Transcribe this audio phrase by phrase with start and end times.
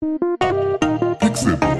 [0.00, 1.77] Pixelburg.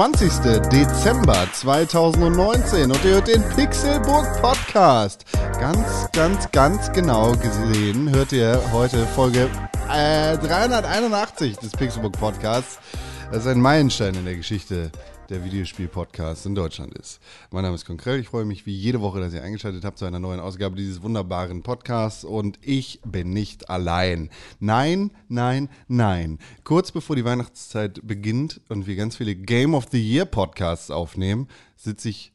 [0.00, 0.30] 20.
[0.72, 5.26] Dezember 2019 und ihr hört den Pixelburg Podcast.
[5.60, 9.50] Ganz, ganz, ganz genau gesehen hört ihr heute Folge
[9.94, 12.78] äh, 381 des Pixelburg Podcasts.
[13.30, 14.90] Das ist ein Meilenstein in der Geschichte
[15.30, 17.20] der Videospiel-Podcast in Deutschland ist.
[17.52, 18.18] Mein Name ist Konkrell.
[18.18, 21.02] Ich freue mich wie jede Woche, dass ihr eingeschaltet habt zu einer neuen Ausgabe dieses
[21.02, 24.28] wunderbaren Podcasts und ich bin nicht allein.
[24.58, 26.40] Nein, nein, nein.
[26.64, 31.46] Kurz bevor die Weihnachtszeit beginnt und wir ganz viele Game of the Year Podcasts aufnehmen,
[31.76, 32.32] sitze ich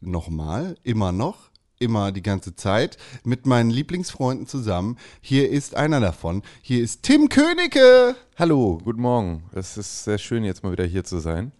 [0.00, 1.50] nochmal, immer noch,
[1.80, 4.96] immer die ganze Zeit mit meinen Lieblingsfreunden zusammen.
[5.20, 6.42] Hier ist einer davon.
[6.62, 8.14] Hier ist Tim Königke.
[8.38, 9.42] Hallo, guten Morgen.
[9.52, 11.50] Es ist sehr schön, jetzt mal wieder hier zu sein.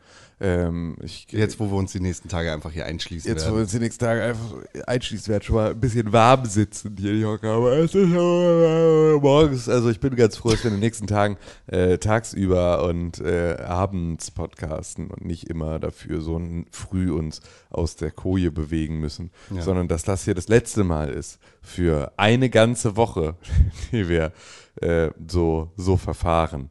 [0.44, 3.56] Ähm, ich, Jetzt, wo wir uns die nächsten Tage einfach hier einschließen jetzt, wo werden.
[3.58, 4.56] wir uns die nächsten Tage einfach
[4.88, 7.52] einschließen werden, schon mal ein bisschen warm sitzen hier, die Hocker.
[7.52, 11.06] Aber es ist äh, morgens, also ich bin ganz froh, dass wir in den nächsten
[11.06, 11.36] Tagen
[11.68, 16.40] äh, tagsüber und äh, abends podcasten und nicht immer dafür so
[16.72, 19.62] früh uns aus der Koje bewegen müssen, Ja.
[19.62, 23.36] sondern dass das hier das letzte Mal ist für eine ganze Woche,
[23.92, 24.32] die wir
[24.80, 26.70] äh, so, so verfahren.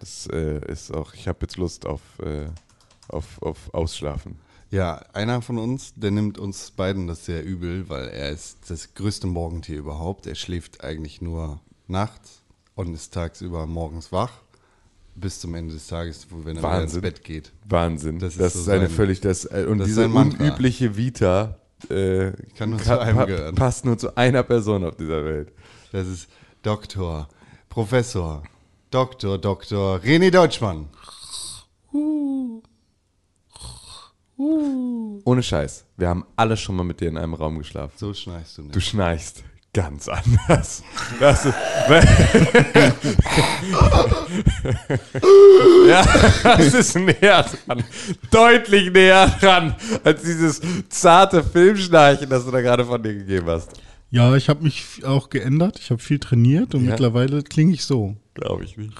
[0.00, 2.48] Das äh, ist auch, ich habe jetzt Lust auf, äh,
[3.08, 4.38] auf, auf Ausschlafen.
[4.70, 8.94] Ja, einer von uns, der nimmt uns beiden das sehr übel, weil er ist das
[8.94, 10.26] größte Morgentier überhaupt.
[10.26, 12.42] Er schläft eigentlich nur nachts
[12.74, 14.32] und ist tagsüber morgens wach.
[15.14, 17.00] Bis zum Ende des Tages, wo wenn er wieder ins Wahnsinn.
[17.00, 17.52] Bett geht.
[17.66, 18.18] Wahnsinn.
[18.18, 20.96] Das Das ist ist, so eine sein- völlig, das, äh, und das ist diese unübliche
[20.96, 21.56] Vita
[21.88, 23.54] äh, Kann nur zu einem gehören.
[23.54, 25.52] passt nur zu einer Person auf dieser Welt.
[25.92, 26.28] Das ist
[26.62, 27.28] Doktor,
[27.68, 28.42] Professor,
[28.90, 30.88] Doktor, Doktor René Deutschmann.
[34.38, 35.84] Ohne Scheiß.
[35.96, 37.92] Wir haben alle schon mal mit dir in einem Raum geschlafen.
[37.96, 38.74] So schnarchst du nicht.
[38.76, 39.42] Du schnarchst
[39.72, 40.82] ganz anders.
[41.20, 41.54] Das ist,
[45.88, 46.04] ja,
[46.42, 47.84] das ist näher dran.
[48.30, 49.74] Deutlich näher dran
[50.04, 53.70] als dieses zarte Filmschnarchen, das du da gerade von dir gegeben hast.
[54.10, 55.78] Ja, ich habe mich auch geändert.
[55.78, 56.90] Ich habe viel trainiert und Ja?
[56.90, 58.16] mittlerweile klinge ich so.
[58.34, 58.96] Glaube ich nicht.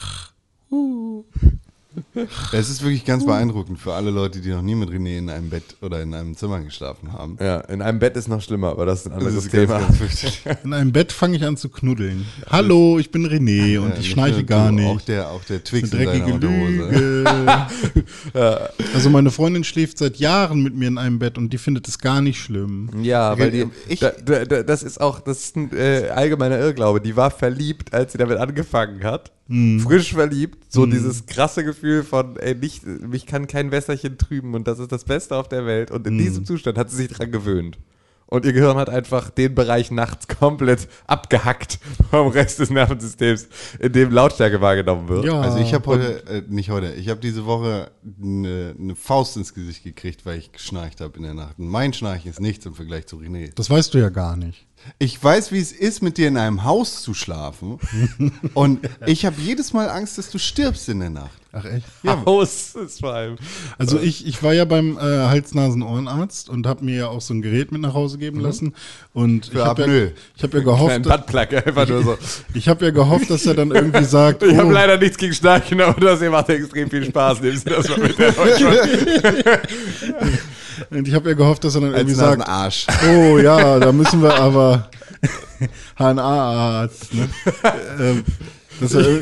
[2.52, 5.50] Es ist wirklich ganz beeindruckend für alle Leute, die noch nie mit René in einem
[5.50, 7.36] Bett oder in einem Zimmer geschlafen haben.
[7.40, 9.80] Ja, in einem Bett ist noch schlimmer, aber das ist ein Das anderes ist Thema.
[10.64, 12.26] In einem Bett fange ich an zu knuddeln.
[12.50, 14.86] Hallo, ich bin René und Ja, ich nicht schnarche nur gar nicht.
[14.86, 16.90] Auch der, auch der Twix Eine in deiner dreckige Unterhose.
[16.90, 17.66] Lüge.
[18.94, 21.98] Also meine Freundin schläft seit Jahren mit mir in einem Bett und die findet es
[21.98, 22.90] gar nicht schlimm.
[23.02, 27.00] Ja, weil die, Ich- da, da, das ist auch, das ist ein äh, allgemeiner Irrglaube.
[27.00, 29.32] Die war verliebt, als sie damit angefangen hat.
[29.48, 29.80] Mhm.
[29.80, 30.58] Frisch verliebt.
[30.72, 34.90] So dieses krasse Gefühl von, ey, nicht, mich kann kein Wässerchen trüben und das ist
[34.92, 35.90] das Beste auf der Welt.
[35.90, 36.18] Und in Mhm.
[36.18, 37.78] diesem Zustand hat sie sich dran gewöhnt.
[38.28, 41.78] Und ihr Gehirn hat einfach den Bereich nachts komplett abgehackt
[42.10, 43.46] vom Rest des Nervensystems,
[43.78, 45.26] in dem Lautstärke wahrgenommen wird.
[45.26, 45.40] Ja.
[45.40, 49.54] Also ich habe heute, äh, nicht heute, ich habe diese Woche eine, eine Faust ins
[49.54, 51.60] Gesicht gekriegt, weil ich geschnarcht habe in der Nacht.
[51.60, 53.52] Und mein Schnarchen ist nichts im Vergleich zu René.
[53.54, 54.66] Das weißt du ja gar nicht.
[54.98, 57.78] Ich weiß, wie es ist, mit dir in einem Haus zu schlafen.
[58.54, 61.40] und ich habe jedes Mal Angst, dass du stirbst in der Nacht.
[61.58, 61.86] Ach echt?
[62.04, 63.36] Haus ist vor allem.
[63.78, 67.40] Also ich, ich war ja beim äh, Hals-Nasen-Ohrenarzt und habe mir ja auch so ein
[67.40, 68.74] Gerät mit nach Hause geben lassen.
[69.14, 72.18] Und ich habe ja, ich hab ja gehofft, einfach nur so.
[72.54, 75.32] ich habe ja gehofft, dass er dann irgendwie sagt, Ich habe oh, leider nichts gegen
[75.32, 77.40] Schnarchen, aber das hier macht extrem viel Spaß.
[77.40, 78.78] Nehmen Sie das mal mit der Deutschland.
[80.90, 82.86] und ich habe ja gehofft, dass er dann irgendwie sagt, Nasenarsch.
[83.08, 84.88] Oh ja, da müssen wir aber
[85.98, 87.14] HNA-Arzt.
[87.14, 87.28] Ne?
[88.00, 88.24] ähm,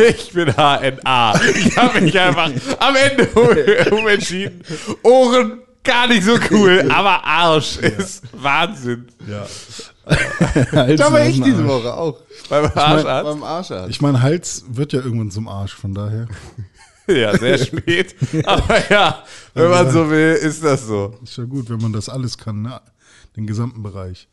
[0.09, 1.41] Ich bin HNA.
[1.55, 4.63] Ich habe mich einfach am Ende um- umentschieden.
[5.03, 9.07] Ohren gar nicht so cool, aber Arsch ist Wahnsinn.
[9.29, 9.47] ja.
[10.97, 11.67] Da war ich diese.
[11.67, 12.21] Woche auch.
[12.51, 13.25] Beim Arscharzt?
[13.25, 13.91] Beim Arscharzt.
[13.91, 16.27] Ich meine, Hals wird ja irgendwann zum Arsch, von daher.
[17.15, 18.15] Ja, sehr spät.
[18.47, 19.23] Aber ja,
[19.55, 21.15] wenn man so will, ist das so.
[21.23, 22.81] Ist ja gut, wenn man das alles kann, ne?
[23.37, 24.29] den gesamten Bereich.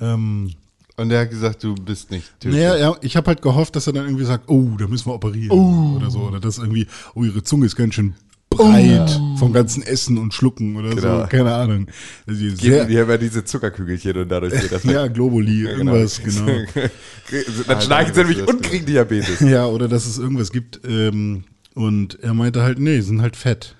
[0.00, 0.52] Ähm,
[0.96, 2.60] Und er hat gesagt, du bist nicht tödlich.
[2.62, 5.14] naja, ja, ich habe halt gehofft, dass er dann irgendwie sagt, oh, da müssen wir
[5.14, 6.20] operieren oder so.
[6.20, 8.14] Oder dass irgendwie, oh, ihre Zunge ist ganz schön
[8.48, 11.20] breit vom ganzen Essen und Schlucken oder Genau.
[11.22, 11.26] so.
[11.28, 11.86] Keine Ahnung.
[12.26, 14.82] Also sehr, die haben ja diese Zuckerkügelchen und dadurch geht das.
[14.84, 16.46] ja, Globuli, irgendwas, genau.
[17.66, 19.40] Dann schnarchen sie nämlich und kriegen Diabetes.
[19.40, 20.80] Ja, oder dass es irgendwas gibt.
[20.84, 21.44] Ähm,
[21.74, 23.74] und er meinte halt, nee, sind halt fett.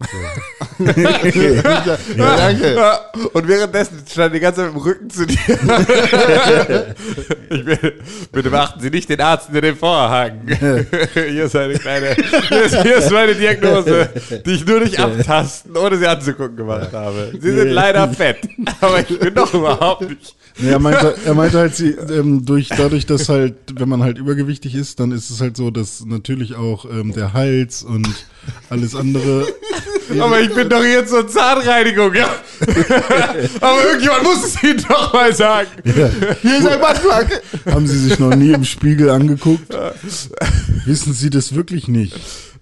[0.78, 2.74] ja, danke.
[2.74, 3.00] Ja,
[3.34, 5.36] Und währenddessen stand die ganze Zeit mit dem Rücken zu dir.
[7.50, 8.00] ich will,
[8.32, 10.40] bitte beachten Sie nicht den Arzt in den Vorhang.
[11.12, 12.16] hier ist eine kleine,
[12.48, 14.08] hier ist, hier ist meine Diagnose,
[14.46, 17.32] die ich nur durch Abtasten, ohne sie anzugucken, gemacht habe.
[17.38, 18.38] Sie sind leider fett,
[18.80, 20.34] aber ich bin doch überhaupt nicht.
[20.60, 24.18] Nee, er meinte, er meinte halt, sie, ähm, durch, dadurch, dass halt, wenn man halt
[24.18, 28.08] übergewichtig ist, dann ist es halt so, dass natürlich auch ähm, der Hals und
[28.68, 29.46] alles andere.
[30.18, 32.28] Aber ich bin doch hier zur Zahnreinigung, ja.
[33.60, 35.68] aber irgendjemand muss es Ihnen doch mal sagen.
[35.84, 37.40] Hier ist ein Buttplug.
[37.72, 39.72] Haben Sie sich noch nie im Spiegel angeguckt?
[40.84, 42.18] Wissen Sie das wirklich nicht?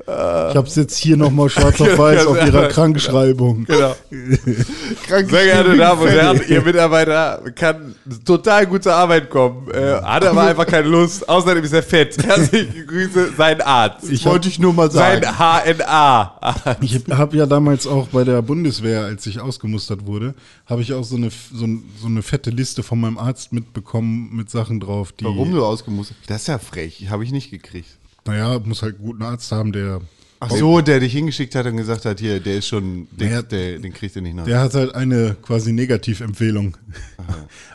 [0.08, 3.66] Ich habe es jetzt hier nochmal schwarz auf weiß auf Ihrer Krankschreibung.
[3.66, 3.94] Genau.
[5.08, 7.94] Sehr geehrte Damen und Herren, Ihr Mitarbeiter kann
[8.24, 11.28] total gut zur Arbeit kommen, äh, hat aber einfach keine Lust.
[11.28, 12.16] Außerdem ist er fett.
[12.24, 14.10] Herzliche Grüße, sein Arzt.
[14.10, 15.22] Ich Wollte ich nur mal sagen.
[15.22, 16.76] sein HNA.
[16.80, 20.34] Ich habe ja damals auch bei der Bundeswehr, als ich ausgemustert wurde,
[20.64, 21.66] habe ich auch so eine, so,
[22.00, 25.26] so eine fette Liste von meinem Arzt mitbekommen mit Sachen drauf, die.
[25.26, 26.16] Warum du ausgemustert?
[26.28, 27.08] Das ist ja frech.
[27.10, 27.88] Habe ich nicht gekriegt.
[28.28, 30.02] Naja, muss halt einen guten Arzt haben, der.
[30.40, 33.42] Ach so, der dich hingeschickt hat und gesagt hat, hier, der ist schon, den, Naja,
[33.42, 34.44] der, den kriegst du nicht noch.
[34.44, 36.76] Der hat halt eine quasi Negativempfehlung.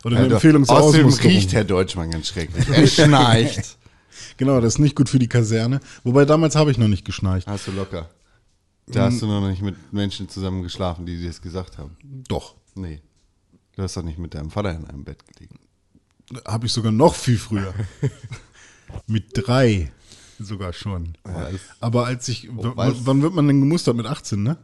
[0.06, 2.70] Oder eine Alter, Empfehlung zur Außerdem riecht Herr Deutschmann ganz schrecklich.
[2.70, 3.78] Er schnarcht.
[4.38, 5.82] Genau, das ist nicht gut für die Kaserne.
[6.04, 7.48] Wobei damals habe ich noch nicht geschnarcht.
[7.48, 8.10] Hast du locker.
[8.88, 11.98] Da hast du noch nicht mit Menschen zusammen geschlafen, die dir das gesagt haben.
[12.30, 12.56] Doch.
[12.76, 13.02] Nee.
[13.76, 15.60] Du hast doch nicht mit deinem Vater in einem Bett gelegen.
[16.46, 17.74] Habe ich sogar noch viel früher.
[19.08, 19.92] mit drei
[20.40, 21.16] sogar schon.
[21.80, 22.50] Aber als ich.
[22.52, 23.06] was?
[23.06, 23.96] wann wird man denn gemustert?
[23.96, 24.58] Mit 18, ne?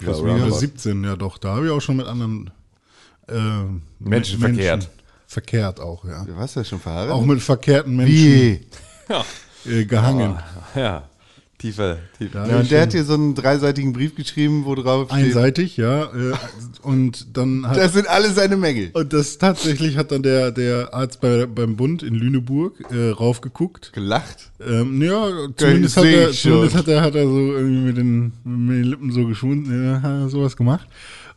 [0.00, 0.58] Ja, Oder roundabout.
[0.58, 1.38] 17, ja doch.
[1.38, 2.50] Da habe ich auch schon mit anderen
[3.28, 3.34] äh,
[3.98, 4.90] Menschen verkehrt.
[5.26, 6.24] Verkehrt auch, ja.
[6.24, 7.14] Du warst ja schon verheiratet.
[7.14, 8.66] Auch mit verkehrten Menschen Wie?
[9.64, 10.38] äh, gehangen.
[10.74, 11.08] Ja,
[11.62, 12.48] tiefer, tiefer.
[12.48, 16.04] Ja, und der hat dir so einen dreiseitigen Brief geschrieben, wo drauf steht, Einseitig, ja.
[16.04, 16.34] Äh,
[16.82, 17.76] und dann hat.
[17.76, 18.90] das sind alle seine Mängel.
[18.92, 23.92] und das tatsächlich hat dann der, der Arzt bei, beim Bund in Lüneburg äh, raufgeguckt.
[23.92, 24.50] Gelacht.
[24.60, 28.76] Ähm, ja, zumindest, hat er, zumindest hat er, hat er so irgendwie mit den, mit
[28.76, 30.88] den Lippen so geschwunden, ja, hat er sowas gemacht.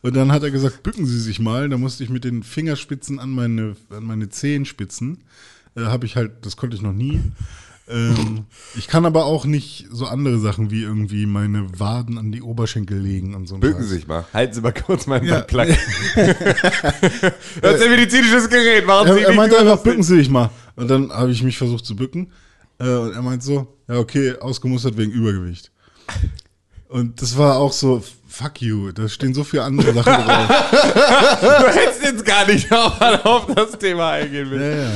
[0.02, 1.68] Und dann hat er gesagt, bücken Sie sich mal.
[1.68, 5.18] Da musste ich mit den Fingerspitzen an meine, an meine Zehenspitzen,
[5.76, 7.20] äh, habe ich halt, das konnte ich noch nie.
[7.88, 8.46] Ähm,
[8.76, 12.98] ich kann aber auch nicht so andere Sachen wie irgendwie meine Waden an die Oberschenkel
[12.98, 13.54] legen und so.
[13.54, 13.82] ein Bücken.
[13.82, 14.24] Sie sich mal.
[14.34, 15.40] Halten Sie mal kurz meinen Ja.
[15.42, 15.66] Plug.
[16.16, 18.86] das ist ein medizinisches Gerät.
[18.86, 20.50] Machen Sie Er, er meinte einfach, bücken Sie sich mal.
[20.74, 22.32] Und dann habe ich mich versucht zu bücken.
[22.78, 25.70] Äh, und er meint so, ja, okay, ausgemustert wegen Übergewicht.
[26.88, 30.48] Und das war auch so, fuck you, da stehen so viele andere Sachen drauf.
[31.40, 34.80] Du hättest jetzt gar nicht auf das Thema eingehen ja, müssen.
[34.80, 34.90] ja.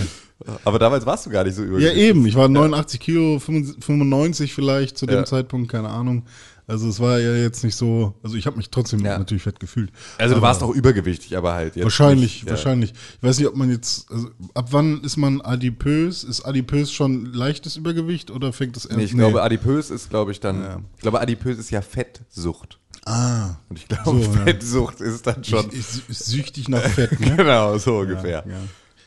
[0.64, 2.02] Aber damals warst du gar nicht so ja, übergewichtig.
[2.02, 5.24] eben, ich war 89 Kilo, 95 vielleicht zu dem Ja.
[5.24, 6.24] Zeitpunkt, keine Ahnung.
[6.66, 9.18] Also es war ja jetzt nicht so, also ich habe mich trotzdem Ja.
[9.18, 9.90] natürlich fett gefühlt.
[10.18, 12.50] Also du warst auch übergewichtig, aber halt jetzt Wahrscheinlich, nicht, ja.
[12.50, 12.92] wahrscheinlich.
[13.16, 16.22] Ich weiß nicht, ob man jetzt, also ab wann ist man adipös?
[16.22, 18.98] Ist adipös schon leichtes Übergewicht oder fängt das erst?
[18.98, 20.62] Nee, ich glaube, adipös ist, glaube ich, dann.
[20.62, 20.80] Ja.
[20.96, 22.78] Ich glaube, adipös ist ja Fettsucht.
[23.04, 24.44] ah, Und ich glaube, So, ja.
[24.44, 25.66] Fettsucht ist dann schon.
[25.72, 27.34] Ich, ich, ich süchtig nach Fett, ne?
[27.36, 28.44] genau, so ungefähr.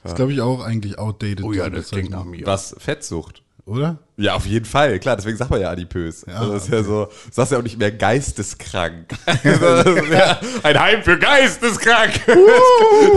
[0.04, 0.10] Ja.
[0.10, 1.44] Das glaube ich auch eigentlich outdated.
[1.44, 2.46] Oh ja, das klingt nach mir.
[2.46, 2.76] Was?
[2.78, 3.44] Fettsucht?
[3.66, 4.00] Oder?
[4.18, 6.26] Ja, auf jeden Fall, klar, deswegen sagt man ja adipös.
[6.28, 9.14] Ja, also das ist ja so, du sagst ja auch nicht mehr geisteskrank.
[9.44, 12.20] ist ja ein Heim für geisteskrank.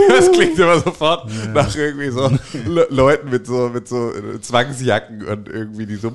[0.07, 2.31] Das, klingt immer sofort nach irgendwie so
[2.65, 6.11] Le Leuten mit so, mit so Zwangsjacken und irgendwie die so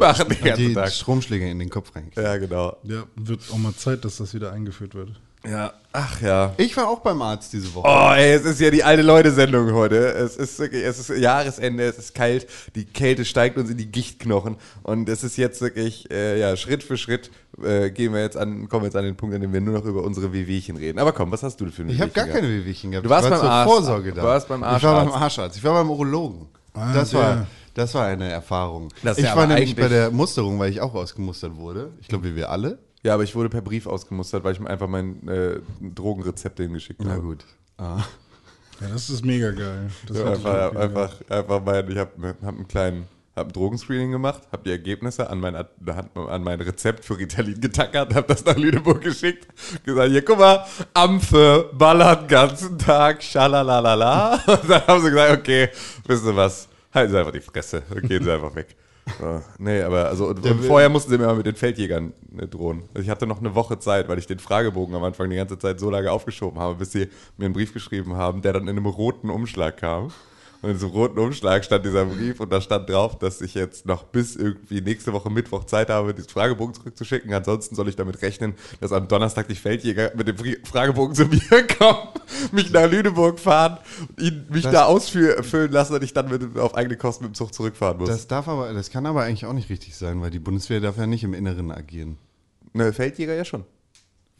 [0.00, 0.92] machen den ganzen Die Tag.
[0.92, 2.10] Stromschläge in den Kopf rein.
[2.14, 2.76] Ja, genau.
[2.82, 5.18] Ja, wird auch mal Zeit, dass das wieder eingeführt wird.
[5.48, 6.54] Ja, ach ja.
[6.56, 7.88] Ich war auch beim Arzt diese Woche.
[7.88, 9.96] Oh, ey, es ist ja die alte Leute-Sendung heute.
[9.96, 13.90] Es ist wirklich, es ist Jahresende, es ist kalt, die Kälte steigt uns in die
[13.90, 17.30] Gichtknochen und es ist jetzt wirklich, äh, ja, Schritt für Schritt
[17.62, 19.78] äh, gehen wir jetzt an, kommen wir jetzt an den Punkt, an dem wir nur
[19.78, 20.98] noch über unsere Wehwehchen reden.
[20.98, 23.06] Aber komm, was hast du denn für ein Ich habe gar keine Wehwehchen gehabt.
[23.06, 23.72] Du warst ich war beim Arzt.
[23.72, 24.22] Vorsorge da.
[24.22, 25.56] Du warst beim Ich war beim Arscharzt.
[25.56, 26.48] Ich war beim Urologen.
[26.74, 28.88] Ah, das, war, das war eine Erfahrung.
[29.02, 31.92] Das ich war nämlich bei der Musterung, weil ich auch ausgemustert wurde.
[32.00, 32.78] Ich glaube, wie wir alle.
[33.06, 37.04] Ja, aber ich wurde per Brief ausgemustert, weil ich mir einfach mein äh, Drogenrezept hingeschickt
[37.04, 37.10] habe.
[37.10, 37.44] Na gut.
[37.78, 38.02] Ah.
[38.80, 39.90] Ja, das ist mega geil.
[40.08, 40.80] Das Ja, einfach, auch wieder.
[40.80, 45.30] einfach, einfach mein, ich habe hab einen kleinen, hab ein Drogenscreening gemacht, habe die Ergebnisse
[45.30, 49.46] an mein, an mein Rezept für Ritalin getackert, habe das nach Lüneburg geschickt,
[49.84, 54.40] gesagt, hier, guck mal, Ampfe, ballert den ganzen Tag, schalalalala.
[54.48, 55.68] Und dann haben sie gesagt, okay,
[56.08, 58.74] wissen Sie was, halten Sie einfach die Fresse und gehen Sie einfach weg.
[59.58, 62.82] Nee, aber also und, und vorher mussten sie mir mal mit den Feldjägern äh, drohen.
[62.92, 65.58] Also ich hatte noch eine Woche Zeit, weil ich den Fragebogen am Anfang die ganze
[65.58, 68.70] Zeit so lange aufgeschoben habe, bis sie mir einen Brief geschrieben haben, der dann in
[68.70, 70.10] einem roten Umschlag kam.
[70.66, 73.54] Und in so einem roten Umschlag stand dieser Brief und da stand drauf, dass ich
[73.54, 77.32] jetzt noch bis irgendwie nächste Woche Mittwoch Zeit habe, diesen Fragebogen zurückzuschicken.
[77.32, 81.40] Ansonsten soll ich damit rechnen, dass am Donnerstag die Feldjäger mit dem Fragebogen zu mir
[81.78, 82.08] kommen,
[82.50, 83.78] mich nach Lüneburg fahren,
[84.18, 87.36] ihn, mich Das- da ausfüllen lassen und ich dann mit, auf eigene Kosten mit dem
[87.36, 88.08] Zug zurückfahren muss.
[88.08, 90.96] Das darf aber, das kann aber eigentlich auch nicht richtig sein, weil die Bundeswehr darf
[90.98, 92.18] ja nicht im Inneren agieren.
[92.72, 93.62] ne, Feldjäger ja schon.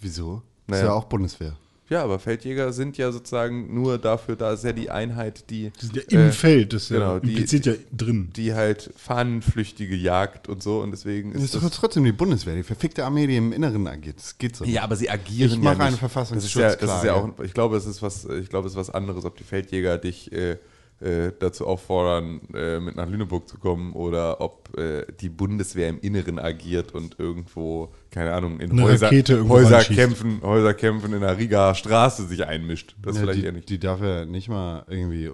[0.01, 0.43] Wieso?
[0.67, 0.83] Naja.
[0.83, 1.57] Ist ja auch Bundeswehr.
[1.89, 5.87] Ja, aber Feldjäger sind ja sozusagen nur dafür, da ist ja die Einheit, die, Die
[5.87, 8.31] sind ja im äh, Feld, das ist ja genau, die- impliziert ja drin.
[8.35, 12.55] die halt Fahnenflüchtige jagt und so und deswegen Das ist ist doch trotzdem die Bundeswehr,
[12.57, 14.17] die verfickte Armee, die im Inneren agiert.
[14.19, 14.65] Das geht so.
[14.65, 16.01] Ja, aber sie agieren Ich mache ja eine nicht.
[16.03, 18.67] Verfassungsschutz- das ist ja, das ist ja auch, ich glaube, es ist was, ich glaube,
[18.67, 20.57] es ist was anderes, ob die Feldjäger dich äh,
[21.01, 26.01] äh, dazu auffordern, äh, mit nach Lüneburg zu kommen oder ob äh, die Bundeswehr im
[26.01, 31.37] Inneren agiert und irgendwo, keine Ahnung, in Eine Häuser, Häuser kämpfen, Häuser kämpfen in der
[31.37, 32.97] Rigaer Straße sich einmischt.
[33.03, 33.69] Das Ja, vielleicht die, eher nicht.
[33.69, 35.31] die darf ja nicht mal irgendwie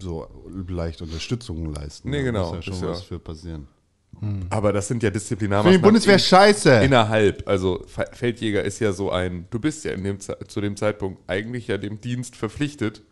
[0.00, 0.26] so
[0.68, 2.08] leicht Unterstützung leisten.
[2.10, 3.68] Nee, Da genau, Muss ja schon ist ja- was für passieren.
[4.48, 5.82] Aber das sind ja Für die Disziplinarmaßnahmen.
[5.82, 6.70] Bundeswehr in- scheiße.
[6.82, 10.74] Innerhalb, also Fe- Feldjäger ist ja so ein, du bist ja in dem, zu dem
[10.76, 13.02] Zeitpunkt eigentlich ja dem Dienst verpflichtet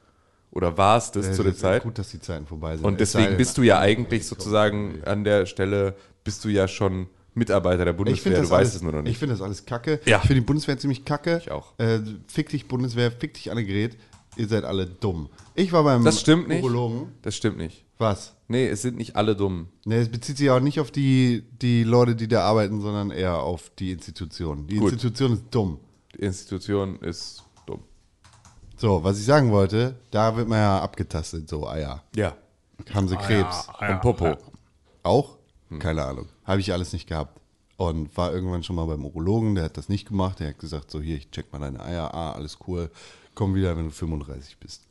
[0.55, 1.83] oder warst es Äh, zu das der Zeit.
[1.83, 2.87] Gut, dass die Zeiten vorbei sind.
[2.87, 5.95] Und sei deswegen bist du ja eigentlich sozusagen an der Stelle,
[6.25, 9.01] bist du ja schon Mitarbeiter der Ich Bundeswehr, du das, weißt alles- es nur noch
[9.01, 9.19] ich nicht.
[9.19, 10.01] finde das alles kacke.
[10.07, 10.19] Ja.
[10.19, 11.39] Ich finde die Bundeswehr ziemlich kacke.
[11.43, 11.79] Ich auch.
[11.79, 13.97] Äh, fick dich Bundeswehr, fick dich Annegret.
[14.37, 15.29] Ihr seid alle dumm.
[15.55, 16.63] Ich war beim Das stimmt nicht.
[16.65, 17.09] Urologen.
[17.23, 17.85] Das stimmt nicht.
[17.99, 18.35] Was?
[18.49, 19.69] Nee, es sind nicht alle dumm.
[19.85, 23.39] Ne, es bezieht sich auch nicht auf die, die Leute, die da arbeiten, sondern eher
[23.39, 24.67] auf die Institution.
[24.67, 24.93] Die Gut.
[24.93, 25.79] Institution ist dumm.
[26.17, 27.44] Die Institution ist.
[28.85, 32.03] So, was ich sagen wollte, da wird man ja abgetastet, so Eier.
[32.15, 32.37] Ja.
[32.93, 33.67] Haben sie Krebs.
[33.81, 34.37] Und Popo.
[35.03, 35.39] Auch?
[35.71, 35.79] Hm.
[35.79, 36.29] Keine Ahnung.
[36.45, 37.41] Habe ich alles nicht gehabt.
[37.79, 40.39] Und war irgendwann schon mal beim Urologen, der hat das nicht gemacht.
[40.39, 42.13] Der hat gesagt, so hier, ich check mal deine Eier.
[42.13, 42.91] Ah, alles cool.
[43.35, 44.83] Komm wieder, wenn du 35 bist.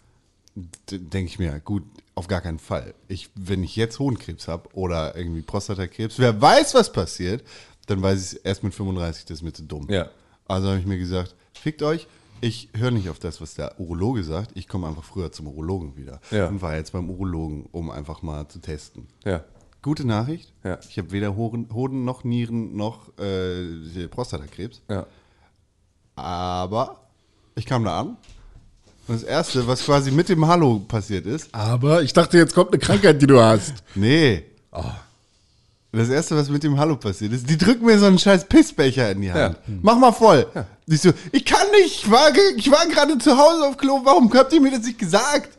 [0.89, 1.83] Denke ich mir, gut,
[2.15, 2.95] auf gar keinen Fall.
[3.07, 7.43] Ich, wenn ich jetzt Hodenkrebs habe oder irgendwie Prostatakrebs, wer weiß, was passiert,
[7.85, 9.85] dann weiß ich es erst mit 35, das ist mir zu dumm.
[9.88, 10.09] Ja.
[10.47, 12.07] Also habe ich mir gesagt, fickt euch,
[12.43, 15.95] ich höre nicht auf das, was der Urologe sagt, ich komme einfach früher zum Urologen
[15.95, 16.19] wieder.
[16.29, 16.47] Ja.
[16.47, 19.07] Und war jetzt beim Urologen, um einfach mal zu testen.
[19.23, 19.43] Ja.
[19.81, 20.51] Gute Nachricht.
[20.63, 20.77] Ja.
[20.89, 24.81] Ich habe weder Hoden, Hoden noch Nieren noch äh, Prostatakrebs.
[24.89, 25.05] Ja.
[26.15, 27.00] Aber
[27.55, 28.07] ich kam da an.
[29.07, 32.71] Und das Erste, was quasi mit dem Hallo passiert ist, Aber ich dachte, jetzt kommt
[32.73, 33.73] eine Krankheit, die du hast.
[33.95, 34.43] nee.
[34.71, 34.83] Oh.
[35.93, 39.12] Das Erste, was mit dem Hallo passiert ist, die drücken mir so einen scheiß Pissbecher
[39.12, 39.57] in die Hand.
[39.67, 39.73] Ja.
[39.81, 40.47] Mach mal voll.
[40.87, 44.31] Ich so, ich kann nicht, ich war, ich war gerade zu Hause auf Klo, warum
[44.33, 45.57] habt ihr mir das nicht gesagt?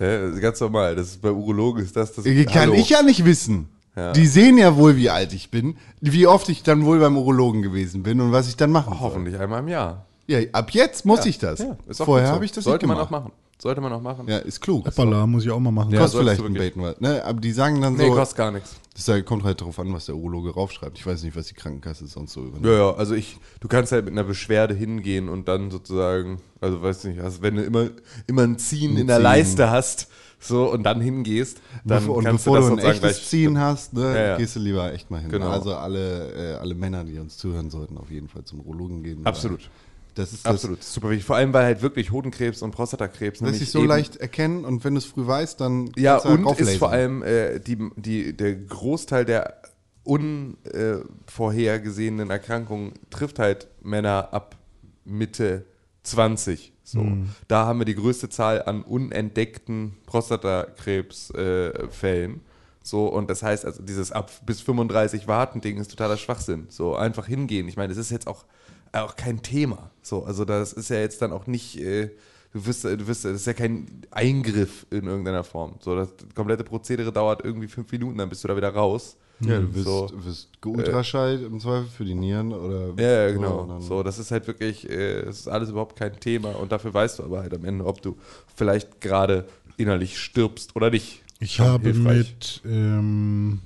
[0.00, 0.96] Ja, das ist ganz normal.
[0.96, 2.24] Das ist bei Urologen ist das das.
[2.24, 2.74] Kann Hallo.
[2.74, 3.68] ich ja nicht wissen.
[3.96, 4.12] Ja.
[4.12, 7.62] Die sehen ja wohl, wie alt ich bin, wie oft ich dann wohl beim Urologen
[7.62, 9.00] gewesen bin und was ich dann machen soll.
[9.00, 10.04] Hoffentlich einmal im Jahr.
[10.26, 11.60] Ja, ab jetzt muss ich das.
[11.60, 12.32] Ja, ist auch Vorher so.
[12.34, 13.06] habe ich das Sollte nicht man gemacht.
[13.06, 13.32] auch machen.
[13.64, 14.28] Sollte man auch machen.
[14.28, 14.84] Ja, ist klug.
[14.86, 15.90] Hoppala, muss ich auch mal machen.
[15.90, 16.00] Ja.
[16.00, 16.52] Kostet vielleicht du ein.
[16.52, 17.24] Bacon, ne?
[17.24, 18.76] Aber die sagen dann Nee, so, kostet gar nichts.
[18.94, 20.98] das halt- kommt halt darauf an, was der Urologe raufschreibt.
[20.98, 22.66] Ich weiß nicht, was die Krankenkasse sonst so übernimmt.
[22.66, 26.82] Ja, ja, also ich, du kannst halt mit einer Beschwerde hingehen und dann sozusagen, also
[26.82, 27.88] weiß nicht, also wenn du immer,
[28.26, 29.22] immer ein Ziehen Ein in der Ziehen.
[29.22, 30.08] Leiste hast,
[30.40, 33.18] so und dann hingehst, dann Bevor, und kannst bevor du du, das ein sozusagen echtes
[33.20, 33.28] gleich.
[33.30, 34.36] Ziehen hast, ne, Ja, ja.
[34.36, 35.30] gehst du lieber echt mal hin.
[35.30, 35.48] Genau.
[35.48, 39.24] Also alle, äh, alle Männer, die uns zuhören sollten, auf jeden Fall zum Urologen gehen.
[39.24, 39.70] Absolut.
[40.14, 41.26] Das ist das, Absolut, super wichtig.
[41.26, 44.94] Vor allem, weil halt wirklich Hodenkrebs und Prostatakrebs lässt sich so leicht erkennen und wenn
[44.94, 46.78] du es früh weißt, dann Ja, halt und ist rauflasern.
[46.78, 49.60] vor allem äh, die, die, der Großteil der
[50.04, 54.56] unvorhergesehenen Erkrankungen trifft halt Männer ab
[55.04, 55.64] Mitte
[56.02, 56.72] 20.
[56.84, 57.00] So.
[57.00, 57.30] Mhm.
[57.48, 62.34] Da haben wir die größte Zahl an unentdeckten Prostatakrebsfällen.
[62.34, 62.38] Äh,
[62.82, 66.66] so, und das heißt, also dieses ab bis 35 warten Ding ist totaler Schwachsinn.
[66.68, 67.66] So, einfach hingehen.
[67.68, 68.44] Ich meine, das ist jetzt auch,
[68.92, 69.90] auch kein Thema.
[70.06, 71.80] So, also das ist ja jetzt dann auch nicht.
[71.80, 72.10] Äh,
[72.54, 75.74] Du wirst, du wirst, das ist ja kein Eingriff in irgendeiner Form.
[75.80, 79.16] So, das komplette Prozedere dauert irgendwie fünf Minuten, dann bist du da wieder raus.
[79.40, 82.94] Ja, du wirst, so, wirst geultraschallt im Zweifel für die Nieren oder.
[82.96, 83.80] ja, ja, genau.
[83.80, 87.18] So, das ist halt wirklich, äh, das ist alles überhaupt kein Thema und dafür weißt
[87.18, 88.16] du aber halt am Ende, ob du
[88.54, 91.22] vielleicht gerade innerlich stirbst oder nicht.
[91.40, 92.18] Ich habe hilfreich.
[92.18, 93.62] mit, ähm,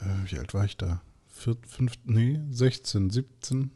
[0.00, 1.00] äh, wie alt war ich da?
[1.38, 3.70] Vier, fünf, nee, 16, 17,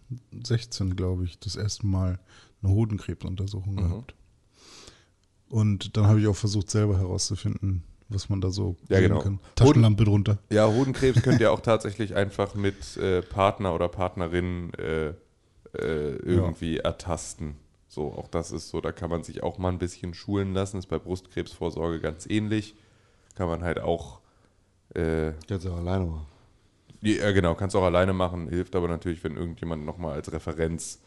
[0.44, 2.18] 16, glaube ich, das erste Mal
[2.62, 3.78] eine Hodenkrebsuntersuchung Mhm.
[3.78, 4.14] gehabt.
[5.48, 9.20] Und dann habe ich auch versucht, selber herauszufinden, was man da so Ja, sehen genau.
[9.20, 9.40] kann.
[9.56, 10.38] Taschenlampe drunter.
[10.50, 15.14] Ja, Hodenkrebs könnt ihr auch tatsächlich einfach mit äh, Partner oder Partnerin äh, äh,
[16.22, 17.56] irgendwie ertasten.
[17.88, 20.78] So, auch das ist so, da kann man sich auch mal ein bisschen schulen lassen.
[20.78, 22.74] Ist bei Brustkrebsvorsorge ganz ähnlich.
[23.34, 24.20] Kann man halt auch,
[24.94, 26.26] äh, Kannst du auch alleine machen.
[27.02, 30.98] Ja genau, kannst auch alleine machen, hilft aber natürlich, wenn irgendjemand nochmal als Referenz,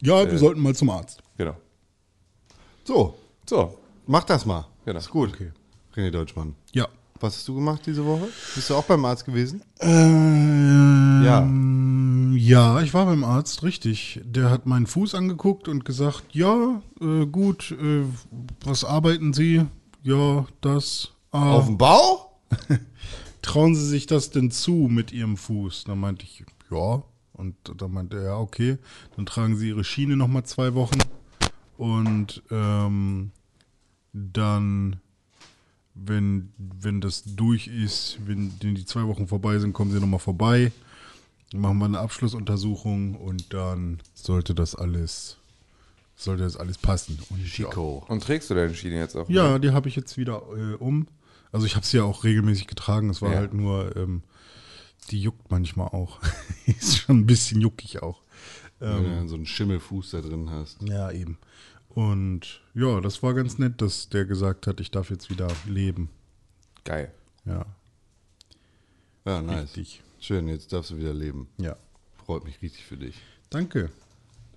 [0.00, 0.30] Ja, Äh.
[0.30, 1.22] wir sollten mal zum Arzt.
[1.36, 1.56] genau.
[2.84, 3.14] So,
[3.46, 4.66] So, mach das mal.
[4.84, 4.98] Genau.
[4.98, 5.30] Ist gut.
[5.34, 5.50] Okay.
[5.94, 6.54] René Deutschmann.
[6.72, 6.86] Ja.
[7.20, 8.28] Was hast du gemacht diese Woche?
[8.54, 9.62] Bist du auch beim Arzt gewesen?
[9.80, 11.46] Ähm, Ja.
[12.38, 14.20] Ja, ich war beim Arzt, richtig.
[14.24, 18.04] Der hat meinen Fuß angeguckt und gesagt, ja, äh, gut, äh,
[18.64, 19.66] was arbeiten Sie?
[20.04, 21.10] Ja, das.
[21.32, 22.38] Ah, Auf dem Bau?
[23.42, 25.84] trauen Sie sich das denn zu mit Ihrem Fuß?
[25.84, 27.02] Dann meinte ich, ja.
[27.32, 28.78] Und dann meinte er, ja, okay.
[29.16, 30.98] Dann tragen Sie Ihre Schiene nochmal zwei Wochen.
[31.76, 33.30] Und ähm,
[34.12, 34.96] dann,
[35.94, 40.72] wenn, wenn das durch ist, wenn die zwei Wochen vorbei sind, kommen Sie nochmal vorbei.
[41.52, 45.38] Dann machen wir eine Abschlussuntersuchung und dann sollte das alles,
[46.16, 47.18] sollte das alles passen.
[47.30, 48.04] Und Chico.
[48.08, 49.28] Und trägst du deine Schiene jetzt auch?
[49.30, 51.06] ja, die habe ich jetzt wieder äh, um.
[51.52, 53.10] Also ich habe sie ja auch regelmäßig getragen.
[53.10, 53.38] Es war Ja.
[53.38, 54.22] halt nur, ähm,
[55.10, 56.20] die juckt manchmal auch.
[56.66, 58.22] ist schon ein bisschen juckig auch.
[58.80, 60.80] Wenn du dann so einen Schimmelfuß da drin hast.
[60.82, 61.36] Ja, eben.
[61.88, 66.10] Und ja, das war ganz nett, dass der gesagt hat, ich darf jetzt wieder leben.
[66.84, 67.12] Geil.
[67.44, 67.66] Ja,
[69.24, 69.62] Ja, nice.
[69.64, 70.02] richtig.
[70.20, 71.48] Schön, jetzt darfst du wieder leben.
[71.58, 71.76] Ja.
[72.24, 73.16] Freut mich richtig für dich.
[73.50, 73.90] Danke.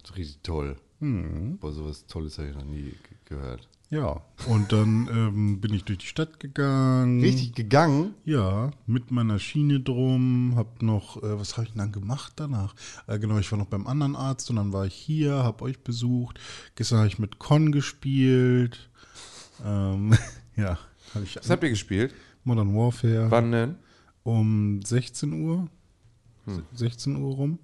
[0.01, 0.75] Das ist richtig toll.
[0.99, 1.57] Mhm.
[1.57, 3.67] Boah, sowas Tolles habe ich noch nie ge- gehört.
[3.91, 7.19] Ja, und dann ähm, bin ich durch die Stadt gegangen.
[7.19, 8.13] Richtig gegangen?
[8.23, 12.73] Ja, mit meiner Schiene drum, hab noch, äh, was habe ich denn dann gemacht danach?
[13.07, 15.77] Äh, genau, ich war noch beim anderen Arzt und dann war ich hier, hab euch
[15.83, 16.39] besucht.
[16.75, 18.89] Gestern habe ich mit Con gespielt.
[19.65, 20.17] Ähm,
[20.55, 20.79] ja,
[21.13, 22.15] habe ich Was habt ihr gespielt?
[22.45, 23.75] Modern Warfare Wann denn?
[24.23, 25.67] um 16 Uhr.
[26.73, 27.59] 16 Uhr rum.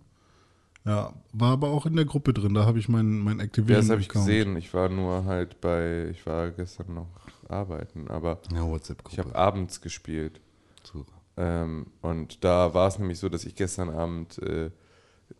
[0.87, 3.81] Ja, war aber auch in der Gruppe drin, da habe ich mein, mein Ja, Activision
[3.81, 4.55] das habe ich gesehen.
[4.55, 7.07] Ich war nur halt bei, ich war gestern noch
[7.49, 8.65] arbeiten, aber Ja,
[9.11, 10.39] ich habe abends gespielt.
[10.83, 11.11] Super.
[11.35, 14.71] Ähm, und da war es nämlich so, dass ich gestern Abend äh,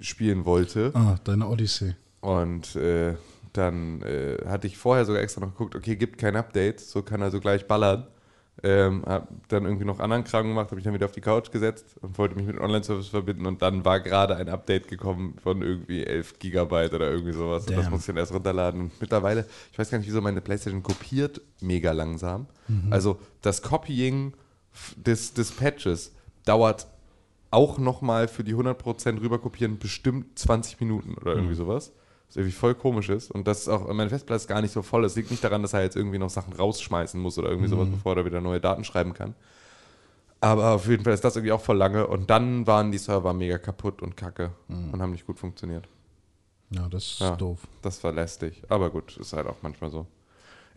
[0.01, 0.92] spielen wollte.
[0.94, 1.96] Ah, deine Odyssey.
[2.20, 3.16] Und äh,
[3.54, 7.22] dann äh, hatte ich vorher sogar extra noch geguckt, okay, gibt kein Update, so kann
[7.22, 8.08] er so gleich ballern.
[8.64, 11.52] Ähm, hab dann irgendwie noch anderen Kram gemacht, habe ich dann wieder auf die Couch
[11.52, 15.36] gesetzt und wollte mich mit dem Online-Service verbinden und dann war gerade ein Update gekommen
[15.44, 17.94] von irgendwie 11 Gigabyte oder irgendwie sowas und das Damn.
[17.94, 21.40] musste ich dann erst runterladen und mittlerweile, ich weiß gar nicht, wieso meine Playstation kopiert
[21.62, 22.48] mega langsam.
[22.90, 24.34] Also das Copying
[24.96, 26.14] des, des Patches
[26.46, 26.88] dauert
[27.52, 31.93] auch nochmal für die 100% rüberkopieren bestimmt 20 Minuten oder irgendwie sowas.
[32.28, 33.32] Was irgendwie voll komisch ist.
[33.32, 35.04] Und das ist auch, meine Festplatte ist gar nicht so voll.
[35.04, 37.88] Das liegt nicht daran, dass er jetzt irgendwie noch Sachen rausschmeißen muss oder irgendwie sowas,
[37.90, 39.34] bevor er wieder neue Daten schreiben kann.
[40.40, 42.06] Aber auf jeden Fall ist das irgendwie auch voll lange.
[42.06, 45.88] Und dann waren die Server mega kaputt und kacke und haben nicht gut funktioniert.
[46.70, 47.60] Ja, das ist Ja, doof.
[47.82, 48.62] Das war lästig.
[48.68, 50.06] Aber gut, ist halt auch manchmal so.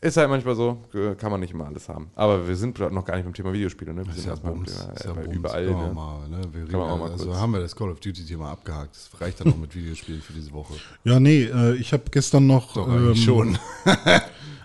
[0.03, 2.11] Ist halt manchmal so, äh, kann man nicht immer alles haben.
[2.15, 4.07] Aber wir sind noch gar nicht beim Thema Videospiele, ne?
[4.07, 5.37] Wir sind erstmal beim Thema, Ist äh, ja Bums.
[5.37, 5.91] überall, Kann man ne?
[5.91, 6.41] auch mal, ne?
[6.53, 7.37] Wir reden, auch mal also kurz.
[7.37, 8.97] haben wir das Call of Duty-Thema abgehakt.
[8.97, 10.73] Das reicht dann auch mit Videospielen für diese Woche.
[11.05, 12.73] Ja, nee, äh, ich habe gestern noch.
[12.75, 13.59] Doch, eigentlich schon.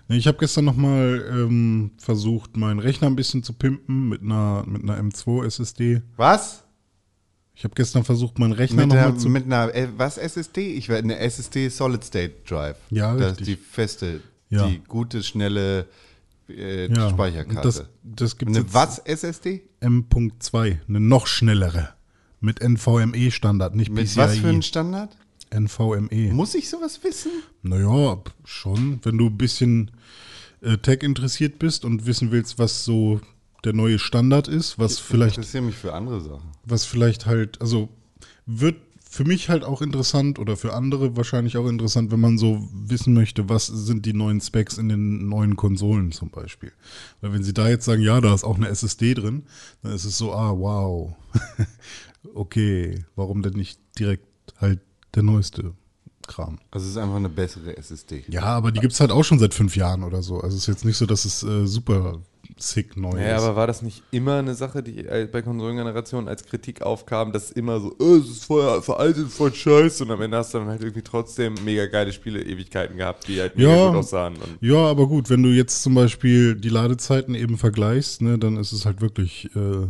[0.08, 4.22] Nee, ich habe gestern noch mal ähm, versucht, meinen Rechner ein bisschen zu pimpen mit
[4.22, 6.04] einer, mit einer M2 SSD.
[6.16, 6.64] Was?
[7.56, 9.30] Ich habe gestern versucht, meinen Rechner Mit, noch der, mal zu.
[9.30, 10.74] mit einer, äh, was SSD?
[10.74, 12.78] Ich werde eine SSD Solid State Drive.
[12.92, 13.58] Ja, Das ist richtig.
[13.58, 14.20] die feste,
[14.56, 14.68] Ja.
[14.68, 15.88] die gute, schnelle
[16.50, 17.58] äh, ja, Speicherkarte.
[17.58, 19.64] und Das, das gibt eine was SSD?
[19.80, 21.90] M.2, eine noch schnellere.
[22.42, 24.18] Mit NVMe-Standard, nicht Mit PCIe.
[24.18, 25.16] was für ein Standard?
[25.54, 26.34] NVMe.
[26.34, 27.32] Muss ich sowas wissen?
[27.62, 29.00] Naja, schon.
[29.04, 29.92] Wenn du ein bisschen
[30.62, 33.22] äh, Tech interessiert bist und wissen willst, was so
[33.64, 36.52] der neue Standard ist, was Ich vielleicht interessiere mich für andere Sachen.
[36.66, 37.90] was vielleicht halt, also
[38.46, 38.76] wird
[39.16, 43.14] für mich halt auch interessant oder für andere wahrscheinlich auch interessant, wenn man so wissen
[43.14, 46.74] möchte, was sind die neuen Specs in den neuen Konsolen zum Beispiel.
[47.22, 49.44] Weil wenn sie da jetzt sagen, ja, da ist auch eine SSD drin,
[49.82, 51.16] dann ist es so, ah, wow.
[52.36, 54.82] okay, warum denn nicht direkt halt
[55.16, 55.72] der neueste
[56.28, 56.60] Kram?
[56.72, 58.26] Also es ist einfach eine bessere SSD.
[58.28, 60.42] Ja, aber die gibt's halt auch schon seit fünf Jahren oder so.
[60.42, 62.22] Also es ist jetzt nicht so, dass es äh, super
[62.58, 63.44] sick neu Ja, ist.
[63.44, 67.52] aber war das nicht immer eine Sache, die äh, bei Konsolengenerationen als Kritik aufkam, dass
[67.52, 70.68] immer so, oh, es ist voll veraltet, voll scheiße und am Ende hast du dann
[70.68, 73.88] halt irgendwie trotzdem mega geile Spiele Ewigkeiten gehabt, die halt mega Ja.
[73.88, 74.36] gut aussahen.
[74.36, 78.58] Und Ja, aber gut, wenn du jetzt zum Beispiel die Ladezeiten eben vergleichst, ne, dann
[78.58, 79.88] ist es halt wirklich, äh,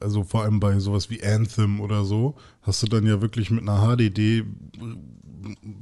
[0.00, 3.62] also vor allem bei sowas wie Anthem oder so, hast du dann ja wirklich mit
[3.68, 4.44] einer HDD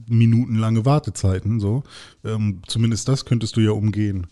[0.08, 1.82] minutenlange Wartezeiten, so.
[2.24, 4.26] Ähm, zumindest das könntest du ja umgehen.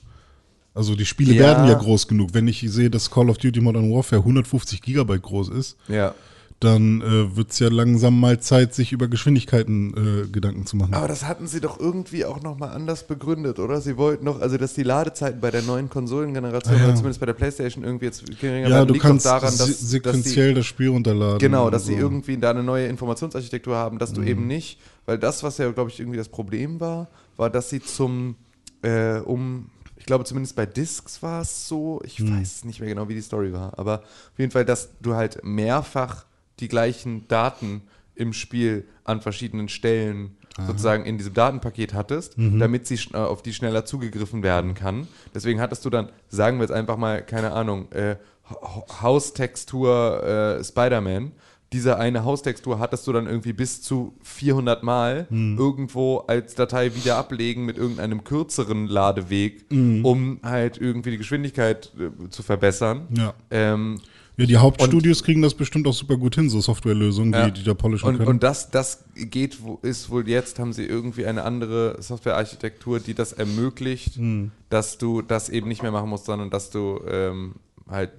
[0.75, 1.41] Also die Spiele Ja.
[1.43, 2.31] werden ja groß genug.
[2.33, 6.15] Wenn ich sehe, dass Call of Duty Modern Warfare 150 Gigabyte groß ist, ja.
[6.61, 10.95] dann äh, wird es ja langsam mal Zeit, sich über Geschwindigkeiten äh, Gedanken zu machen.
[10.95, 13.81] Aber das hatten sie doch irgendwie auch nochmal anders begründet, oder?
[13.81, 16.85] Sie wollten noch, also dass die Ladezeiten bei der neuen Konsolengeneration, Ah, ja.
[16.85, 19.49] oder zumindest bei der Playstation irgendwie jetzt geringer ja, werden, du liegt kannst doch daran,
[19.51, 21.39] dass, dass die, sequenziell das Spiel runterladen.
[21.39, 21.99] Genau, dass sie so.
[22.01, 24.15] irgendwie da eine neue Informationsarchitektur haben, dass Mhm.
[24.17, 27.71] du eben nicht, weil das, was ja, glaube ich, irgendwie das Problem war, war, dass
[27.71, 28.37] sie zum,
[28.83, 29.67] äh, um,
[30.11, 32.01] glaube, zumindest bei Discs war es so.
[32.05, 32.37] Ich Hm.
[32.39, 33.79] weiß nicht mehr genau, wie die Story war.
[33.79, 36.25] Aber auf jeden Fall, dass du halt mehrfach
[36.59, 37.83] die gleichen Daten
[38.15, 42.59] im Spiel an verschiedenen Stellen sozusagen in diesem Datenpaket hattest, Mhm.
[42.59, 45.09] damit sie äh, auf die schneller zugegriffen werden kann.
[45.35, 48.17] Deswegen hattest du dann, sagen wir jetzt einfach mal, keine Ahnung, äh,
[48.51, 51.33] Ha- Haustextur äh, Spider-Man.
[51.73, 55.57] Diese eine Haustextur hattest du dann irgendwie bis zu 400 Mal Mhm.
[55.57, 60.05] irgendwo als Datei wieder ablegen mit irgendeinem kürzeren Ladeweg, Mhm.
[60.05, 63.03] um halt irgendwie die Geschwindigkeit äh, zu verbessern.
[63.17, 63.35] Ja.
[63.51, 64.01] Ähm,
[64.37, 67.51] Ja, die Hauptstudios kriegen das bestimmt auch super gut hin, so Softwarelösungen, Ja.
[67.51, 68.29] die, die da polischen und, können.
[68.29, 73.13] und das, das geht, wo- ist wohl jetzt, haben sie irgendwie eine andere Softwarearchitektur, die
[73.15, 74.51] das ermöglicht, Hm.
[74.71, 77.57] dass du das eben nicht mehr machen musst, sondern dass du ähm,
[77.89, 78.13] halt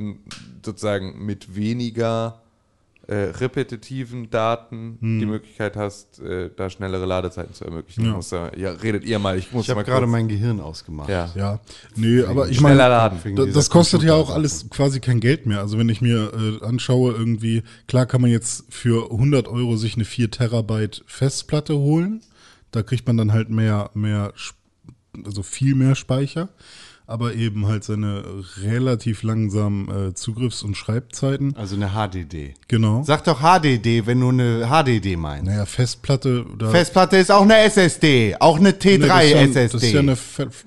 [0.63, 2.40] sozusagen mit weniger
[3.11, 5.19] äh, repetitiven Daten Hm.
[5.19, 8.05] die Möglichkeit hast, äh, da schnellere Ladezeiten zu ermöglichen.
[8.05, 8.19] Ja.
[8.29, 11.09] Da, ja, redet ihr mal, ich muss Ich habe gerade mein Gehirn ausgemacht.
[11.09, 11.29] ja.
[11.35, 11.59] ja,
[11.95, 13.19] nee, aber ich meine, laden.
[13.23, 15.59] Wegen Da- dieser Das kostet ja auch alles quasi kein Geld mehr.
[15.59, 19.95] Also wenn ich mir äh, anschaue, irgendwie, klar kann man jetzt für 100 Euro sich
[19.95, 22.21] eine 4 Terabyte Festplatte holen.
[22.71, 24.31] Da kriegt man dann halt mehr, mehr,
[25.25, 26.47] also viel mehr Speicher,
[27.11, 28.23] aber eben halt seine
[28.63, 31.55] relativ langsamen äh, Zugriffs- und Schreibzeiten.
[31.55, 32.53] Also eine HDD.
[32.67, 33.03] Genau.
[33.03, 35.45] Sag doch HDD, wenn du eine HDD meinst.
[35.45, 36.45] Naja, Festplatte.
[36.71, 39.71] Festplatte ist auch eine SSD, auch eine T3 Nee, das, ist ja, SSD.
[39.73, 40.17] das ist ja eine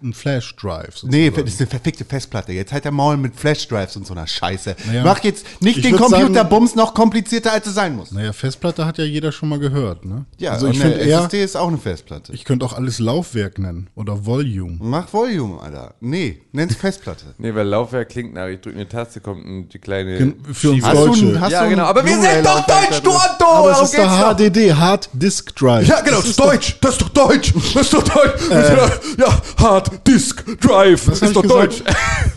[0.02, 1.02] ein Flash Drive.
[1.04, 1.44] Nee, sozusagen.
[1.46, 2.52] das ist eine verfickte Festplatte.
[2.52, 4.76] Jetzt halt der Maul mit Flashdrives und so einer Scheiße.
[4.86, 8.12] Naja, Mach jetzt nicht ich den sagen- Computerbums noch komplizierter, als es sein muss.
[8.12, 10.26] Naja, Festplatte hat ja jeder schon mal gehört, ne?
[10.38, 12.32] Ja, also ich eine finde eher, SSD ist auch eine Festplatte.
[12.32, 14.76] ich könnte auch alles Laufwerk nennen oder Volume.
[14.80, 15.94] Mach Volume, Alter.
[16.00, 17.34] Nee, nenn's Festplatte.
[17.38, 20.18] Nee, weil Laufwerk klingt nach, ich drücke eine Taste, kommt die kleine.
[20.18, 21.40] Gen- für uns Schiebe- Hast du Deutsche.
[21.40, 21.84] hast ja, du genau.
[21.84, 23.10] Aber wir sind doch deutsch, du?
[23.10, 23.44] Otto!
[23.46, 24.36] Aber es Darum ist doch.
[24.36, 25.86] HDD, Hard Disk Drive.
[25.88, 26.76] Ja, genau, das ist Deutsch.
[26.80, 27.52] Das ist doch Deutsch.
[27.74, 28.50] Das ist doch Deutsch.
[28.50, 28.76] Äh.
[29.18, 31.06] ja, Hard Disk Drive.
[31.06, 31.82] Das ist doch Deutsch.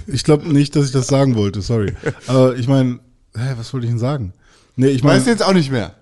[0.09, 1.93] Ich glaube nicht, dass ich das sagen wollte, sorry.
[2.27, 2.99] Aber ich meine,
[3.35, 4.31] hä, was wollte ich denn sagen?
[4.77, 5.95] Nee, ich meine, Weißt du jetzt auch nicht mehr.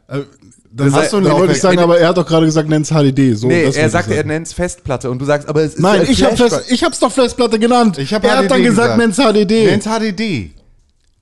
[0.76, 3.34] Dann, hast du dann wollte ich sagen, aber er hat doch gerade gesagt, nenn's HDD.
[3.36, 4.28] So, Nee, das er sagte, er sagen.
[4.28, 6.84] nennt es Festplatte und du sagst, aber es ist Nein, ein ich, hab Fest, ich
[6.84, 7.98] hab's doch Festplatte genannt.
[7.98, 8.98] Ich hab er hat dann gesagt, gesagt.
[8.98, 9.66] nenn's HDD.
[9.66, 10.52] Nenn's HDD.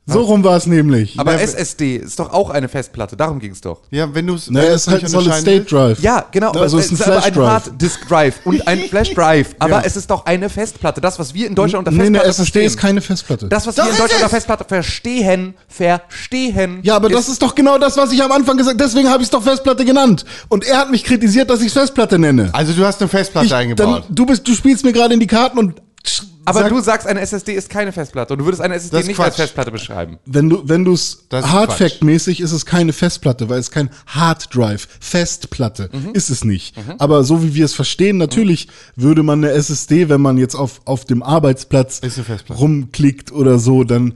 [0.06, 1.18] So rum war es nämlich.
[1.18, 3.82] Aber Ja, SSD ist doch auch eine Festplatte, darum ging es doch.
[3.90, 4.50] Ja, wenn du es.
[4.50, 6.00] naja, es ist halt ein Solid State Drive.
[6.02, 7.48] Ja, genau, aber also es ist ist ein aber Flash ein Drive.
[7.50, 9.82] Hard Disk Drive und ein Flash Drive, aber Ja.
[9.86, 11.00] es ist doch eine Festplatte.
[11.00, 12.66] Das, was wir in Deutschland unter Nee, Festplatte eine SSD verstehen.
[12.66, 13.48] ist keine Festplatte.
[13.48, 14.24] Das, was Doch, wir in ist Deutschland es.
[14.26, 16.80] unter Festplatte verstehen, verstehen.
[16.84, 18.84] Ja, aber das ist doch genau das, was ich am Anfang gesagt habe.
[18.90, 20.26] Deswegen habe ich es doch Festplatte genannt.
[20.50, 22.50] Und er hat mich kritisiert, dass ich es Festplatte nenne.
[22.54, 24.04] Also du hast eine Festplatte Ich, eingebaut.
[24.08, 25.82] dann, du, bist, du spielst mir gerade in die Karten und
[26.46, 29.08] Aber sag, du sagst, eine SSD ist keine Festplatte und du würdest eine SSD nicht
[29.12, 29.36] als Quatsch.
[29.36, 30.18] Festplatte beschreiben.
[30.26, 34.88] wenn du wenn du es Hardfact-mäßig ist es keine Festplatte, weil es kein Hard Drive,
[35.00, 36.10] Festplatte Mhm.
[36.14, 36.76] ist es nicht.
[36.98, 40.82] Aber so wie wir es verstehen, natürlich würde man eine SSD, wenn man jetzt auf
[40.84, 42.02] auf dem Arbeitsplatz
[42.50, 44.14] rumklickt oder so, dann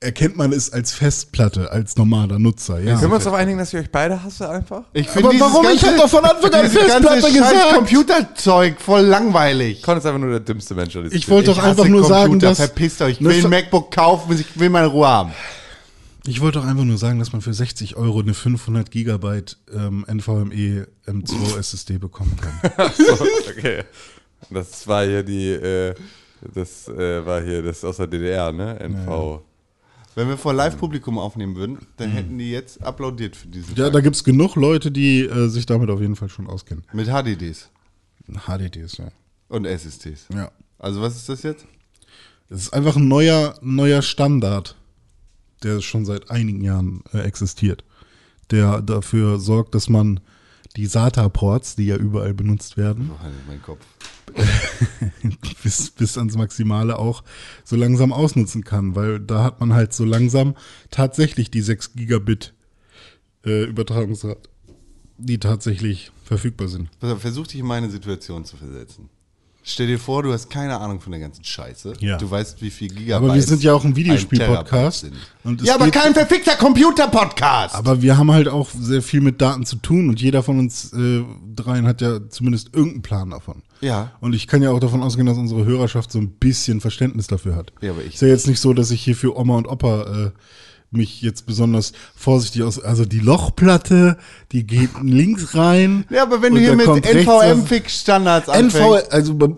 [0.00, 2.80] erkennt man es als Festplatte, als normaler Nutzer.
[2.80, 2.98] Ja.
[2.98, 4.84] Können wir uns darauf einigen, dass ich euch beide hasse einfach?
[4.94, 5.66] Ich Aber warum?
[5.74, 7.74] Ich hab doch von Anfang an Festplatte ganze gesagt.
[7.74, 9.82] Computerzeug voll langweilig.
[9.82, 10.94] Con ist einfach nur der dümmste Mensch.
[10.94, 13.20] der Ich wollte doch Ich einfach nur sagen, Computer, dass verpisst euch.
[13.20, 15.32] Ich will ein MacBook kaufen, ich will meine Ruhe haben.
[16.26, 20.04] Ich wollte doch einfach nur sagen, dass man für 60 Euro eine 500 Gigabyte ähm,
[20.10, 22.90] NVMe M2 SSD bekommen kann.
[22.96, 23.84] so, okay.
[24.50, 25.94] Das war hier die, äh,
[26.54, 28.78] das äh, war hier das aus der DDR, ne?
[28.80, 29.40] NV.
[30.14, 33.92] Wenn wir vor Live-Publikum aufnehmen würden, dann hätten die jetzt applaudiert für diesen Ja, Tag.
[33.94, 36.84] da gibt's genug Leute, die äh, sich damit auf jeden Fall schon auskennen.
[36.92, 37.70] Mit HDDs
[38.46, 39.08] HDDs, ja.
[39.48, 40.26] und SSDs.
[40.34, 40.50] Ja.
[40.78, 41.66] Also was ist das jetzt?
[42.48, 44.76] Es ist einfach ein neuer, neuer Standard,
[45.62, 47.84] der schon seit einigen Jahren äh, existiert.
[48.50, 50.20] Der dafür sorgt, dass man
[50.76, 53.80] die SATA-Ports, die ja überall benutzt werden, Oh, mein Kopf.
[55.62, 57.22] bis, bis ans Maximale auch
[57.64, 60.54] so langsam ausnutzen kann, weil da hat man halt so langsam
[60.90, 62.54] tatsächlich die 6 Gigabit
[63.44, 64.48] äh, Übertragungsrate,
[65.18, 66.88] die tatsächlich verfügbar sind.
[67.00, 69.08] Versuch dich in meine Situation zu versetzen.
[69.62, 71.94] Stell dir vor, du hast keine Ahnung von der ganzen Scheiße.
[72.00, 72.16] Ja.
[72.16, 73.14] Du weißt, wie viel Gigabyte.
[73.14, 75.10] Aber wir sind ja auch ein Videospiel-Podcast.
[75.62, 77.74] Ja, aber kein verfickter Computer-Podcast.
[77.74, 80.92] Aber wir haben halt auch sehr viel mit Daten zu tun und jeder von uns
[80.94, 81.22] äh,
[81.54, 83.62] dreien hat ja zumindest irgendeinen Plan davon.
[83.82, 84.12] Ja.
[84.20, 87.54] Und ich kann ja auch davon ausgehen, dass unsere Hörerschaft so ein bisschen Verständnis dafür
[87.54, 87.72] hat.
[87.82, 90.32] Ja, aber ich Ist ja jetzt nicht so, dass ich hier für Oma und Opa
[90.92, 92.82] mich jetzt besonders vorsichtig aus.
[92.82, 94.16] Also die Lochplatte,
[94.52, 96.04] die geht links rein.
[96.10, 99.12] Ja, aber wenn du hier mit NVM-Fix-Standards NV, anfängst.
[99.12, 99.56] also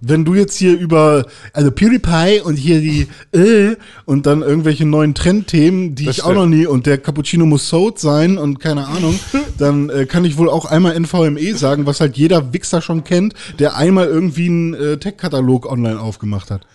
[0.00, 5.14] wenn du jetzt hier über, also PewDiePie und hier die äh, und dann irgendwelche neuen
[5.14, 6.38] Trendthemen, die Das ich auch stimmt.
[6.40, 9.18] noch nie und der Cappuccino muss Soat sein und keine Ahnung,
[9.58, 13.34] dann äh, kann ich wohl auch einmal NVMe sagen, was halt jeder Wichser schon kennt,
[13.60, 16.66] der einmal irgendwie einen äh, Tech-Katalog online aufgemacht hat.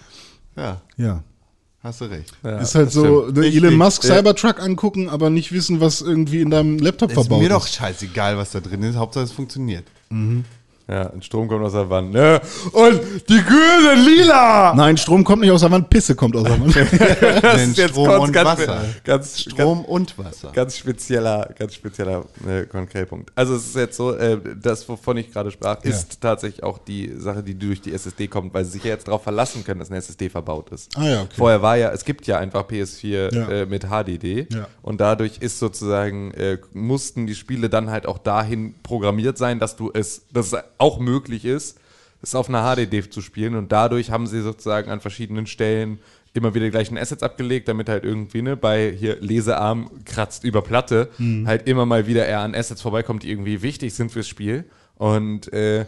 [0.56, 1.24] Ja, Ja.
[1.88, 2.32] Hast du recht.
[2.44, 3.46] Ja, ist halt so, ne.
[3.48, 4.18] Elon Musk Ja.
[4.18, 7.54] Cybertruck angucken, aber nicht wissen, was irgendwie in deinem Laptop Ist verbaut mir ist.
[7.54, 8.96] doch scheißegal, was da drin ist.
[8.96, 9.86] Hauptsache es funktioniert.
[10.90, 12.14] Ja, ein Strom kommt aus der Wand.
[12.14, 12.40] Ne?
[12.72, 14.74] Und die sind lila!
[14.74, 16.74] Nein, Strom kommt nicht aus der Wand, Pisse kommt aus der Wand.
[17.48, 18.86] Das Denn ist jetzt Strom ganz, und ganz, Wasser.
[19.04, 20.52] Ganz, Strom und Wasser.
[20.54, 23.32] Ganz spezieller, ganz spezieller äh, Konkretpunkt.
[23.36, 27.14] Also es ist jetzt so, äh, das, wovon ich gerade sprach, ist tatsächlich auch die
[27.18, 29.90] Sache, die durch die SSD kommt, weil sie sich ja jetzt darauf verlassen können, dass
[29.90, 30.98] eine SSD verbaut ist.
[30.98, 31.34] Ah ja, okay.
[31.36, 33.50] Vorher war ja, es gibt ja einfach PS4 Ja.
[33.50, 34.68] äh, mit HDD Ja.
[34.82, 39.76] und dadurch ist sozusagen, äh, mussten die Spiele dann halt auch dahin programmiert sein, dass
[39.76, 41.80] du es, dass es auch möglich ist,
[42.22, 43.56] es auf einer HDD zu spielen.
[43.56, 46.00] Und dadurch haben sie sozusagen an verschiedenen Stellen
[46.34, 50.62] immer wieder die gleichen Assets abgelegt, damit halt irgendwie ne, bei hier Lesearm kratzt über
[50.62, 51.10] Platte
[51.48, 54.66] halt immer mal wieder eher an Assets vorbeikommt, die irgendwie wichtig sind fürs Spiel.
[54.96, 55.86] Und äh,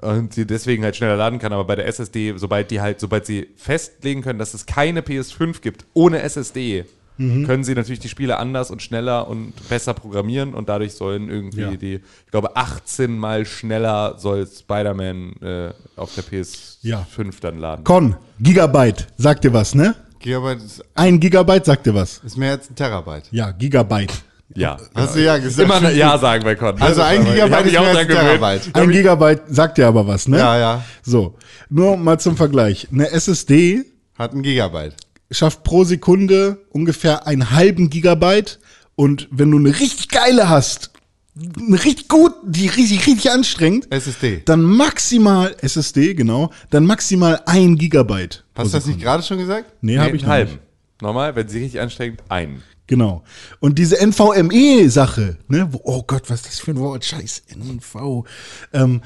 [0.00, 3.24] und sie deswegen halt schneller laden kann, aber bei der SSD, sobald die halt, sobald
[3.24, 6.84] sie festlegen können, dass es keine PS5 gibt ohne SSD,
[7.18, 11.60] können sie natürlich die Spiele anders und schneller und besser programmieren und dadurch sollen irgendwie
[11.62, 11.70] Ja.
[11.76, 17.06] die, ich glaube, 18 mal schneller soll Spider-Man äh, auf der PS5 Ja.
[17.40, 17.84] dann laden.
[17.84, 19.94] Con, Gigabyte, sagt dir was, ne?
[20.18, 22.18] Gigabyte ist, Ein Gigabyte sagt dir was.
[22.24, 23.24] ist mehr als ein Terabyte.
[23.30, 24.12] Ja, Gigabyte.
[24.54, 24.76] Ja.
[24.94, 25.68] Hast du ja gesagt.
[25.68, 26.80] Immer ein Ja sagen bei Con.
[26.80, 28.06] Also ein Gigabyte ist auch mehr als.
[28.06, 28.70] Terabyte.
[28.76, 30.38] Ein Gigabyte sagt dir aber was, ne?
[30.38, 30.84] Ja, ja.
[31.02, 31.34] So,
[31.68, 32.88] nur mal zum Vergleich.
[32.92, 33.84] Eine SSD
[34.18, 34.94] Hat ein Gigabyte.
[35.30, 38.58] Schafft pro Sekunde ungefähr einen halben Gigabyte.
[38.94, 40.90] Und wenn du eine richtig geile hast,
[41.36, 44.42] eine richtig gut, die richtig, richtig anstrengend, SSD.
[44.46, 48.44] dann maximal SSD, genau, dann maximal ein Gigabyte.
[48.54, 49.70] Hast du das nicht gerade schon gesagt?
[49.82, 50.52] Nee, Nee, habe ich halben.
[50.52, 50.62] nicht.
[51.02, 52.62] Normal, wenn sie richtig anstrengt, einen.
[52.86, 53.22] Genau.
[53.60, 57.04] Und diese NVMe-Sache, ne, wo, oh Gott, was ist das für ein Wort?
[57.04, 58.24] Scheiß NV.
[58.72, 59.02] Ähm,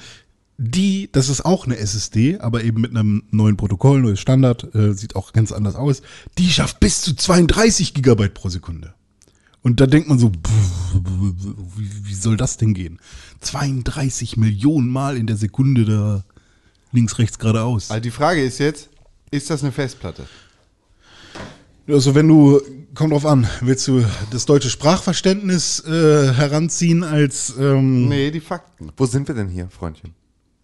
[0.62, 4.92] die, das ist auch eine SSD, aber eben mit einem neuen Protokoll, neues Standard, äh,
[4.92, 6.02] sieht auch ganz anders aus.
[6.36, 8.92] Die schafft bis zu 32 Gigabyte pro Sekunde.
[9.62, 12.98] Und da denkt man so, wie, wie soll das denn gehen?
[13.40, 16.24] 32 Millionen Mal in der Sekunde da
[16.92, 17.90] links, rechts, geradeaus.
[17.90, 18.90] Also die Frage ist jetzt,
[19.30, 20.26] ist das eine Festplatte?
[21.88, 22.60] Also wenn du,
[22.94, 28.92] kommt drauf an, willst du das deutsche Sprachverständnis äh, heranziehen als ähm, Nee, die Fakten.
[28.98, 30.19] Wo sind wir denn hier, Freundchen?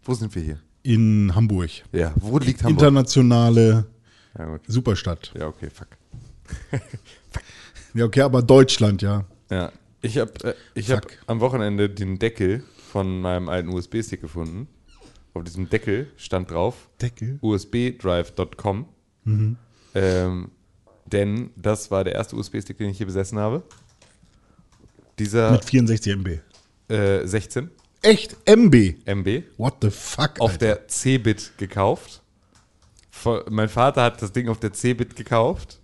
[0.07, 0.59] Wo sind wir hier?
[0.83, 1.71] in Hamburg.
[1.93, 2.71] Ja, wo liegt Hamburg?
[2.79, 3.87] Internationale
[4.39, 4.61] Ja, gut.
[4.69, 5.33] Superstadt.
[5.37, 5.89] ja, okay, fuck.
[7.95, 9.25] Ja, okay, aber Deutschland, ja.
[9.51, 14.69] Ja, ich habe äh, ich hab am Wochenende den Deckel von meinem alten USB-Stick gefunden.
[15.33, 17.39] Auf diesem Deckel stand drauf Deckel?
[17.41, 18.87] usbdrive.com.
[19.95, 20.51] Ähm,
[21.07, 23.63] denn das war der erste USB-Stick, den ich hier besessen habe.
[25.19, 26.29] Dieser Mit 64 MB.
[26.89, 27.71] äh, 16
[28.07, 28.37] Echt?
[28.47, 28.95] MB?
[29.05, 30.41] MB What the fuck?
[30.41, 30.59] auf Alter.
[30.59, 32.23] der C-Bit gekauft.
[33.51, 35.81] Mein Vater hat das Ding auf der C-Bit gekauft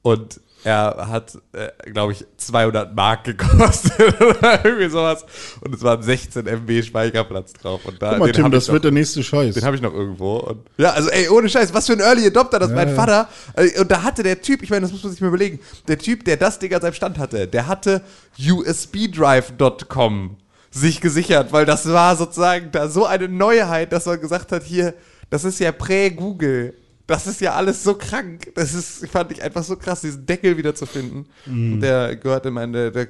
[0.00, 5.26] und er hat, äh, glaube ich, 200 Mark gekostet oder irgendwie sowas.
[5.60, 7.84] Und es waren 16 MB Speicherplatz drauf.
[7.84, 9.54] Und da, Guck mal, Tim, das noch, wird der nächste Scheiß.
[9.56, 10.36] den habe ich noch irgendwo.
[10.36, 12.94] Und, ja, also ey, ohne Scheiß, was für ein Early Adopter, das mein ja.
[12.94, 13.28] Vater.
[13.56, 15.98] äh, Und da hatte der Typ, ich meine, das muss man sich mal überlegen, der
[15.98, 18.02] Typ, der das Ding an seinem Stand hatte, der hatte
[18.38, 20.36] usbdrive.com
[20.72, 24.94] sich gesichert, weil das war sozusagen da so eine Neuheit, dass man gesagt hat, hier,
[25.30, 26.74] das ist ja prä-Google.
[27.06, 28.52] Das ist ja alles so krank.
[28.54, 31.26] Das ist, fand ich einfach so krass, diesen Deckel wieder zu finden.
[31.46, 33.08] Und der gehörte meine, der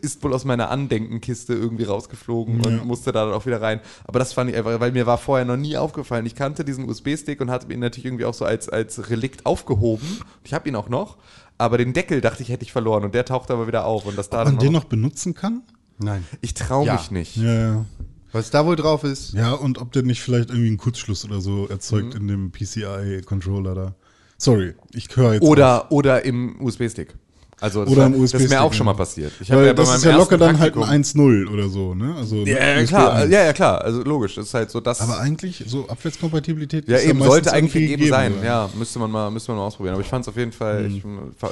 [0.00, 3.80] ist wohl aus meiner Andenkenkiste irgendwie rausgeflogen und musste da dann auch wieder rein.
[4.04, 6.26] Aber das fand ich einfach, weil mir war vorher noch nie aufgefallen.
[6.26, 10.20] Ich kannte diesen USB-Stick und hatte ihn natürlich irgendwie auch so als, als Relikt aufgehoben.
[10.44, 11.16] Ich habe ihn auch noch.
[11.58, 14.04] Aber den Deckel dachte ich, hätte ich verloren und der tauchte aber wieder auf.
[14.04, 15.62] Und das da Ob dann man den noch benutzen kann?
[16.02, 16.24] Nein.
[16.40, 16.94] Ich traue Ja.
[16.94, 17.36] mich nicht.
[17.36, 17.84] Ja, ja.
[18.32, 21.40] Was da wohl drauf ist, Ja, und ob der nicht vielleicht irgendwie einen Kurzschluss oder
[21.42, 22.20] so erzeugt Mhm.
[22.20, 23.94] in dem PCI-Controller da.
[24.38, 25.42] Sorry, ich höre jetzt.
[25.42, 25.48] auf.
[25.48, 27.14] Oder, oder im USB-Stick.
[27.60, 29.32] Also das, Oder war, im das ist mir auch schon mal passiert.
[29.40, 32.12] Ich Weil ja das ist ja locker dann halt Praktikum- ein 1.0 oder so, ne?
[32.16, 33.12] Also Ja, ja, USB klar.
[33.12, 33.30] 1.
[33.30, 33.82] Ja, ja, klar.
[33.82, 34.34] Also logisch.
[34.34, 35.00] Das ist halt so das.
[35.00, 38.32] Aber eigentlich, so Abwärtskompatibilität ja, ist eben, sollte eigentlich gegeben sein.
[38.38, 38.44] oder?
[38.44, 39.94] Ja, müsste man mal, müsste man mal ausprobieren.
[39.94, 41.04] Aber ich fand es auf jeden Fall, ich,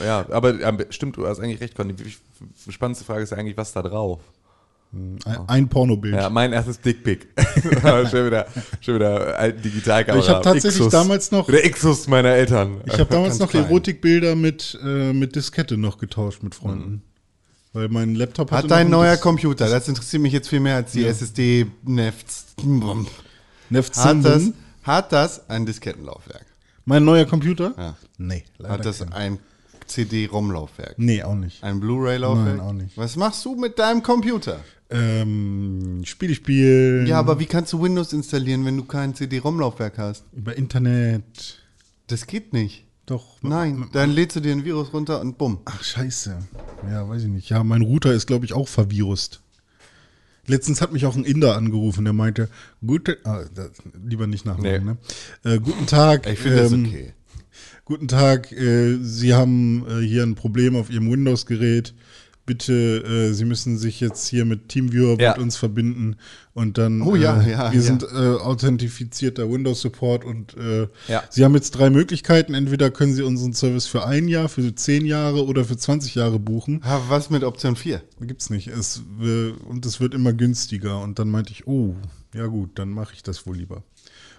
[0.05, 1.93] ja, aber ja, stimmt, du hast eigentlich recht, Conny.
[1.95, 4.19] Die spannendste Frage ist ja eigentlich, was da drauf?
[4.93, 6.15] Ein, ein Pornobild.
[6.15, 7.29] Ja, mein erstes Dickpick.
[8.11, 8.47] schon wieder,
[8.81, 10.23] schon wieder alten Digitalkamera.
[10.25, 10.91] Ich hab tatsächlich Xus.
[10.91, 12.81] damals noch- Der Xus meiner Eltern.
[12.87, 13.65] Ich habe damals Ganz noch klein.
[13.67, 17.03] Erotikbilder mit, äh, mit Diskette noch getauscht mit Freunden.
[17.73, 20.91] Weil mein Laptop Hat dein neuer Dis- Computer, das interessiert mich jetzt viel mehr als
[20.91, 22.47] die SSD Nefts.
[23.69, 24.51] Neft Hat das,
[24.83, 26.47] hat das ein Diskettenlaufwerk?
[26.85, 27.75] Mein neuer Computer?
[27.79, 27.97] Ja.
[28.19, 29.13] Nee, leider Hat das kein.
[29.13, 29.39] ein
[29.87, 30.95] CD-ROM-Laufwerk?
[30.99, 31.63] Nee, auch nicht.
[31.63, 32.57] Ein Blu-ray-Laufwerk?
[32.57, 32.97] Nein, auch nicht.
[32.97, 34.59] Was machst du mit deinem Computer?
[34.91, 37.07] Ähm, Spiele spielen.
[37.07, 40.25] Ja, aber wie kannst du Windows installieren, wenn du kein CD-ROM-Laufwerk hast?
[40.33, 41.59] Über Internet.
[42.09, 42.85] Das geht nicht.
[43.07, 43.39] Doch.
[43.43, 45.61] Nein, dann lädst du dir ein Virus runter und bumm.
[45.65, 46.39] Ach, scheiße.
[46.91, 47.49] Ja, weiß ich nicht.
[47.51, 49.41] Ja, mein Router ist, glaube ich, auch vervirust.
[50.47, 52.49] Letztens hat mich auch ein Inder angerufen, der meinte,
[52.85, 53.71] gute, ah, das,
[54.05, 54.79] lieber nicht nachmachen, Nee.
[54.81, 54.97] ne?
[55.45, 56.27] Äh, guten Tag.
[56.29, 57.13] Ich finde das ähm, okay.
[57.85, 61.95] Guten Tag, äh, Sie haben äh, hier ein Problem auf Ihrem Windows-Gerät.
[62.51, 65.31] Bitte, äh, Sie müssen sich jetzt hier mit TeamViewer Ja.
[65.31, 66.17] mit uns verbinden
[66.53, 67.01] und dann.
[67.01, 67.87] Oh ja, äh, ja, Wir ja.
[67.87, 71.23] sind äh, authentifizierter Windows-Support und äh, Ja.
[71.31, 72.55] Sie haben jetzt drei Möglichkeiten.
[72.55, 76.41] Entweder können Sie unseren Service für ein Jahr, für zehn Jahre oder für 20 Jahre
[76.41, 76.81] buchen.
[76.85, 78.03] Ha, was mit Option 4?
[78.21, 78.67] Gibt's nicht.
[78.67, 81.01] Es, äh, und es wird immer günstiger.
[81.01, 81.95] Und dann meinte ich, oh,
[82.35, 83.85] ja gut, dann mache ich das wohl lieber.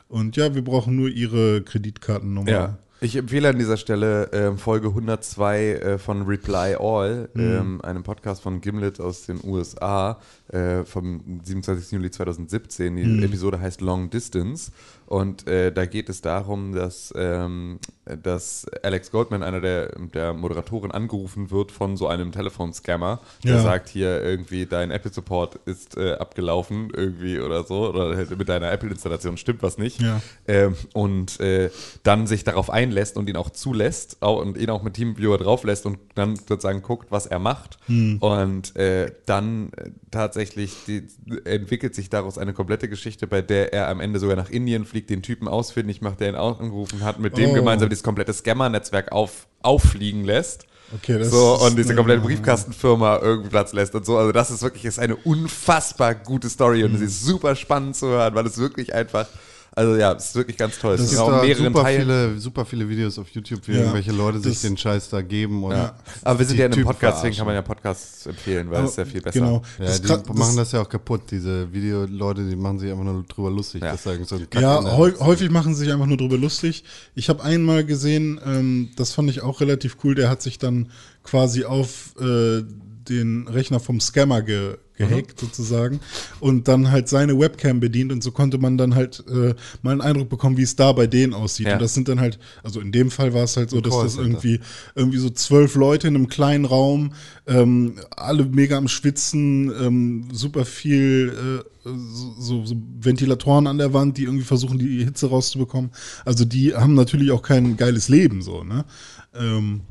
[0.09, 2.51] Und ja, wir brauchen nur Ihre Kreditkartennummer.
[2.51, 2.77] Ja.
[3.03, 8.43] Ich empfehle an dieser Stelle ähm, Folge 102 äh, von Reply All, ähm, einem Podcast
[8.43, 11.93] von Gimlet aus den USA äh, vom 27.
[11.93, 12.97] Juli 2017.
[12.97, 14.71] Die Episode heißt Long Distance
[15.11, 17.79] und äh, da geht es darum, dass, ähm,
[18.23, 23.61] dass Alex Goldman, einer der, der Moderatoren, angerufen wird von so einem Telefonscammer, der Ja.
[23.61, 28.71] sagt hier irgendwie, dein Apple-Support ist äh, abgelaufen irgendwie oder so oder halt mit deiner
[28.71, 30.01] Apple-Installation stimmt was nicht.
[30.01, 30.21] Ja.
[30.47, 31.71] Ähm, und äh,
[32.03, 35.85] dann sich darauf einlässt und ihn auch zulässt au- und ihn auch mit Teamviewer drauflässt
[35.85, 37.79] und dann sozusagen guckt, was er macht.
[38.21, 41.03] Und äh, dann äh, tatsächlich die,
[41.43, 45.00] entwickelt sich daraus eine komplette Geschichte, bei der er am Ende sogar nach Indien fliegt,
[45.09, 47.53] den Typen ausfindig macht, der ihn auch angerufen hat, mit dem Oh.
[47.53, 50.65] gemeinsam dieses komplette Scammer-Netzwerk auf, auffliegen lässt.
[50.93, 54.17] Okay, das so, und diese komplette Briefkastenfirma irgendwie Platz lässt und so.
[54.17, 58.07] Also das ist wirklich ist eine unfassbar gute Story und sie ist super spannend zu
[58.07, 59.27] hören, weil es wirklich einfach,
[59.73, 60.95] also ja, es ist wirklich ganz toll.
[60.95, 62.01] Es Das ist Es auch gibt da mehreren super Teilen.
[62.01, 65.63] viele, super viele Videos auf YouTube, wie Ja, irgendwelche Leute sich den Scheiß da geben.
[65.63, 65.95] Oder Ja.
[66.23, 68.77] Aber wir sind ja in einem Typen Podcast, deswegen kann man ja Podcasts empfehlen, weil
[68.79, 69.39] Aber- es ist ja viel besser.
[69.39, 69.61] Genau.
[69.79, 71.21] Ja, Das die kann- das- machen das ja auch kaputt.
[71.31, 73.81] Diese Videoleute, die machen sich einfach nur drüber lustig.
[73.81, 73.91] Ja.
[73.91, 76.83] Das sagen so Ja, häufig machen sie sich einfach nur drüber lustig.
[77.15, 80.89] Ich habe einmal gesehen, ähm, das fand ich auch relativ cool, der hat sich dann
[81.23, 82.63] quasi auf äh,
[83.09, 85.99] den Rechner vom Scammer ge gehackt sozusagen
[86.39, 90.01] und dann halt seine Webcam bedient und so konnte man dann halt äh, mal einen
[90.01, 91.67] Eindruck bekommen, wie es da bei denen aussieht.
[91.67, 91.73] Ja.
[91.73, 94.17] Und das sind dann halt, also in dem Fall war es halt so, dass das
[94.17, 94.59] irgendwie
[94.95, 97.13] irgendwie so zwölf Leute in einem kleinen Raum,
[97.47, 103.93] ähm, alle mega am Schwitzen, ähm, super viel äh, so, so, so Ventilatoren an der
[103.93, 105.91] Wand, die irgendwie versuchen, die Hitze rauszubekommen.
[106.25, 108.85] Also die haben natürlich auch kein geiles Leben so, ne?
[109.33, 109.81] Ähm,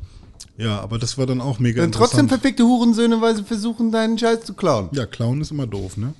[0.56, 4.18] ja, aber das war dann auch mega Dann trotzdem verfickte Hurensöhne, weil sie versuchen, deinen
[4.18, 4.88] Scheiß zu klauen.
[4.92, 6.14] Ja, Clown ist immer doof, ne?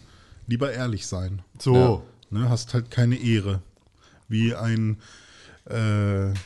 [0.47, 1.43] Lieber ehrlich sein.
[1.59, 2.03] So.
[2.31, 2.49] Ne?
[2.49, 3.63] Hast halt keine Ehre.
[4.29, 4.99] Wie ein,
[5.67, 6.37] äh, ein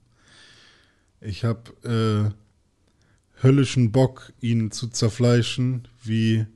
[1.21, 6.47] Ich habe äh, höllischen Bock, ihn zu zerfleischen, wie,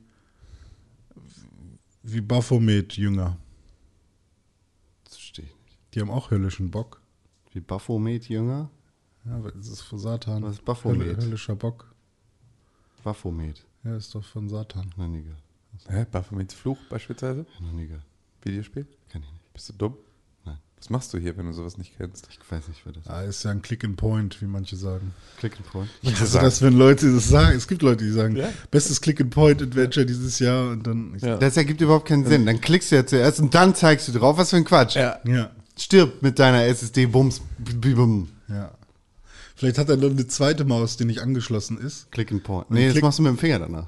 [2.03, 3.37] wie Baphomet-Jünger.
[5.05, 5.76] Das verstehe ich nicht.
[5.93, 7.01] Die haben auch höllischen Bock.
[7.53, 8.69] Wie Baphomet Jünger?
[9.25, 10.43] Ja, es ist von Satan.
[10.43, 11.17] Was ist Baphomet?
[11.21, 11.93] Höllischer Bock.
[13.03, 13.63] Baphomet.
[13.83, 14.91] Ja, ist doch von Satan.
[14.97, 15.41] Noch nie gehört.
[15.89, 16.05] Hä?
[16.11, 17.45] Baphomets Fluch beispielsweise?
[17.61, 18.03] Noch nie gehört.
[18.41, 18.87] Videospiel?
[19.09, 19.53] Kenn ich nicht.
[19.53, 19.95] Bist du dumm?
[20.45, 20.57] Nein.
[20.77, 22.27] Was machst du hier, wenn du sowas nicht kennst?
[22.31, 23.09] Ich weiß nicht, wer das ist.
[23.09, 25.13] Ah, ist ja ein Click and Point, wie manche sagen.
[25.37, 25.89] Click and Point.
[26.03, 28.49] Also das, wenn Leute das sagen, es gibt Leute, die sagen, Ja.
[28.71, 31.37] bestes Click and Point Adventure dieses Jahr und dann ich, Ja.
[31.37, 32.45] Das ergibt überhaupt keinen Sinn.
[32.45, 34.37] Dann klickst du ja zuerst und dann zeigst du drauf.
[34.37, 34.95] Was für ein Quatsch.
[34.95, 35.19] Ja.
[35.25, 37.05] ja, Stirb mit deiner SSD.
[37.07, 37.41] Bums.
[37.59, 38.29] bum.
[38.49, 38.71] ja.
[39.55, 42.11] Vielleicht hat er noch eine zweite Maus, die nicht angeschlossen ist.
[42.11, 42.69] Click and Point.
[42.69, 43.87] Nee, das machst du mit dem Finger danach.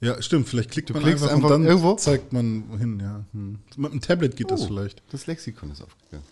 [0.00, 0.48] Ja, stimmt.
[0.48, 1.94] Vielleicht klickt Du man einfach, einfach und dann irgendwo?
[1.96, 3.00] zeigt man hin.
[3.00, 3.24] Ja.
[3.32, 3.58] Hm.
[3.76, 5.02] Mit einem Tablet geht das Oh, vielleicht.
[5.12, 6.24] Das Lexikon ist aufgegangen.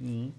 [0.00, 0.32] Mhm.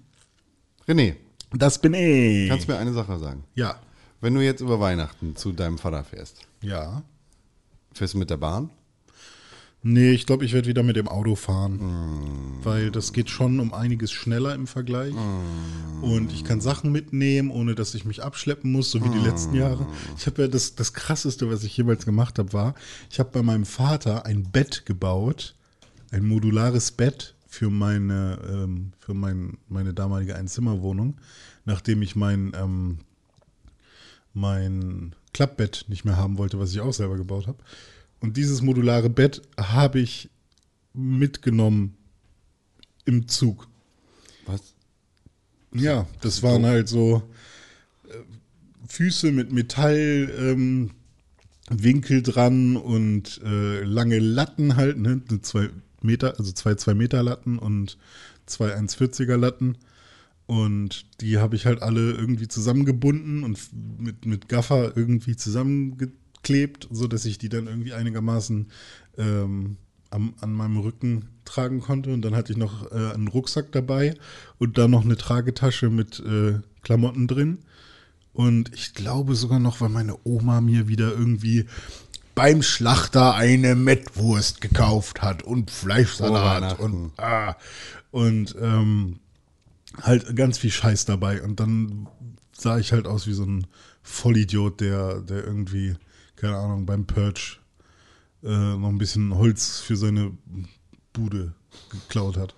[0.86, 1.16] René,
[1.54, 2.50] Das bin ich.
[2.50, 3.44] kannst du mir eine Sache sagen?
[3.56, 3.80] ja.
[4.22, 7.04] Wenn du jetzt über Weihnachten zu deinem Vater fährst, Ja.
[7.94, 8.72] fährst du mit der Bahn?
[9.88, 11.80] Nee, ich glaube, ich werde wieder mit dem Auto fahren.
[12.64, 15.14] Weil das geht schon um einiges schneller im Vergleich.
[16.02, 19.54] Und ich kann Sachen mitnehmen, ohne dass ich mich abschleppen muss, so wie die letzten
[19.54, 19.86] Jahre.
[20.18, 22.74] Ich habe ja das, das krasseste, was ich jemals gemacht habe, war,
[23.12, 25.54] ich habe bei meinem Vater ein Bett gebaut,
[26.10, 31.18] ein modulares Bett für meine, ähm, für mein, meine damalige Einzimmerwohnung,
[31.66, 32.98] nachdem ich mein, ähm,
[34.34, 37.60] mein Klappbett nicht mehr haben wollte, was ich auch selber gebaut habe.
[38.26, 40.32] Und dieses modulare Bett habe ich
[40.96, 41.96] mitgenommen
[43.06, 43.68] im Zug.
[44.48, 44.74] Was?
[45.76, 47.22] Ja, das waren halt so
[48.10, 48.16] äh,
[48.88, 50.90] Füße mit Metall, ähm,
[51.70, 55.22] Winkel dran und äh, lange Latten halt, ne?
[55.44, 55.70] Zwei
[56.02, 58.00] Meter, also zwei 2 Meter Latten und
[58.48, 59.78] zwei 1,40er Latten.
[60.48, 63.60] Und die habe ich halt alle irgendwie zusammengebunden und
[64.00, 65.36] mit, mit Gaffer irgendwie
[66.46, 68.68] zusammengeklebt, sodass ich die dann irgendwie einigermaßen
[69.18, 69.78] ähm,
[70.12, 72.14] am, an meinem Rücken tragen konnte.
[72.14, 74.16] Und dann hatte ich noch äh, einen Rucksack dabei
[74.60, 77.60] und da noch eine Tragetasche mit äh, Klamotten drin.
[78.34, 81.66] Und ich glaube sogar noch, weil meine Oma mir wieder irgendwie
[82.36, 87.56] beim Schlachter eine Mettwurst gekauft hat und Fleischsalat und ah,
[88.12, 89.20] und ähm,
[90.02, 91.42] halt ganz viel Scheiß dabei.
[91.42, 92.08] Und dann
[92.52, 93.68] sah ich halt aus wie so ein
[94.04, 95.96] Vollidiot, der, der irgendwie,
[96.36, 97.58] keine Ahnung, beim Purge
[98.44, 100.32] äh, noch ein bisschen Holz für seine
[101.14, 101.54] Bude
[101.90, 102.56] geklaut hat.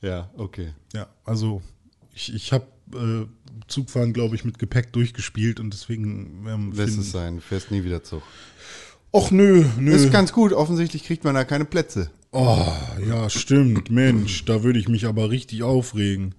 [0.00, 0.72] Ja, okay.
[0.94, 1.62] Ja, also
[2.14, 3.26] ich, ich habe äh,
[3.68, 7.84] Zugfahren, glaube ich, mit Gepäck durchgespielt und deswegen ähm, Lässt finden- es sein, fährst nie
[7.84, 8.22] wieder Zug.
[9.12, 9.92] Och nö, nö.
[9.92, 12.10] Ist ganz gut, offensichtlich kriegt man da keine Plätze.
[12.32, 12.66] Oh,
[13.08, 13.90] ja, stimmt.
[13.90, 16.34] Mensch, da würde ich mich aber richtig aufregen.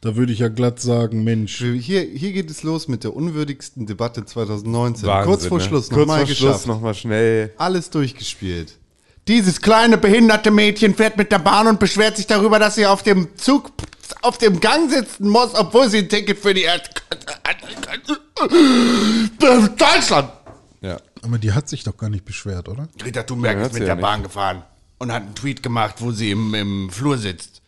[0.00, 1.58] Da würde ich ja glatt sagen, Mensch.
[1.58, 5.08] Hier, hier geht es los mit der unwürdigsten Debatte 2019.
[5.08, 5.64] Wahnsinn, Kurz vor ne?
[5.64, 6.66] Schluss, Kurz nochmal vor Schluss geschafft.
[6.66, 7.52] nochmal schnell.
[7.58, 8.78] Alles durchgespielt.
[9.26, 13.02] Dieses kleine behinderte Mädchen fährt mit der Bahn und beschwert sich darüber, dass sie auf
[13.02, 13.72] dem Zug
[14.22, 16.66] auf dem Gang sitzen muss, obwohl sie ein Ticket für die
[19.78, 20.30] Deutschland.
[20.80, 20.98] Ja.
[21.22, 22.88] Aber die hat sich doch gar nicht beschwert, oder?
[22.98, 24.62] Greta Thunberg Ja, ist mit ja der Bahn gefahren
[24.98, 27.60] und hat einen Tweet gemacht, wo sie im, im Flur sitzt.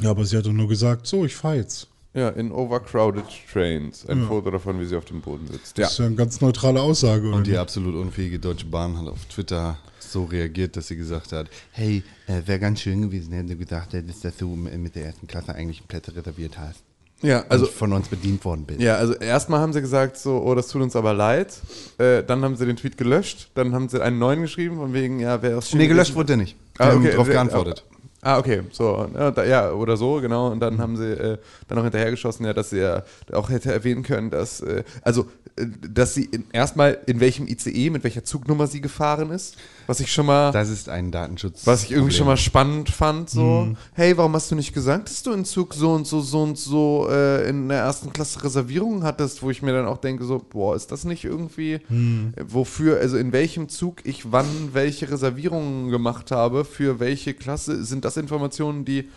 [0.00, 1.88] Ja, aber sie hat doch nur gesagt, so, ich fahr jetzt.
[2.14, 4.06] Ja, in overcrowded trains.
[4.06, 5.76] Ein Foto davon, wie sie auf dem Boden sitzt.
[5.78, 5.84] Ja.
[5.84, 7.36] Das ist ja eine ganz neutrale Aussage, oder?
[7.38, 7.58] Und die nicht?
[7.60, 12.40] absolut unfähige Deutsche Bahn hat auf Twitter so reagiert, dass sie gesagt hat, hey, äh,
[12.46, 15.86] wäre ganz schön gewesen, wenn du gesagt hättest, dass du mit der ersten Klasse eigentlich
[15.88, 16.82] Plätze reserviert hast.
[17.22, 18.80] Ja, also von uns bedient worden bist.
[18.80, 21.58] Ja, also erstmal haben sie gesagt so, oh, das tut uns aber leid.
[21.98, 23.48] Äh, dann haben sie den Tweet gelöscht.
[23.54, 26.36] Dann haben sie einen neuen geschrieben, von wegen, ja, wer ist Nee, gelöscht wurde der
[26.36, 26.56] nicht.
[26.76, 27.10] Die Ah, haben okay.
[27.12, 27.84] darauf äh, geantwortet.
[28.26, 29.06] Ah, okay, so,
[29.46, 30.50] ja, oder so, genau.
[30.50, 31.36] Und dann haben sie äh,
[31.68, 33.02] dann auch hinterhergeschossen, ja, dass sie ja
[33.32, 38.02] auch hätte erwähnen können, dass, äh, also, äh, dass sie erstmal in welchem ICE, mit
[38.02, 41.66] welcher Zugnummer sie gefahren ist, was ich schon mal, Das ist ein Datenschutz.
[41.66, 43.76] was ich irgendwie schon mal spannend fand, so, Mhm.
[43.94, 46.58] hey, warum hast du nicht gesagt, dass du in Zug so und so, so und
[46.58, 50.42] so äh, in der ersten Klasse Reservierungen hattest, wo ich mir dann auch denke, so,
[50.48, 52.32] boah, ist das nicht irgendwie, Mhm.
[52.36, 57.84] äh, wofür, also in welchem Zug ich wann welche Reservierungen gemacht habe, für welche Klasse,
[57.84, 59.08] sind das Informationen, die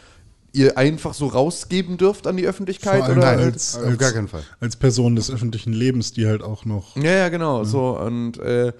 [0.53, 2.99] ihr einfach so rausgeben dürft an die Öffentlichkeit?
[2.99, 3.28] Vor allem Oder?
[3.28, 4.43] als, auf als, gar keinen Fall.
[4.59, 6.95] als Person des öffentlichen Lebens, die halt auch noch.
[6.95, 7.63] Ja, ja, genau.
[7.63, 8.72] So und äh,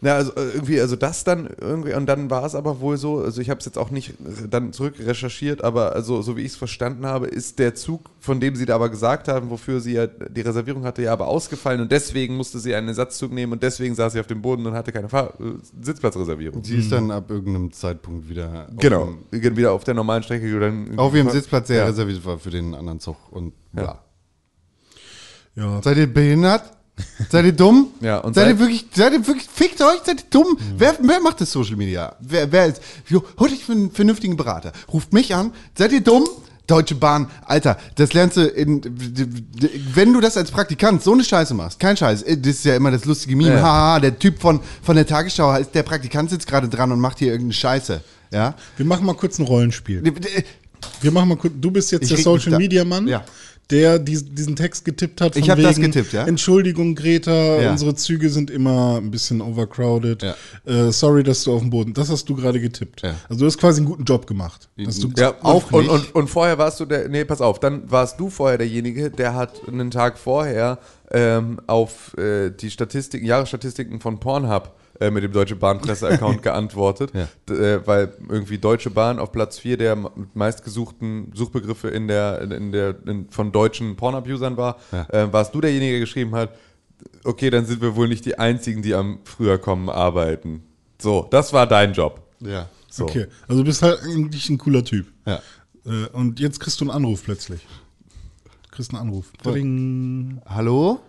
[0.00, 3.18] ja, also äh, irgendwie, also das dann irgendwie, und dann war es aber wohl so,
[3.18, 4.14] also ich habe es jetzt auch nicht
[4.48, 8.38] dann zurück recherchiert, aber also so wie ich es verstanden habe, ist der Zug, von
[8.38, 11.80] dem sie da aber gesagt haben, wofür sie ja die Reservierung hatte, ja aber ausgefallen
[11.80, 14.74] und deswegen musste sie einen Ersatzzug nehmen und deswegen saß sie auf dem Boden und
[14.74, 16.62] hatte keine Fahr äh, Sitzplatzreservierung.
[16.62, 20.60] Sie ist dann ab irgendeinem Zeitpunkt wieder auf Genau, dem- wieder auf der normalen Strecke.
[20.60, 21.84] Dann auf ihrem Sitzplatz, der Ja.
[21.86, 23.16] reserviert war für den anderen Zug.
[23.32, 23.98] Und ja.
[25.56, 26.62] Ja, Seid ihr behindert?
[27.30, 27.88] Seid ihr dumm?
[28.00, 30.58] Ja, und seid, seid- ihr wirklich, seid ihr wirklich, fickt euch, seid ihr dumm?
[30.76, 32.14] Wer, wer macht das Social Media?
[32.20, 34.72] Wer, wer ist, jo, holt euch für einen vernünftigen Berater.
[34.92, 35.52] Ruft mich an.
[35.76, 36.26] Seid ihr dumm?
[36.66, 38.82] Deutsche Bahn, Alter, das lernst du in,
[39.94, 42.76] wenn du das als Praktikant so eine Scheiße machst, kein Scheiß, äh, das ist ja
[42.76, 43.62] immer das lustige Meme, Ja.
[43.62, 47.20] haha, der Typ von, von der Tagesschau, ist der Praktikant sitzt gerade dran und macht
[47.20, 48.54] hier irgendeine Scheiße, ja?
[48.76, 50.02] wir machen mal kurz ein Rollenspiel.
[50.06, 50.44] Ich
[51.00, 51.54] Wir machen mal kurz.
[51.58, 53.24] Du bist jetzt Ich der Social Media Mann, Ja.
[53.70, 55.34] Der dies, diesen Text getippt hat.
[55.34, 56.26] Von Ich hab das wegen, getippt, ja.
[56.26, 57.70] Entschuldigung, Greta, Ja.
[57.72, 60.22] unsere Züge sind immer ein bisschen overcrowded.
[60.22, 60.34] Ja.
[60.66, 61.92] Äh, sorry, dass du auf dem Boden.
[61.92, 63.02] Das hast du gerade getippt.
[63.02, 63.14] Ja.
[63.28, 64.68] Also du hast quasi einen guten Job gemacht.
[64.76, 67.90] Dass du Ja, Auch und, und, und vorher warst du der, nee, pass auf, dann
[67.90, 70.78] warst du vorher derjenige, der hat einen Tag vorher
[71.10, 77.12] ähm, auf äh, die Statistiken, Jahresstatistiken von Pornhub äh, mit dem Deutsche Bahn Presse-Account geantwortet,
[77.14, 77.54] Ja.
[77.54, 82.96] Äh, weil irgendwie Deutsche Bahn auf Platz 4 der meistgesuchten Suchbegriffe in der, in, der
[83.06, 84.78] in, von deutschen Porn-Abusern war.
[84.92, 85.06] Ja.
[85.10, 86.50] Äh, warst du derjenige, der geschrieben hat,
[87.24, 90.62] okay, dann sind wir wohl nicht die Einzigen, die am früher kommen arbeiten.
[91.00, 92.22] So, das war dein Job.
[92.40, 92.68] Ja.
[92.90, 93.04] So.
[93.04, 95.06] Okay, also du bist halt eigentlich ein cooler Typ.
[95.26, 95.40] Ja.
[95.84, 97.60] Äh, und jetzt kriegst du einen Anruf plötzlich.
[98.62, 99.32] Du kriegst einen Anruf.
[100.46, 101.00] Hallo?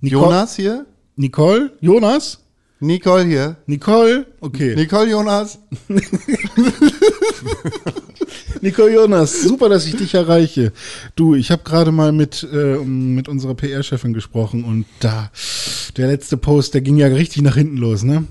[0.00, 0.22] Nicole?
[0.22, 0.86] Jonas hier?
[1.16, 1.72] Nicole?
[1.80, 2.45] Jonas?
[2.80, 3.56] Nicole hier.
[3.66, 4.26] Nicole?
[4.40, 4.74] Okay.
[4.76, 5.58] Nicole Jonas?
[8.60, 10.72] Nicole Jonas, super, dass ich dich erreiche.
[11.14, 15.30] Du, ich habe gerade mal mit, äh, mit unserer PR-Chefin gesprochen und da,
[15.96, 18.24] der letzte Post, der ging ja richtig nach hinten los, ne?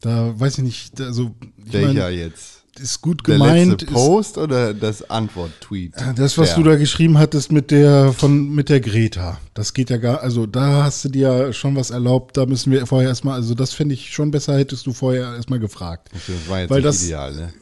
[0.00, 1.34] Da weiß ich nicht, also
[1.64, 2.61] ich Welcher mein, jetzt?
[2.80, 3.70] Ist gut Der gemeint.
[3.82, 5.94] letzte Post oder das Antwort-Tweet?
[5.96, 6.56] Ist, das, was Ja.
[6.56, 10.46] du da geschrieben hattest mit der von mit der Greta, das geht ja gar, also
[10.46, 12.36] da hast du dir ja schon was erlaubt.
[12.36, 15.58] Da müssen wir vorher erstmal, also das finde ich schon besser, hättest du vorher erstmal
[15.58, 16.10] gefragt.
[16.12, 17.52] Das war jetzt Weil nicht das- ideal, ne?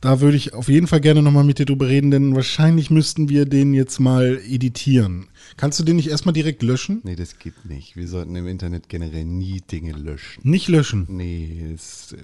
[0.00, 3.28] Da würde ich auf jeden Fall gerne nochmal mit dir drüber reden, denn wahrscheinlich müssten
[3.28, 5.28] wir den jetzt mal editieren.
[5.58, 7.00] Kannst du den nicht erstmal direkt löschen?
[7.04, 7.94] Nee, das geht nicht.
[7.94, 10.40] Wir sollten im Internet generell nie Dinge löschen.
[10.48, 11.06] Nicht löschen.
[11.08, 12.16] Nee, es äh,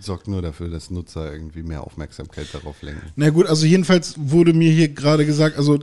[0.00, 3.12] sorgt nur dafür, dass Nutzer irgendwie mehr Aufmerksamkeit darauf lenken.
[3.16, 5.78] Na gut, also jedenfalls wurde mir hier gerade gesagt, also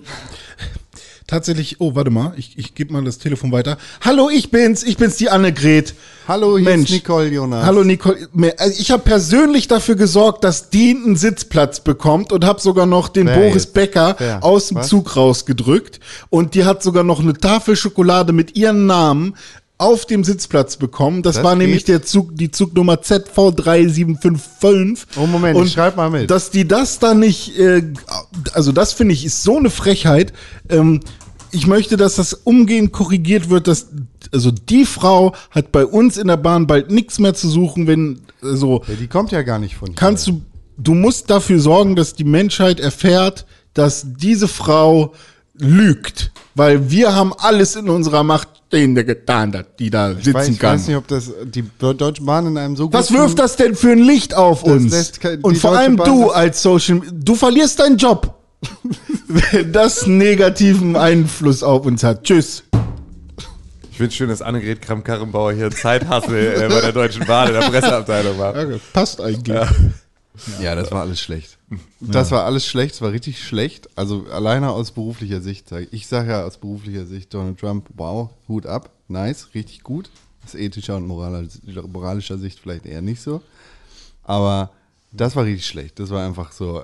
[1.27, 3.77] tatsächlich, oh, warte mal, ich, ich gebe mal das Telefon weiter.
[4.01, 5.95] Hallo, ich bin's, ich bin's, die Annegret.
[6.27, 6.89] Hallo, hier Mensch.
[6.89, 7.65] ist Nicole Jonas.
[7.65, 8.27] Hallo Nicole,
[8.57, 13.09] also ich habe persönlich dafür gesorgt, dass die einen Sitzplatz bekommt und habe sogar noch
[13.09, 13.73] den Wer Boris jetzt?
[13.73, 14.43] Becker Wer?
[14.43, 14.87] aus dem Was?
[14.87, 19.35] Zug rausgedrückt und die hat sogar noch eine Tafel Schokolade mit ihrem Namen
[19.77, 21.21] auf dem Sitzplatz bekommen.
[21.21, 21.89] Das, Das war nämlich geht?
[21.89, 25.05] der Zug, die Zugnummer ZV3755.
[25.17, 26.29] Oh, Moment, ich schreib mal mit.
[26.31, 27.83] Dass die das da nicht, äh,
[28.53, 30.33] also das finde ich ist so eine Frechheit.
[30.69, 31.01] Ähm,
[31.51, 33.87] ich möchte, dass das umgehend korrigiert wird, dass
[34.31, 38.21] also die Frau hat bei uns in der Bahn bald nichts mehr zu suchen, wenn
[38.41, 39.95] so Ja, die kommt ja gar nicht von hier.
[39.95, 40.41] kannst du
[40.77, 45.13] du musst dafür sorgen, dass die Menschheit erfährt, dass diese Frau
[45.59, 50.33] lügt, weil wir haben alles in unserer Macht stehende getan, dass die da ich sitzen
[50.33, 50.73] weiß, ich kann.
[50.73, 53.91] weiß nicht, ob das die Deutsche Bahn in einem so Was wirft das denn für
[53.91, 55.11] ein Licht auf uns?
[55.41, 58.37] Und vor Deutsche allem Bahn du als Social, du verlierst deinen Job,
[59.27, 62.23] wenn das negativen Einfluss auf uns hat.
[62.23, 62.63] Tschüss.
[63.91, 67.61] Ich finde schön, dass Annegret Kramp-Karrenbauer hier Zeithassel äh, bei der Deutschen Bahn in der
[67.69, 68.53] Presseabteilung war.
[68.91, 69.55] passt eigentlich.
[69.55, 69.69] Ja,
[70.75, 71.57] das war alles schlecht.
[71.99, 73.89] Das war alles schlecht, es war richtig schlecht.
[73.97, 75.71] Also alleine aus beruflicher Sicht.
[75.91, 80.09] Ich sage ja aus beruflicher Sicht Donald Trump, wow, Hut ab, nice, richtig gut.
[80.45, 83.41] Aus ethischer und moralischer, moralischer Sicht vielleicht eher nicht so.
[84.23, 84.71] Aber
[85.11, 85.99] das war richtig schlecht.
[85.99, 86.83] Das war einfach so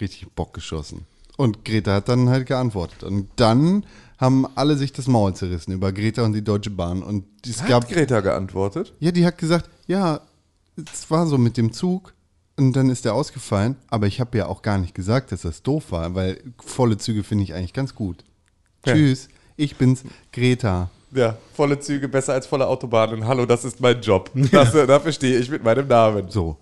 [0.00, 1.06] richtig Bock geschossen.
[1.36, 3.02] Und Greta hat dann halt geantwortet.
[3.02, 3.84] Und dann
[4.18, 7.02] haben alle sich das Maul zerrissen über Greta und die Deutsche Bahn.
[7.02, 8.92] Und es gab Hat Greta geantwortet?
[9.00, 10.20] ja, die hat gesagt, ja,
[10.92, 12.12] es war so mit dem Zug
[12.60, 15.62] und dann ist der ausgefallen, aber ich habe ja auch gar nicht gesagt, dass das
[15.62, 18.24] doof war, weil volle Züge finde ich eigentlich ganz gut.
[18.84, 18.92] Ja.
[18.92, 20.90] Tschüss, ich bin's, Greta.
[21.12, 23.26] Ja, volle Züge besser als volle Autobahnen.
[23.26, 24.30] Hallo, das ist mein Job.
[24.52, 26.28] Das, äh, dafür stehe ich mit meinem Namen.
[26.28, 26.56] So.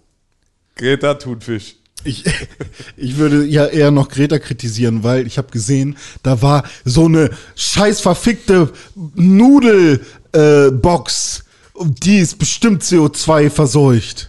[0.76, 1.76] Greta Thunfisch.
[2.05, 2.24] Ich,
[2.96, 7.30] ich würde ja eher noch Greta kritisieren, weil ich habe gesehen, da war so eine
[7.57, 10.07] scheiß verfickte Nudelbox.
[10.32, 11.44] Äh, Box.
[11.80, 14.28] Die ist bestimmt CO2 verseucht.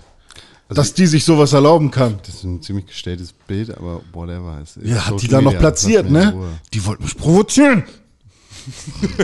[0.69, 2.19] Dass die sich sowas erlauben kann.
[2.25, 4.59] Das ist ein ziemlich gestelltes Bild, aber whatever.
[4.61, 6.31] Es Ja, hat die da noch platziert, ne?
[6.31, 6.49] Ruhe.
[6.73, 7.83] Die wollten mich provozieren.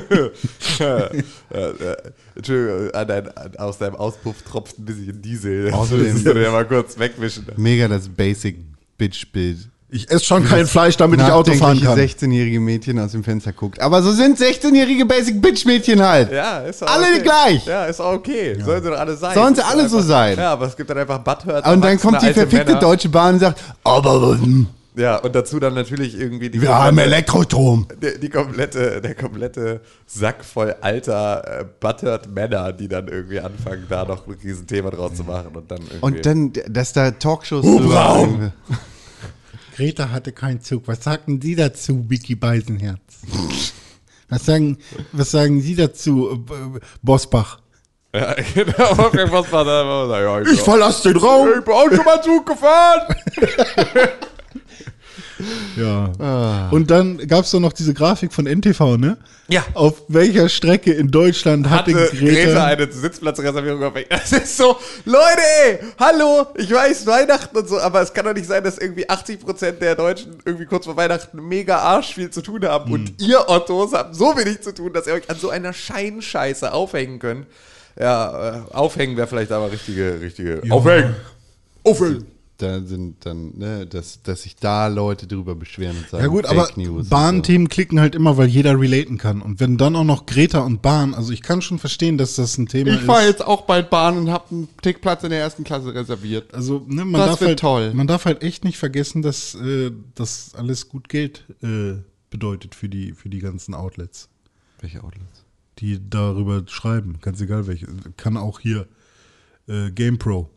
[2.36, 5.72] Entschuldigung, an dein, an, aus deinem Auspuff tropft ein bisschen Diesel.
[5.72, 7.46] Außerdem- das würde ja mal kurz wegwischen.
[7.58, 8.58] Mega das Basic
[8.98, 9.70] Bitch-Bild.
[9.88, 11.98] Ich esse schon kein Fleisch, damit ich Auto fahren kann.
[11.98, 13.80] 16-jährige Mädchen aus dem Fenster guckt.
[13.80, 16.32] Aber so sind 16-jährige Basic Bitch-Mädchen halt.
[16.32, 17.22] Ja, ist auch Alle okay.
[17.22, 17.66] gleich.
[17.68, 18.58] Ja, ist auch okay.
[18.62, 19.36] Sollen sie doch alle sein.
[19.36, 20.38] Sollen sie alle einfach, so sein.
[20.38, 21.66] Ja, aber es gibt dann einfach Butthurt.
[21.68, 24.66] Und dann kommt die verfickte Deutsche Bahn und sagt, aber hm,
[24.98, 27.88] Ja, und dazu dann natürlich irgendwie die wir haben komplette- Elektrostrom.
[28.02, 33.86] die, die komplette, der komplette Sack voll alter, äh, buttered Männer, die dann irgendwie anfangen,
[33.88, 36.00] da noch ein Riesenthema draus zu machen und dann irgendwie.
[36.02, 38.52] Und dann, dass da Talkshows Hubraum.
[39.76, 40.88] Greta hatte keinen Zug.
[40.88, 43.00] Was sagten Sie dazu, Vicky Beisenherz?
[44.30, 44.78] Was sagen,
[45.12, 47.60] was sagen Sie dazu, äh, Bosbach?
[48.14, 48.96] ja, genau,
[50.08, 50.22] da?
[50.22, 51.50] Ja, Ich verlasse den Raum.
[51.60, 53.16] ich bin auch schon mal Zug gefahren.
[55.76, 56.70] Ja.
[56.72, 59.18] Und dann gab es doch noch diese Grafik von NTV, ne?
[59.48, 59.64] Ja.
[59.74, 64.78] Auf welcher Strecke in Deutschland hatte, hatte Greta, Greta eine Sitzplatzreservierung auf Das ist so,
[65.06, 68.78] Leute, ey, hallo, ich weiß, Weihnachten und so, aber es kann doch nicht sein, dass
[68.78, 73.22] irgendwie 80% der Deutschen irgendwie kurz vor Weihnachten mega arsch viel zu tun haben und
[73.22, 77.20] ihr Ottos habt so wenig zu tun, dass ihr euch an so einer Scheinscheiße aufhängen
[77.20, 77.46] könnt.
[78.00, 80.62] Ja, äh, aufhängen wäre vielleicht aber richtige, richtige.
[80.64, 80.74] Ja.
[80.74, 81.16] Aufhängen!
[81.84, 82.35] Aufhängen!
[82.58, 86.47] Da sind dann, ne, dass, dass sich da Leute drüber beschweren und sagen, Ja gut,
[86.47, 89.41] Fake aber News Bahnthemen klicken halt immer, weil jeder relaten kann.
[89.41, 92.58] Und wenn dann auch noch Greta und Bahn, also ich kann schon verstehen, dass das
[92.58, 93.28] ein Thema Ich fahre ist.
[93.28, 96.53] jetzt auch bald Bahn und habe einen Tickplatz in der ersten Klasse reserviert.
[96.53, 97.93] Also ne, man Das darf wird halt, toll.
[97.93, 101.95] man darf halt echt nicht vergessen, dass äh, das alles gut Geld äh,
[102.30, 104.30] bedeutet für die für die ganzen Outlets,
[104.80, 105.43] Welche Outlets?
[105.80, 107.18] die darüber schreiben.
[107.22, 107.88] Ganz egal welche.
[108.16, 108.88] Kann auch hier
[109.68, 110.49] äh, GamePro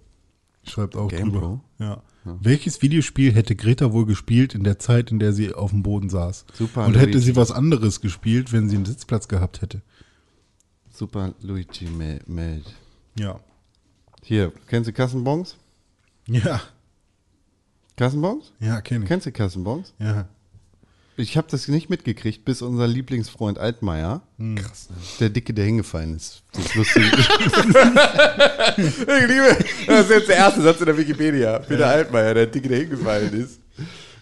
[0.63, 1.31] schreibt auch GamePro?
[1.41, 1.61] drüber.
[1.79, 2.03] Ja.
[2.25, 6.11] Welches Videospiel hätte Greta wohl gespielt in der Zeit, in der sie auf dem Boden
[6.11, 6.45] saß?
[6.53, 7.21] Super Und hätte Luigi.
[7.21, 9.81] sie was anderes gespielt, wenn sie einen Sitzplatz gehabt hätte?
[10.91, 12.75] Super Luigi Mel- Meld.
[13.19, 13.41] Ja.
[14.23, 15.57] Hier, kennst du Kassenbons?
[16.27, 16.61] Ja.
[17.97, 18.53] Kassenbons?
[18.61, 19.09] Ja, kenne ich.
[19.09, 19.95] Kennst du Kassenbons?
[19.99, 20.29] Ja.
[21.21, 24.23] Ich habe das nicht mitgekriegt, bis unser Lieblingsfreund Altmaier,
[24.55, 24.97] Krass, ne?
[25.19, 26.45] der Dicke, der hingefallen ist.
[26.53, 27.03] Das ist lustig.
[28.79, 29.57] Ich liebe,
[29.89, 31.59] das ist jetzt der erste Satz in der Wikipedia.
[31.59, 33.59] Peter Altmaier, der Dicke, der hingefallen ist,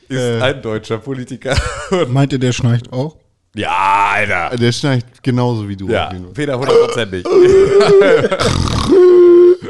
[0.08, 0.40] ist Äh.
[0.40, 1.54] ein deutscher Politiker.
[2.08, 3.16] Meint ihr, der schnarcht auch?
[3.54, 4.56] ja, Alter.
[4.56, 5.88] der schnarcht genauso wie du.
[5.90, 6.10] Ja.
[6.32, 7.26] Peter hundertprozentig.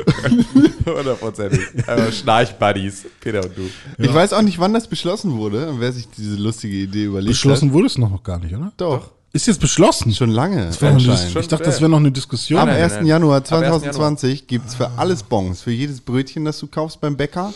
[0.87, 1.61] Hundertprozentig.
[1.87, 3.69] Aber Schnarch-Buddies, Peter und du.
[3.99, 7.33] Ich weiß auch nicht, wann das beschlossen wurde und wer sich diese lustige Idee überlegt
[7.33, 7.75] Beschlossen hat.
[7.75, 8.73] wurde es noch gar nicht, oder?
[8.77, 9.11] Doch.
[9.33, 10.15] Ist jetzt beschlossen?
[10.15, 10.67] Schon lange.
[10.67, 11.37] Das eine anscheinend.
[11.37, 12.59] ich dachte, das wäre noch eine Diskussion.
[12.59, 12.95] Am nein, 1.
[12.95, 13.07] nein.
[13.07, 13.51] Januar Ab 1.
[13.51, 13.81] Januar.
[13.81, 15.61] 2020 gibt es für alles Bons.
[15.61, 17.53] Für jedes Brötchen, das du kaufst beim Bäcker.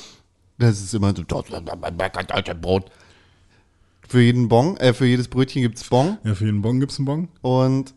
[0.58, 1.46] Das ist immer so, dort
[1.80, 2.90] beim Bäcker, deutsches Brot.
[4.06, 6.18] Für jeden Bon, äh, für jedes Brötchen gibt es Bon.
[6.24, 7.28] Ja, für jeden Bon gibt es einen Bon.
[7.40, 7.94] Und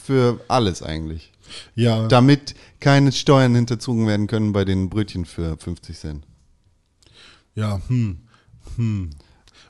[0.00, 1.32] für alles eigentlich.
[1.74, 6.26] Ja, Damit keine Steuern hinterzogen werden können bei den Brötchen für 50 Cent.
[7.54, 8.18] ja, hm,
[8.76, 9.10] hm,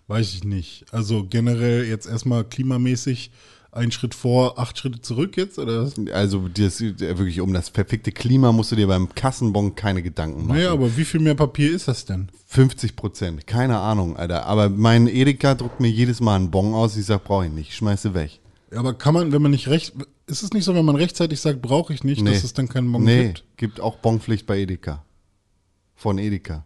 [0.07, 0.87] weiß ich nicht.
[0.93, 3.31] Also generell jetzt erstmal klimamäßig
[3.73, 5.91] ein Schritt vor, acht Schritte zurück jetzt, oder?
[6.13, 10.57] Also das, wirklich um das perfekte Klima musst du dir beim Kassenbon keine Gedanken machen.
[10.59, 12.29] Naja, aber wie viel mehr Papier ist das denn?
[12.47, 14.47] 50 Prozent, keine Ahnung, Alter.
[14.47, 16.97] Aber mein Edeka druckt mir jedes Mal einen Bon aus.
[16.97, 18.39] Ich sag, brauche ich nicht, ich schmeiße weg.
[18.73, 19.93] Ja, aber kann man, wenn man nicht recht,
[20.27, 22.91] ist es nicht so, wenn man rechtzeitig sagt, brauche ich nicht, dass es dann keinen
[22.91, 23.45] Bon nee, gibt?
[23.57, 25.05] gibt auch Bonpflicht bei Edeka.
[25.95, 26.65] Von Edeka.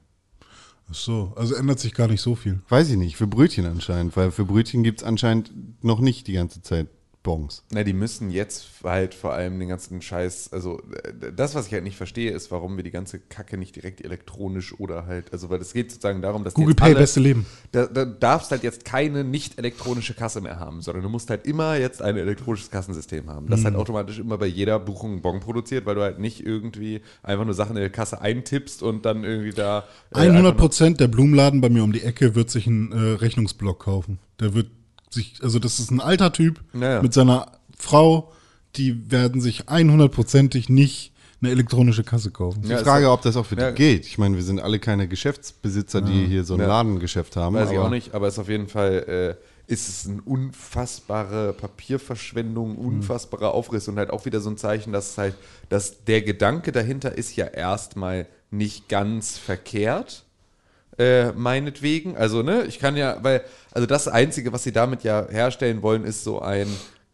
[0.91, 2.61] Ach so, also ändert sich gar nicht so viel.
[2.69, 5.53] Weiß ich nicht, für Brötchen anscheinend, weil für Brötchen gibt es anscheinend
[5.85, 6.89] noch nicht die ganze Zeit
[7.29, 7.63] Bons.
[7.73, 11.75] Na, die müssen jetzt halt vor allem den ganzen Scheiß, also äh, das, was ich
[11.75, 15.51] halt nicht verstehe, ist, warum wir die ganze Kacke nicht direkt elektronisch oder halt, also
[15.51, 17.45] weil es geht sozusagen darum, dass Google Pay, alle, beste Leben.
[17.73, 21.47] Da, da darfst halt jetzt keine nicht elektronische Kasse mehr haben, sondern du musst halt
[21.47, 23.81] immer jetzt ein elektronisches Kassensystem haben, das halt Mhm.
[23.81, 27.53] automatisch immer bei jeder Buchung einen Bon produziert, weil du halt nicht irgendwie einfach nur
[27.55, 31.09] Sachen in der Kasse eintippst und dann irgendwie da äh, 100 einfach nur- Prozent der
[31.09, 34.19] Blumenladen bei mir um die Ecke wird sich einen äh, Rechnungsblock kaufen.
[34.41, 34.71] Der wird
[35.11, 37.03] sich, also das ist ein alter Typ Naja.
[37.03, 38.33] mit seiner Frau,
[38.77, 42.63] die werden sich 100%ig nicht eine elektronische Kasse kaufen.
[42.63, 43.71] Die Ja, Frage, ob das auch für Ja.
[43.71, 44.07] die geht.
[44.07, 46.67] Ich meine, wir sind alle keine Geschäftsbesitzer, die hier so ein Ja.
[46.67, 47.55] Ladengeschäft haben.
[47.55, 50.21] Weiß ich aber auch nicht, aber es ist auf jeden Fall, äh, ist es eine
[50.23, 55.35] unfassbare Papierverschwendung, unfassbarer Aufriss und halt auch wieder so ein Zeichen, dass halt,
[55.69, 60.25] dass der Gedanke dahinter ist ja erstmal nicht ganz verkehrt.
[60.99, 62.17] Äh, meinetwegen.
[62.17, 66.05] Also, ne, ich kann ja, weil, also das Einzige, was sie damit ja herstellen wollen,
[66.05, 66.67] ist so ein,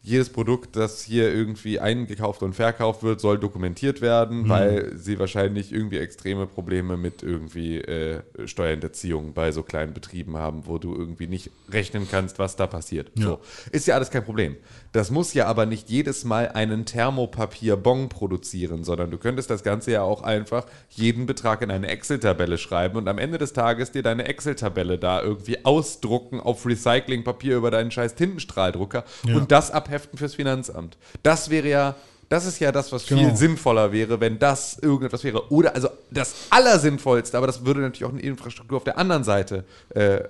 [0.06, 5.72] jedes Produkt, das hier irgendwie eingekauft und verkauft wird, soll dokumentiert werden, weil sie wahrscheinlich
[5.72, 11.26] irgendwie extreme Probleme mit irgendwie äh, Steuerhinterziehung bei so kleinen Betrieben haben, wo du irgendwie
[11.26, 13.12] nicht rechnen kannst, was da passiert.
[13.14, 13.40] So.
[13.72, 14.56] Ist ja alles kein Problem.
[14.92, 19.92] Das muss ja aber nicht jedes Mal einen Thermopapier-Bon produzieren, sondern du könntest das Ganze
[19.92, 24.02] ja auch einfach jeden Betrag in eine Excel-Tabelle schreiben und am Ende des Tages dir
[24.02, 30.34] deine Excel-Tabelle da irgendwie ausdrucken auf Recyclingpapier über deinen scheiß Tintenstrahldrucker und das abheften fürs
[30.34, 30.96] Finanzamt.
[31.22, 31.94] Das wäre ja,
[32.28, 33.34] das ist ja das, was viel Genau.
[33.34, 35.50] sinnvoller wäre, wenn das irgendetwas wäre.
[35.52, 39.64] Oder also das Allersinnvollste, aber das würde natürlich auch eine Infrastruktur auf der anderen Seite
[39.90, 40.20] äh,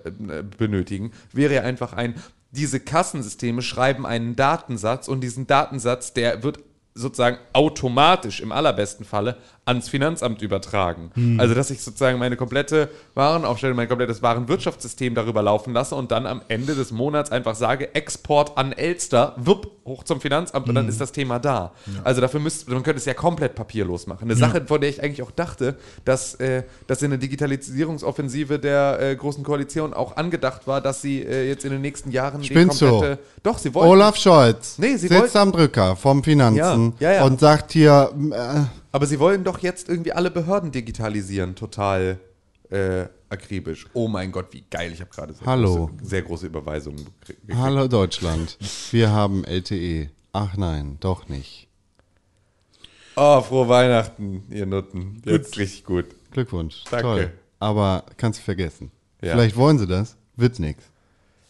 [0.59, 2.15] benötigen, wäre ja einfach ein,
[2.51, 6.59] diese Kassensysteme schreiben einen Datensatz und diesen Datensatz, der wird
[6.97, 11.11] sozusagen automatisch im allerbesten Falle ans Finanzamt übertragen.
[11.39, 16.27] Also, dass ich sozusagen meine komplette Warenaufstellung, mein komplettes Warenwirtschaftssystem darüber laufen lasse und dann
[16.27, 20.87] am Ende des Monats einfach sage, Export an Elster, wupp, hoch zum Finanzamt und dann
[20.89, 21.73] ist das Thema da.
[22.05, 24.25] Also dafür müsste, man könnte es ja komplett papierlos machen.
[24.25, 28.99] Eine Sache, von der ich eigentlich auch dachte, dass, äh, dass in der Digitalisierungsoffensive der
[29.01, 32.47] äh, Großen Koalition auch angedacht war, dass sie äh, jetzt in den nächsten Jahren die
[32.49, 32.89] Spinnst du?
[32.89, 33.19] komplette...
[33.43, 33.91] Doch, sie wollten...
[33.91, 37.24] Olaf Scholz Nee, sie sitzt wollten- am Drücker vom Finanzen Ja, ja, ja.
[37.24, 42.18] und sagt hier, äh, Aber sie wollen doch jetzt irgendwie alle Behörden digitalisieren, total
[42.70, 43.87] äh, akribisch.
[43.93, 44.93] Oh mein Gott, wie geil.
[44.93, 45.87] Ich habe gerade sehr, Hallo.
[45.89, 47.41] Große, sehr große Überweisungen gekriegt.
[47.55, 48.59] hallo Deutschland,
[48.91, 50.11] wir haben LTE.
[50.32, 51.68] Ach nein, doch nicht.
[53.16, 55.22] Oh, frohe Weihnachten, ihr Nutten.
[55.24, 56.07] Jetzt richtig gut.
[56.32, 56.82] Glückwunsch.
[56.91, 57.03] Danke.
[57.03, 57.32] Toll.
[57.61, 58.91] Aber kannst du vergessen.
[59.22, 59.32] Ja.
[59.32, 60.82] Vielleicht wollen sie das, wird's nix.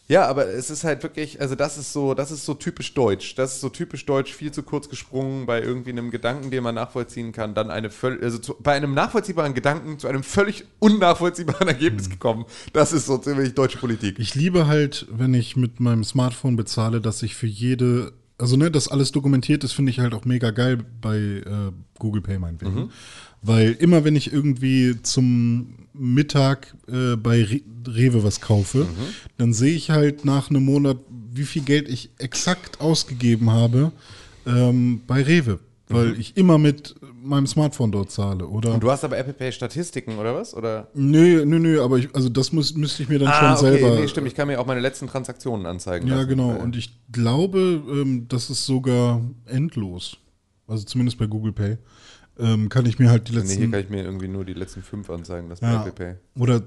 [0.07, 3.33] Ja, aber es ist halt wirklich, also das ist so, das ist so typisch deutsch.
[3.35, 6.75] Das ist so typisch deutsch, viel zu kurz gesprungen bei irgendwie einem Gedanken, den man
[6.75, 11.67] nachvollziehen kann, dann eine völlig, also zu, bei einem nachvollziehbaren Gedanken zu einem völlig unnachvollziehbaren
[11.67, 12.45] Ergebnis gekommen.
[12.71, 14.19] Das ist so ziemlich deutsche Politik.
[14.19, 18.69] Ich liebe halt, wenn ich mit meinem Smartphone bezahle, dass ich für jede, also ne,
[18.69, 22.91] dass alles dokumentiert ist, finde ich halt auch mega geil bei äh, Google Pay meinetwegen.
[23.41, 28.87] Weil immer wenn ich irgendwie zum Mittag äh, bei Re Rewe was kaufe,
[29.37, 30.97] dann sehe ich halt nach einem Monat,
[31.31, 33.91] wie viel Geld ich exakt ausgegeben habe
[34.47, 35.59] ähm, bei Rewe.
[35.87, 38.73] Weil ich immer mit meinem Smartphone dort zahle, oder?
[38.73, 40.55] Und du hast aber Apple Pay Statistiken oder was?
[40.55, 40.87] Oder?
[40.95, 43.95] Nö, nö, nö, aber ich, also das muss, müsste ich mir dann Ah, schon selber.
[43.95, 44.25] Nee, stimmt.
[44.27, 46.07] Ich kann mir auch meine letzten Transaktionen anzeigen.
[46.07, 46.29] Ja, lassen.
[46.29, 46.49] genau.
[46.55, 50.17] Und ich glaube, ähm, das ist sogar endlos.
[50.67, 51.77] Also zumindest bei Google Pay.
[52.37, 53.71] Ähm, kann ich mir halt die Nee, hier letzten.
[53.71, 56.15] kann ich mir irgendwie nur die letzten fünf anzeigen, das ja, Apple Pay.
[56.41, 56.61] oder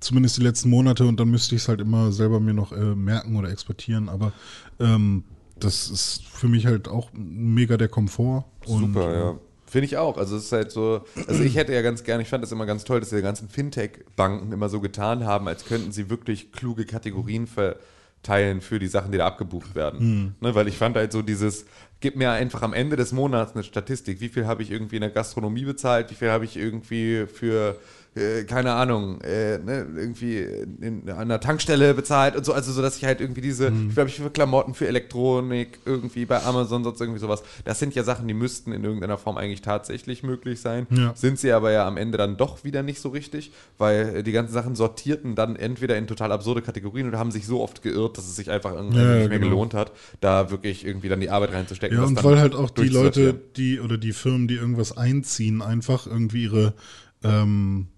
[0.00, 2.94] zumindest die letzten Monate und dann müsste ich es halt immer selber mir noch äh,
[2.94, 4.08] merken oder exportieren.
[4.08, 4.32] Aber
[4.78, 5.24] ähm,
[5.58, 8.44] das ist für mich halt auch mega der Komfort.
[8.66, 9.38] Und, Super, äh, ja.
[9.66, 10.16] Finde ich auch.
[10.16, 12.64] Also es ist halt so, also ich hätte ja ganz gerne, ich fand das immer
[12.64, 16.86] ganz toll, dass die ganzen Fintech-Banken immer so getan haben, als könnten sie wirklich kluge
[16.86, 20.36] Kategorien verteilen für die Sachen, die da abgebucht werden.
[20.40, 21.66] Ne, weil ich fand halt so dieses,
[22.00, 25.02] gib mir einfach am Ende des Monats eine Statistik, wie viel habe ich irgendwie in
[25.02, 27.78] der Gastronomie bezahlt, wie viel habe ich irgendwie für
[28.18, 32.82] äh, keine Ahnung, äh, ne, irgendwie in, an einer Tankstelle bezahlt und so, also so,
[32.82, 36.84] dass ich halt irgendwie diese, ich glaube, ich für Klamotten, für Elektronik, irgendwie bei Amazon,
[36.84, 40.60] sonst irgendwie sowas, das sind ja Sachen, die müssten in irgendeiner Form eigentlich tatsächlich möglich
[40.60, 41.12] sein, Ja.
[41.14, 44.32] sind sie aber ja am Ende dann doch wieder nicht so richtig, weil äh, die
[44.32, 48.18] ganzen Sachen sortierten dann entweder in total absurde Kategorien oder haben sich so oft geirrt,
[48.18, 49.50] dass es sich einfach irgendwie Ja, nicht mehr genau.
[49.50, 51.96] gelohnt hat, da wirklich irgendwie dann die Arbeit reinzustecken.
[51.98, 56.06] Ja, und weil halt auch die Leute, die oder die Firmen, die irgendwas einziehen, einfach
[56.06, 56.74] irgendwie ihre,
[57.22, 57.88] ähm,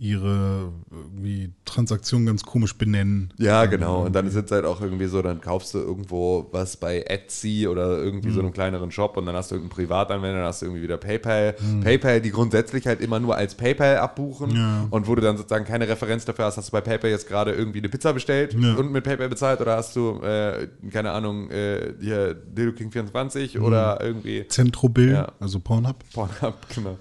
[0.00, 3.34] ihre irgendwie Transaktionen ganz komisch benennen.
[3.36, 4.04] Ja, genau.
[4.06, 7.66] Und dann ist es halt auch irgendwie so, dann kaufst du irgendwo was bei Etsy
[7.66, 8.32] oder irgendwie Mhm.
[8.34, 10.98] so einem kleineren Shop und dann hast du irgendeinen Privatanwender, dann hast du irgendwie wieder
[10.98, 11.56] PayPal.
[11.60, 11.80] Mhm.
[11.80, 14.86] PayPal, die grundsätzlich halt immer nur als PayPal abbuchen Ja.
[14.90, 17.52] und wo du dann sozusagen keine Referenz dafür hast, hast du bei PayPal jetzt gerade
[17.52, 18.74] irgendwie eine Pizza bestellt Ja.
[18.76, 23.56] und mit PayPal bezahlt oder hast du, äh, keine Ahnung, äh, hier Dildo King 24
[23.56, 23.64] Mhm.
[23.64, 25.32] oder irgendwie Zentrobill, Ja.
[25.40, 26.04] also Pornhub.
[26.14, 26.98] Pornhub, genau.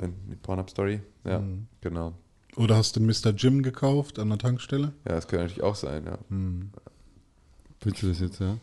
[0.00, 1.66] Äh, Die Pornhub Story, ja, Mhm.
[1.82, 2.14] genau.
[2.58, 3.30] Oder hast du Mr.
[3.36, 4.92] Jim gekauft an der Tankstelle?
[5.06, 6.18] Ja, das könnte natürlich auch sein, ja.
[6.28, 6.70] Mhm.
[7.82, 8.56] Willst du das jetzt, ja?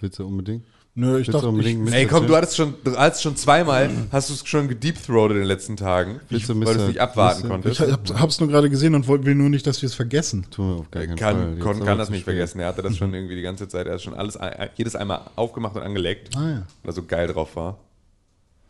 [0.00, 0.64] Willst du unbedingt?
[0.94, 1.92] Nö, ich Willst dachte, ich, unbedingt Mr.
[1.92, 2.26] Ey, komm, Jim?
[2.28, 5.76] du hattest schon, du hast schon zweimal, hast du es schon gedeepthroated in den letzten
[5.76, 7.48] Tagen, Willst du weil du es nicht abwarten Mr.
[7.48, 7.80] konntest.
[7.80, 10.46] ich hab, hab's nur gerade gesehen und wollt- will nur nicht, dass wir es vergessen.
[10.50, 11.34] Tun wir auf gar keinen Fall.
[11.34, 12.58] Kann, kann, aber kann das nicht vergessen.
[12.60, 14.36] Er hatte das schon irgendwie die ganze Zeit, er hat schon alles,
[14.76, 16.56] jedes einmal aufgemacht und angeleckt, Ah ja.
[16.82, 17.78] weil er so geil drauf war.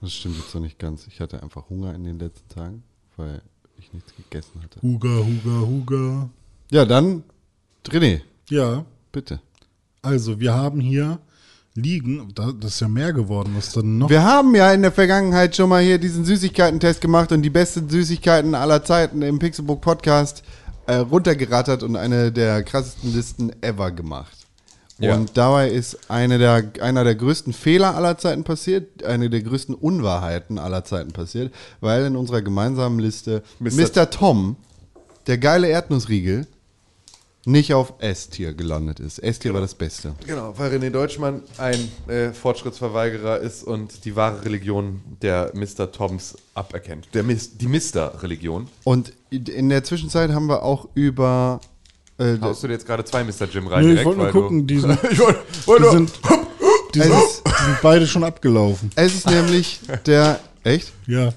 [0.03, 1.07] Das stimmt jetzt noch nicht ganz.
[1.07, 2.83] Ich hatte einfach Hunger in den letzten Tagen,
[3.16, 3.41] weil
[3.79, 4.81] ich nichts gegessen hatte.
[4.83, 6.29] Huga, Huga, Huga.
[6.70, 7.22] Ja, dann,
[7.89, 8.20] René,
[8.51, 9.41] Ja, bitte.
[10.03, 11.18] also wir haben hier
[11.74, 14.11] liegen, da, das ist ja mehr geworden, was dann noch?
[14.11, 17.89] Wir haben ja in der Vergangenheit schon mal hier diesen Süßigkeiten-Test gemacht und die besten
[17.89, 20.43] Süßigkeiten aller Zeiten im Pixelbook Podcast
[20.87, 24.37] äh, runtergerattert und eine der krassesten Listen ever gemacht.
[24.99, 25.14] Ja.
[25.14, 29.74] Und dabei ist eine der, einer der größten Fehler aller Zeiten passiert, eine der größten
[29.74, 33.72] Unwahrheiten aller Zeiten passiert, weil in unserer gemeinsamen Liste Mr.
[33.74, 34.11] Mr.
[34.11, 34.57] Tom,
[35.28, 36.46] der geile Erdnussriegel,
[37.44, 39.20] nicht auf S-Tier gelandet ist.
[39.20, 40.14] S-Tier war das Beste.
[40.26, 45.90] Genau, weil René Deutschmann ein äh, Fortschrittsverweigerer ist und die wahre Religion der Mr.
[45.90, 47.09] Toms aberkennt.
[47.14, 48.68] Der Mis die Mister-Religion.
[48.84, 51.61] Und in der Zwischenzeit haben wir auch über
[52.18, 53.46] äh, Haust du dir jetzt gerade zwei Mr.
[53.50, 53.84] Jim rein?
[53.84, 56.12] Nö, ich direkt, wollte nur gucken, die sind, ich wollte wollte die sind,
[56.94, 58.90] die, sind, die sind beide schon abgelaufen.
[58.94, 60.40] Es ist nämlich der.
[60.64, 60.92] Echt?
[61.06, 61.32] Ja,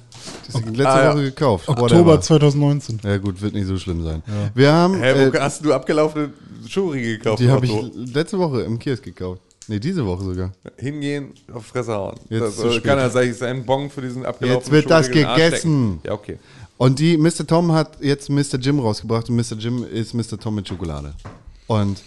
[0.47, 1.13] Das ist letzte Ah, ja.
[1.13, 1.69] Woche gekauft.
[1.69, 2.21] Oktober Whatever.
[2.21, 2.99] 2019.
[3.03, 4.23] Ja, gut, wird nicht so schlimm sein.
[4.55, 4.95] Wir haben.
[5.01, 6.31] Hä, wo äh, hast du abgelaufene
[6.67, 7.39] Schuri gekauft?
[7.39, 7.73] die habe ich
[8.13, 9.41] letzte Woche im Kiosk gekauft.
[9.67, 10.51] Nee, diese Woche sogar.
[10.75, 12.15] Hingehen, auf Fresse hauen.
[12.29, 12.83] Jetzt das zu spät.
[12.83, 15.99] kann er sagen, sein Bon für diesen abgelaufenen Jetzt wird das Schuri Arsch gegessen.
[16.03, 16.39] Ja, okay.
[16.81, 17.45] Und die Mr.
[17.45, 18.57] Tom hat jetzt Mr.
[18.59, 19.55] Jim rausgebracht und Mr.
[19.55, 20.39] Jim ist Mr.
[20.39, 21.13] Tom mit Schokolade.
[21.67, 22.01] Und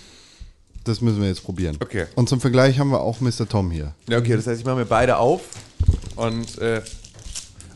[0.83, 1.77] das müssen wir jetzt probieren.
[1.81, 2.07] Okay.
[2.17, 3.49] Und zum Vergleich haben wir auch Mr.
[3.49, 3.95] Tom hier.
[4.09, 5.43] Ja, okay, das heißt, ich mache mir beide auf
[6.17, 6.83] und äh,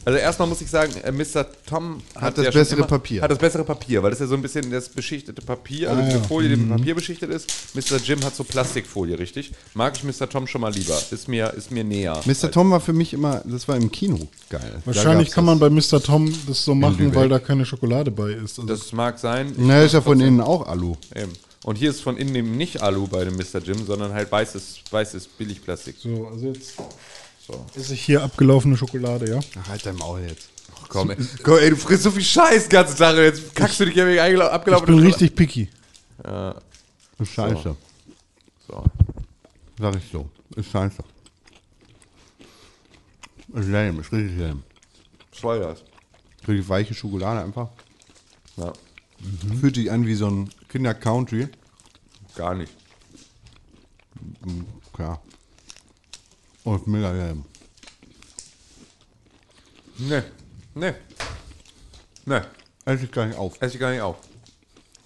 [0.08, 1.44] also erstmal muss ich sagen, äh, Mr.
[1.66, 3.20] Tom hat, das ja bessere Papier.
[3.20, 6.00] Hat das bessere Papier, weil das ist ja so ein bisschen das beschichtete Papier, also
[6.00, 6.24] Ah, diese ja.
[6.24, 7.52] Folie, die mit Papier beschichtet ist.
[7.74, 7.98] Mr.
[8.02, 9.52] Jim hat so Plastikfolie, richtig?
[9.74, 10.26] Mag ich Mr.
[10.26, 10.98] Tom schon mal lieber.
[11.10, 12.18] Ist mir, ist mir näher.
[12.24, 12.50] Mr.
[12.50, 14.80] Tom war für mich immer, das war im Kino geil.
[14.86, 16.02] Wahrscheinlich kann man bei Mr.
[16.02, 18.58] Tom das so machen, weil da keine Schokolade bei ist.
[18.58, 19.52] Also Das mag sein.
[19.58, 20.94] Na, ist ja von innen auch Alu.
[21.14, 21.32] Eben.
[21.64, 23.58] Und hier ist von innen eben nicht Alu bei dem Mr.
[23.62, 25.96] Jim, sondern halt weißes, weißes Billigplastik.
[25.98, 26.74] so, also jetzt
[27.48, 27.64] So.
[27.74, 29.40] Esse ich hier abgelaufene Schokolade, ja?
[29.62, 30.50] Ach, halt dein Maul jetzt.
[30.76, 31.16] Ach, komm, ey.
[31.42, 33.94] komm, ey, du frisst so viel Scheiß den ganzen Tag und jetzt kackst du dich
[33.96, 35.24] ja wegen eingela- Ich abgelaufenen bin Schokolade.
[35.24, 35.70] richtig picky.
[37.18, 37.74] Ist scheiße.
[38.68, 38.84] So.
[39.78, 40.28] Sag ich so.
[40.56, 41.02] Ist scheiße.
[43.54, 44.62] Ist lame, ist richtig lame.
[45.32, 45.82] Was war das?
[46.46, 47.68] Richtig weiche Schokolade einfach.
[48.58, 48.72] Ja,
[49.60, 51.48] Fühlt sich an wie so ein Kinder-Country.
[52.36, 52.72] gar nicht.
[54.92, 55.20] Klar.
[56.68, 57.44] Und mega lame.
[59.96, 60.22] Nee.
[60.74, 60.92] Nee.
[62.26, 62.40] Nee.
[62.84, 63.56] Esse ich gar nicht auf.
[63.62, 64.16] Esse ich gar nicht auf.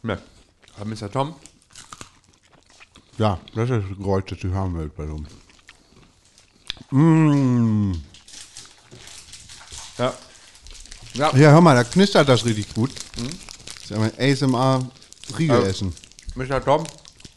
[0.03, 0.17] Nee.
[0.77, 1.09] Aber Mr.
[1.11, 1.35] Tom?
[3.17, 5.23] Ja, das ist das Geräusch, das ich haben will bei so.
[6.91, 7.95] Mmh.
[9.99, 10.15] Ja.
[11.15, 11.37] Ja.
[11.37, 12.91] Ja, hör mal, da knistert das richtig gut.
[13.15, 14.91] Das ist einmal ASMR
[15.39, 15.95] Riegel Also- essen.
[16.35, 16.65] Mr.
[16.65, 16.85] Tom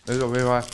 [0.08, 0.66] ist auf jeden Fall.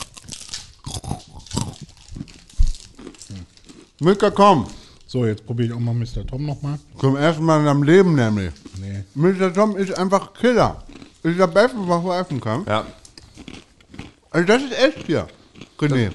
[4.02, 4.66] Milka, komm.
[5.06, 6.26] So, jetzt probiere ich auch mal Mr.
[6.26, 6.78] Tom nochmal.
[6.98, 8.50] Zum ersten Mal in deinem Leben nämlich.
[8.80, 9.04] Nee.
[9.14, 9.52] Mr.
[9.52, 10.82] Tom ist einfach Killer.
[11.22, 12.64] Ist das Beste, was man essen kann.
[12.66, 12.86] Ja.
[14.30, 15.28] Also das ist echt hier,
[15.78, 16.10] René.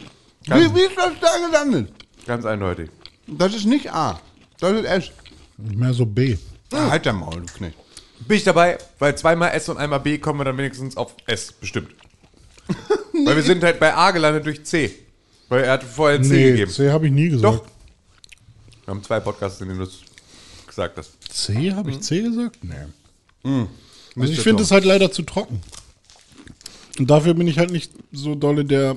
[0.48, 1.94] Ganz- Wie, wie ist das da gelandet?
[2.26, 2.90] Ganz eindeutig.
[3.28, 4.20] Das ist nicht A.
[4.60, 5.12] Das ist S.
[5.58, 6.36] Mehr so B.
[6.74, 7.78] Ah, halt dein Maul, du Knecht.
[8.28, 11.52] Bin ich dabei, weil zweimal S und einmal B kommen wir dann wenigstens auf S,
[11.54, 11.90] bestimmt.
[13.26, 14.92] Weil wir sind halt bei A gelandet durch C.
[15.50, 16.72] Weil er hat vorher C Nee, gegeben.
[16.72, 17.44] C habe ich nie gesagt.
[17.62, 17.66] Doch.
[18.88, 19.98] Wir haben zwei Podcasts, in denen du es
[20.66, 21.12] gesagt hast.
[21.30, 21.74] C?
[21.74, 22.64] Habe ich C gesagt?
[22.64, 22.74] Nee.
[23.44, 23.68] Also
[24.16, 24.26] Mr.
[24.30, 25.62] ich finde es halt leider zu trocken.
[26.98, 28.96] Und dafür bin ich halt nicht so dolle der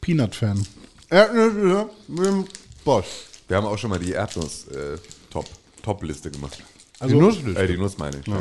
[0.00, 0.66] Peanut-Fan.
[1.10, 2.44] Erdnüsse mit dem
[2.86, 3.04] Bosch.
[3.48, 5.46] Wir haben auch schon mal die Erdnuss-Top.
[5.82, 6.62] Top-Liste gemacht.
[6.98, 7.60] Also, die Nussliste.
[7.62, 8.26] Äh, die Nuss meine ich.
[8.26, 8.38] Ja.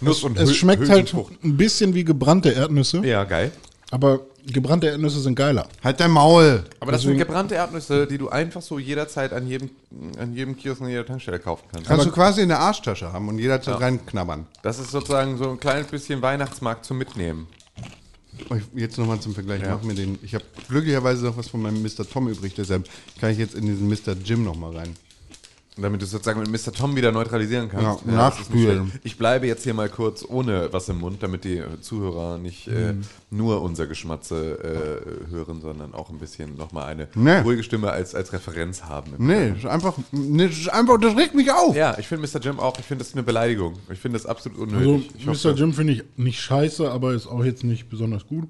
[0.00, 1.12] Nuss und Es Hü- schmeckt halt
[1.44, 3.52] ein bisschen wie gebrannte Erdnüsse, Ja, geil.
[3.90, 5.66] Aber gebrannte Erdnüsse sind geiler.
[5.82, 6.64] Halt dein Maul.
[6.80, 9.70] Aber das sind gebrannte Erdnüsse, die du einfach so jederzeit an jedem,
[10.18, 11.88] an jedem Kiosk und jeder Tankstelle kaufen kannst.
[11.88, 14.46] Kannst du quasi in der Arschtasche haben und jederzeit reinknabbern.
[14.62, 17.46] Das ist sozusagen so ein kleines bisschen Weihnachtsmarkt zum Mitnehmen.
[18.38, 19.62] Ich- Jetzt nochmal zum Vergleich.
[19.68, 20.18] Mach mir den.
[20.22, 22.08] Ich habe glücklicherweise noch was von meinem Mr.
[22.10, 22.88] Tom übrig, deshalb
[23.20, 24.14] kann ich jetzt in diesen Mr.
[24.24, 24.96] Jim nochmal rein.
[25.80, 26.72] Und damit du sozusagen mit Mr.
[26.74, 27.86] Tom wieder neutralisieren kannst.
[27.86, 28.92] Ja, nicht nachspülen.
[29.02, 32.92] ich bleibe jetzt hier mal kurz ohne was im Mund, damit die Zuhörer nicht äh,
[32.92, 33.00] Mhm.
[33.30, 37.38] nur unser Geschmatze äh, hören, sondern auch ein bisschen nochmal eine Nee.
[37.38, 39.12] ruhige Stimme als, als Referenz haben.
[39.16, 39.94] Nee, das ist einfach.
[40.12, 41.00] Nee, ist einfach.
[41.00, 41.74] Das regt mich auf.
[41.74, 42.40] Ja, ich finde Mr.
[42.40, 43.76] Jim auch, ich finde das eine Beleidigung.
[43.90, 45.10] Ich finde das absolut Also unnötig.
[45.18, 45.56] ich hoffe, Mr.
[45.56, 48.48] Jim finde ich nicht scheiße, aber ist auch jetzt nicht besonders gut.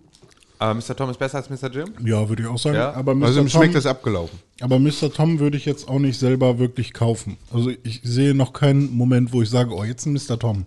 [0.60, 0.94] Aber Mr.
[0.94, 1.70] Tom ist besser als Mr.
[1.70, 1.94] Jim?
[2.04, 2.76] Ja, würde ich auch sagen.
[2.76, 2.92] Ja?
[2.92, 3.26] Aber, Mr.
[3.26, 4.38] Also im Tom, Schmeckt das abgelaufen.
[4.60, 5.10] aber Mr.
[5.10, 7.38] Tom würde ich jetzt auch nicht selber wirklich kaufen.
[7.50, 10.38] Also ich sehe noch keinen Moment, wo ich sage, oh, jetzt ein Mr.
[10.38, 10.66] Tom.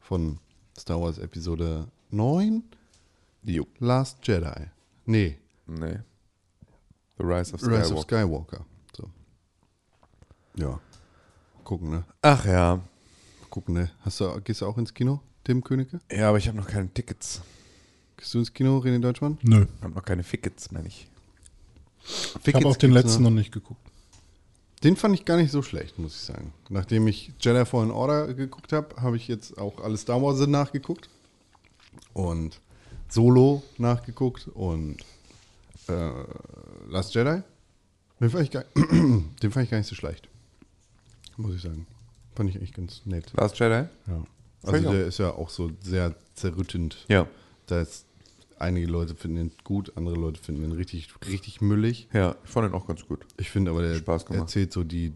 [0.00, 0.38] von
[0.78, 2.62] Star Wars Episode 9,
[3.44, 3.66] Jo.
[3.78, 4.66] Last Jedi.
[5.06, 5.98] Nee, Nee.
[7.16, 7.82] The Rise of Skywalker.
[7.84, 8.66] Rise of Skywalker.
[10.56, 10.80] Ja.
[11.64, 12.04] Gucken, ne?
[12.20, 12.80] Ach ja.
[13.50, 13.90] Gucken, ne?
[14.00, 16.00] Hast du, gehst du auch ins Kino, Tim Königke?
[16.10, 17.40] Ja, aber ich habe noch keine Tickets.
[18.16, 19.38] Gehst du ins Kino, René Deutschmann?
[19.42, 19.66] Nö.
[19.76, 21.08] Ich habe noch keine Fickets, meine ich.
[22.44, 23.80] Ich habe auch den letzten noch nicht geguckt.
[24.82, 26.52] Den fand ich gar nicht so schlecht, muss ich sagen.
[26.68, 31.08] Nachdem ich Jedi Fallen Order geguckt habe, habe ich jetzt auch alle Star Wars nachgeguckt.
[32.14, 32.60] Und
[33.08, 34.96] Solo nachgeguckt und
[35.88, 36.10] äh,
[36.88, 37.42] Last Jedi.
[38.20, 40.28] Den fand, ich gar, den fand ich gar nicht so schlecht.
[41.42, 41.86] Muss ich sagen.
[42.34, 43.32] Fand ich eigentlich ganz nett.
[43.34, 43.88] Last Jedi?
[44.06, 44.24] Ja.
[44.62, 47.04] Also der ist ja auch so sehr zerrüttend.
[47.08, 47.26] Ja.
[47.66, 48.06] Da ist,
[48.58, 52.08] einige Leute finden ihn gut, andere Leute finden ihn richtig, richtig müllig.
[52.12, 53.26] Ja, ich fand den auch ganz gut.
[53.36, 54.42] Ich finde aber, der Spaß gemacht.
[54.42, 55.12] erzählt so die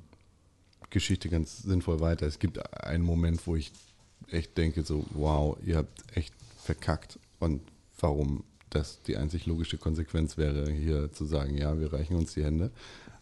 [0.90, 2.26] Geschichte ganz sinnvoll weiter.
[2.26, 3.72] Es gibt einen Moment, wo ich
[4.30, 7.18] echt denke, so, wow, ihr habt echt verkackt.
[7.38, 7.62] Und
[8.00, 12.44] warum das die einzig logische Konsequenz wäre, hier zu sagen, ja, wir reichen uns die
[12.44, 12.70] Hände,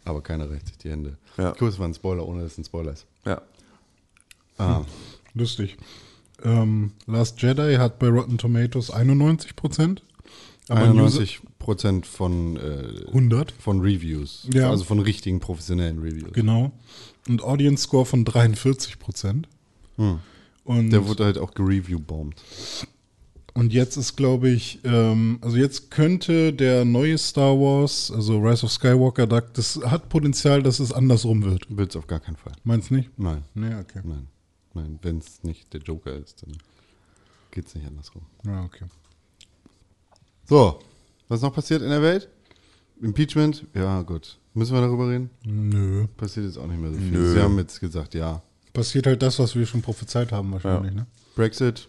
[0.04, 1.16] aber keiner reicht sich die Hände.
[1.36, 1.52] Ja.
[1.60, 3.06] Es war ein Spoiler, ohne dass es ein Spoiler ist.
[3.24, 3.42] Ja.
[4.58, 4.82] Ah,
[5.34, 5.76] Lustig.
[6.44, 10.02] Ähm, Last Jedi hat bei Rotten Tomatoes 91 Prozent.
[10.68, 13.52] 91 Prozent von, äh, 100.
[13.52, 14.46] von Reviews.
[14.52, 14.70] Ja.
[14.70, 16.32] Also von richtigen professionellen Reviews.
[16.32, 16.72] Genau.
[17.28, 19.48] Und Audience Score von 43 Prozent.
[19.96, 20.20] Und,
[20.66, 20.90] Hm.
[20.90, 22.42] Der wurde halt auch gereview-bombt.
[23.54, 28.66] Und jetzt ist, glaube ich, ähm, also jetzt könnte der neue Star Wars, also Rise
[28.66, 31.64] of Skywalker, da- das hat Potenzial, dass es andersrum wird.
[31.76, 32.52] Wird es auf gar keinen Fall.
[32.64, 33.10] Meinst du nicht?
[33.18, 33.44] Nein.
[33.54, 34.00] Nee, okay.
[34.04, 34.26] Nein,
[34.74, 36.52] nein, wenn es nicht der Joker ist, dann
[37.52, 38.22] geht es nicht andersrum.
[38.44, 38.84] Ja, okay.
[40.46, 40.78] So,
[41.28, 42.28] was noch passiert in der Welt?
[43.00, 43.66] Impeachment?
[43.74, 44.38] Ja, gut.
[44.54, 45.30] Müssen wir darüber reden?
[45.44, 46.06] Nö.
[46.16, 47.10] Passiert jetzt auch nicht mehr so viel.
[47.10, 47.32] Nö.
[47.34, 48.42] Sie haben jetzt gesagt, ja.
[48.72, 51.00] Passiert halt das, was wir schon prophezeit haben wahrscheinlich, Ja.
[51.00, 51.06] ne?
[51.34, 51.88] Brexit,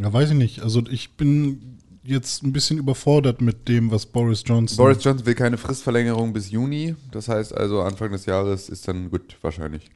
[0.00, 0.60] Ja, weiß ich nicht.
[0.62, 4.76] Also ich bin jetzt ein bisschen überfordert mit dem, was Boris Johnson.
[4.78, 6.96] Boris Johnson will keine Fristverlängerung bis Juni.
[7.10, 9.90] Das heißt also, Anfang des Jahres ist dann gut, wahrscheinlich.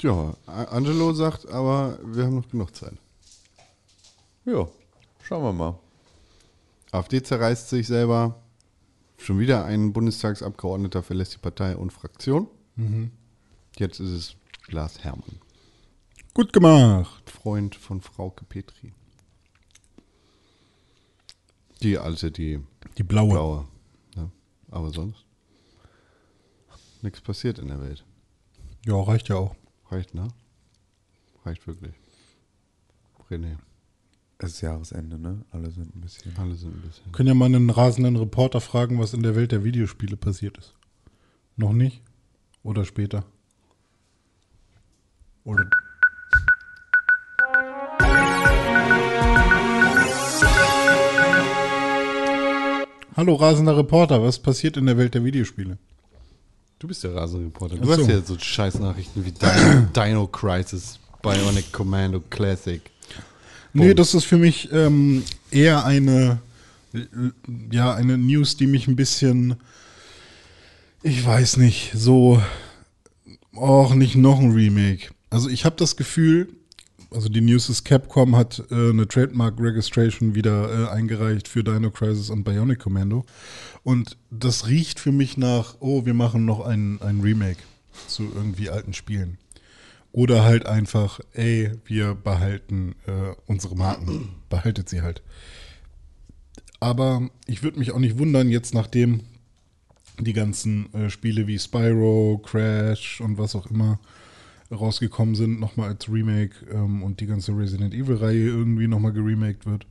[0.00, 2.94] ja, A- Angelo sagt, aber wir haben noch genug Zeit.
[4.44, 4.66] Ja,
[5.22, 5.78] schauen wir mal.
[6.90, 8.40] AfD zerreißt sich selber.
[9.18, 12.48] Schon wieder ein Bundestagsabgeordneter verlässt die Partei und Fraktion.
[13.76, 14.36] Jetzt ist es
[14.68, 15.38] Lars Hermann,
[16.34, 17.30] Gut gemacht.
[17.30, 18.92] Freund von Frauke Petri.
[21.82, 22.60] Die alte, die
[22.98, 23.30] Die blaue.
[23.32, 23.68] blaue.
[24.16, 24.30] Ja,
[24.70, 25.24] aber sonst
[27.02, 28.04] nichts passiert in der Welt.
[28.86, 29.56] Ja, reicht ja auch.
[29.90, 30.28] Reicht, ne?
[31.44, 31.94] Reicht wirklich.
[33.28, 33.56] René,
[34.38, 35.44] Es ist Jahresende, ne?
[35.50, 36.36] Alle sind ein bisschen.
[36.36, 37.10] alle sind ein bisschen.
[37.12, 40.74] Können ja mal einen rasenden Reporter fragen, was in der Welt der Videospiele passiert ist.
[41.56, 42.02] Noch nicht?
[42.62, 43.24] Oder später?
[45.44, 45.68] Oder.
[53.14, 55.76] Hallo rasender Reporter, was passiert in der Welt der Videospiele?
[56.78, 57.76] Du bist der Rasenreporter.
[57.76, 58.02] Du Ach so.
[58.02, 62.80] hast ja so Scheißnachrichten wie Dino, Dino Crisis, Bionic Commando Classic.
[63.74, 66.38] Nee, das ist für mich ähm, eher eine,
[67.70, 69.56] ja, eine News, die mich ein bisschen,
[71.02, 72.42] ich weiß nicht, so,
[73.54, 75.08] auch nicht noch ein Remake.
[75.28, 76.48] Also ich habe das Gefühl,
[77.14, 81.90] also die News ist, Capcom hat äh, eine Trademark Registration wieder äh, eingereicht für Dino
[81.90, 83.24] Crisis und Bionic Commando.
[83.82, 87.62] Und das riecht für mich nach, oh, wir machen noch ein, ein Remake
[88.08, 89.38] zu irgendwie alten Spielen.
[90.12, 94.28] Oder halt einfach, ey, wir behalten äh, unsere Marken.
[94.50, 95.22] Behaltet sie halt.
[96.78, 99.20] Aber ich würde mich auch nicht wundern, jetzt nachdem
[100.18, 103.98] die ganzen äh, Spiele wie Spyro, Crash und was auch immer
[104.72, 109.86] rausgekommen sind, nochmal als Remake ähm, und die ganze Resident Evil-Reihe irgendwie nochmal geremaked wird,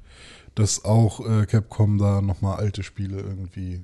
[0.55, 3.83] dass auch äh, Capcom da nochmal alte Spiele irgendwie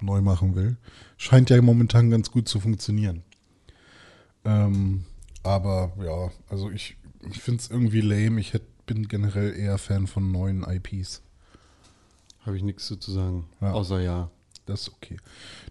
[0.00, 0.76] neu machen will.
[1.16, 3.22] Scheint ja momentan ganz gut zu funktionieren.
[4.44, 5.04] Ähm,
[5.42, 6.96] aber ja, also ich,
[7.30, 8.40] ich finde es irgendwie lame.
[8.40, 11.22] Ich hätt, bin generell eher Fan von neuen IPs.
[12.44, 13.46] Habe ich nichts zu sagen.
[13.60, 13.72] Ja.
[13.72, 14.30] Außer ja.
[14.66, 15.16] Das ist okay.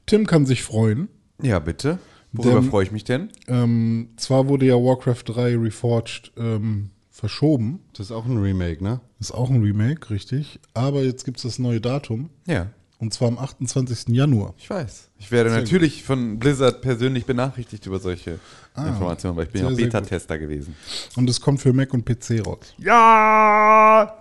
[0.05, 1.09] Tim kann sich freuen.
[1.41, 1.99] Ja, bitte.
[2.37, 3.29] Worüber freue ich mich denn?
[3.47, 7.79] Ähm, zwar wurde ja Warcraft 3 Reforged ähm, verschoben.
[7.93, 8.99] Das ist auch ein Remake, ne?
[9.19, 10.59] Ist auch ein Remake, richtig.
[10.73, 12.29] Aber jetzt gibt es das neue Datum.
[12.47, 12.67] Ja,
[12.99, 14.09] Und zwar am 28.
[14.15, 14.53] Januar.
[14.57, 15.09] ich weiß.
[15.19, 18.39] Ich werde Sehr natürlich von Blizzard persönlich benachrichtigt über solche
[18.73, 19.79] Ah, Informationen, weil ich bin ja auch gut.
[19.79, 20.75] Beta-Tester gewesen.
[21.15, 22.73] Und es kommt für Mac und PC raus.
[22.77, 24.13] Ja!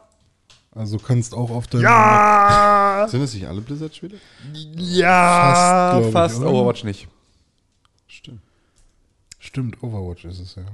[0.77, 3.07] Also kannst auch auf deinem Ja!
[3.09, 4.17] Sind das nicht alle Blizzard-Spiele?
[4.77, 5.99] Ja!
[6.03, 6.45] Fast, Fast, ich?
[6.45, 7.09] Overwatch nicht.
[9.55, 9.81] Stimmt.
[9.85, 10.65] Overwatch ist es ja.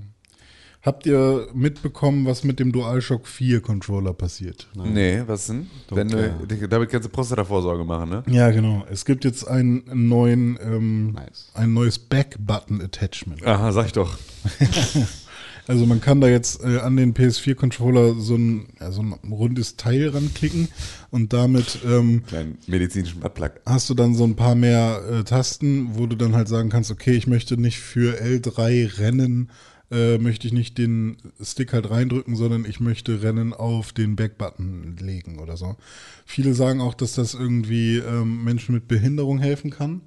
[0.81, 4.69] Habt ihr mitbekommen, was mit dem DualShock 4 Controller passiert?
[4.73, 5.69] Nee, was denn?
[5.91, 8.23] Wenn du, damit kannst du Prostata-Vorsorge machen, ne?
[8.27, 8.83] Ja, genau.
[8.91, 11.51] Es gibt jetzt einen neuen, ähm, Nice.
[11.53, 13.47] ein neues Back-Button-Attachment.
[13.47, 14.17] Aha, sag ich doch.
[15.67, 19.77] Also man kann da jetzt äh, an den PS4-Controller so ein, ja, so ein rundes
[19.77, 20.69] Teil ranklicken
[21.11, 23.61] und damit ähm, Kleinen medizinischen Buttplug.
[23.67, 26.91] hast du dann so ein paar mehr äh, Tasten, wo du dann halt sagen kannst,
[26.91, 29.51] okay, ich möchte nicht für L3 rennen,
[29.91, 34.97] äh, möchte ich nicht den Stick halt reindrücken, sondern ich möchte Rennen auf den Backbutton
[35.01, 35.77] legen oder so.
[36.25, 40.03] Viele sagen auch, dass das irgendwie ähm, Menschen mit Behinderung helfen kann.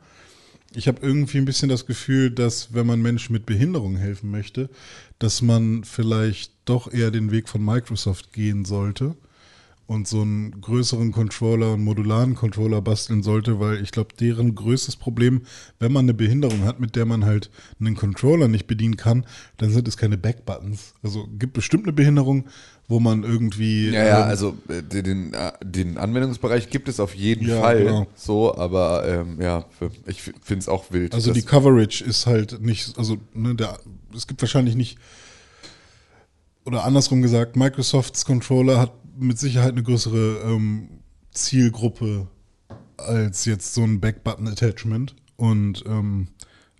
[0.75, 4.69] Ich habe irgendwie ein bisschen das Gefühl, dass wenn man Menschen mit Behinderung helfen möchte,
[5.19, 9.15] dass man vielleicht doch eher den Weg von Microsoft gehen sollte
[9.85, 14.95] und so einen größeren Controller, einen modularen Controller basteln sollte, weil ich glaube, deren größtes
[14.95, 15.43] Problem,
[15.77, 19.69] wenn man eine Behinderung hat, mit der man halt einen Controller nicht bedienen kann, dann
[19.69, 20.95] sind es keine Backbuttons.
[21.03, 22.45] Also gibt bestimmt eine Behinderung,
[22.87, 26.99] wo man irgendwie Ja, ja, ähm, also äh, den, den, äh, den Anwendungsbereich gibt es
[26.99, 28.07] auf jeden Ja, Fall genau.
[28.15, 29.65] so, aber ähm, ja,
[30.05, 31.13] ich finde es auch wild.
[31.13, 33.79] Also die Coverage ist halt nicht, also ne, der,
[34.15, 34.97] es gibt wahrscheinlich nicht,
[36.65, 40.89] oder andersrum gesagt, Microsofts Controller hat mit Sicherheit eine größere ähm,
[41.31, 42.27] Zielgruppe
[42.97, 45.15] als jetzt so ein Backbutton-Attachment.
[45.35, 46.27] Und ähm,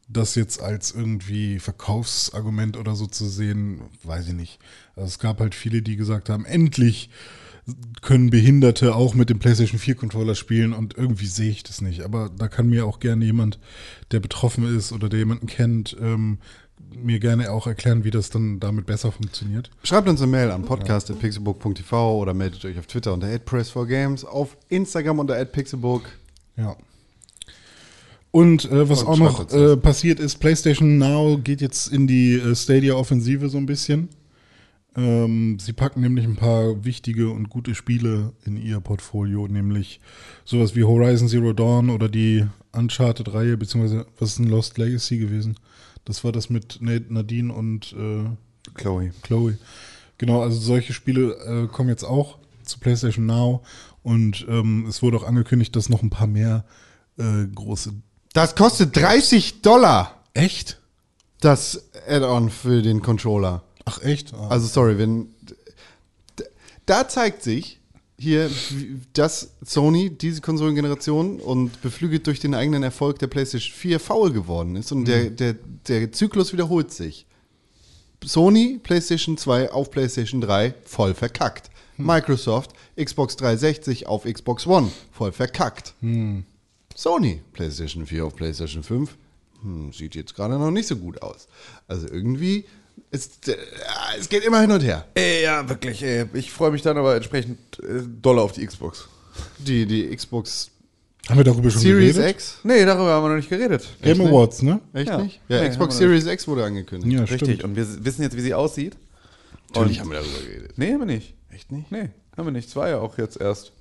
[0.07, 4.59] das jetzt als irgendwie Verkaufsargument oder so zu sehen, weiß ich nicht.
[4.95, 7.09] Also es gab halt viele, die gesagt haben, endlich
[8.01, 12.01] können Behinderte auch mit dem PlayStation 4 Controller spielen und irgendwie sehe ich das nicht.
[12.01, 13.59] Aber da kann mir auch gerne jemand,
[14.11, 16.39] der betroffen ist oder der jemanden kennt, ähm,
[16.95, 19.71] mir gerne auch erklären, wie das dann damit besser funktioniert.
[19.83, 25.19] Schreibt uns eine Mail an podcast.pixelbook.tv oder meldet euch auf Twitter unter @press4games, auf Instagram
[25.19, 26.03] unter @pixelbook.
[26.57, 26.75] Ja.
[28.33, 32.33] Und äh, was Und auch noch äh, passiert ist, PlayStation Now geht jetzt in die
[32.33, 34.09] äh, Stadia-Offensive so ein bisschen.
[34.95, 40.01] Ähm, sie packen nämlich ein paar wichtige und gute Spiele in ihr Portfolio, nämlich
[40.45, 45.59] sowas wie Horizon Zero Dawn oder die Uncharted-Reihe, beziehungsweise was ist ein Lost Legacy gewesen?
[46.03, 48.25] Das war das mit Nate, Nadine und äh,
[48.73, 49.11] Chloe.
[49.21, 49.59] Chloe.
[50.17, 53.61] Genau, also solche Spiele äh, kommen jetzt auch zu PlayStation Now
[54.01, 56.65] und ähm, es wurde auch angekündigt, dass noch ein paar mehr
[57.19, 57.93] äh, große.
[58.33, 60.79] Das kostet 30 Dollar, Echt?
[61.39, 63.63] das Add-on für den Controller.
[63.85, 64.33] Ach echt?
[64.33, 64.47] Ah.
[64.49, 65.27] Also sorry, wenn
[66.85, 67.79] da zeigt sich
[68.17, 68.49] hier,
[69.13, 74.75] dass Sony diese Konsolengeneration und beflügelt durch den eigenen Erfolg der PlayStation 4 faul geworden
[74.75, 75.55] ist und der, der,
[75.87, 77.25] der Zyklus wiederholt sich.
[78.23, 81.69] Sony, PlayStation 2 auf PlayStation 3 voll verkackt.
[81.97, 85.93] Microsoft, Xbox 360 auf Xbox One voll verkackt.
[86.95, 89.15] Sony, PlayStation 4 auf PlayStation 5
[89.61, 91.47] hm, sieht jetzt gerade noch nicht so gut aus.
[91.87, 92.65] Also irgendwie
[93.11, 93.55] ist, äh,
[94.19, 95.05] es geht immer hin und her.
[95.15, 96.03] Äh, ja, wirklich.
[96.03, 99.07] Äh, ich freue mich dann aber entsprechend äh, doll auf die Xbox.
[99.59, 100.69] Die, die Xbox
[101.27, 102.35] Haben wir darüber schon Series geredet?
[102.35, 102.59] X?
[102.63, 103.87] Nee, darüber haben wir noch nicht geredet.
[104.01, 104.27] Game nicht?
[104.27, 104.79] Awards, ne?
[104.93, 105.17] Echt Ja.
[105.17, 105.39] nicht?
[105.47, 107.11] Ja, Nee, Xbox Series X wurde angekündigt.
[107.11, 107.39] Ja, Richtig.
[107.39, 107.63] stimmt.
[107.63, 108.95] Und wir wissen jetzt, wie sie aussieht.
[109.73, 110.73] Natürlich Und- haben wir darüber geredet.
[110.77, 111.33] Nee, haben wir nicht.
[111.49, 111.91] Echt nicht?
[111.91, 112.67] Nee, haben wir nicht.
[112.67, 113.71] Es war ja auch jetzt erst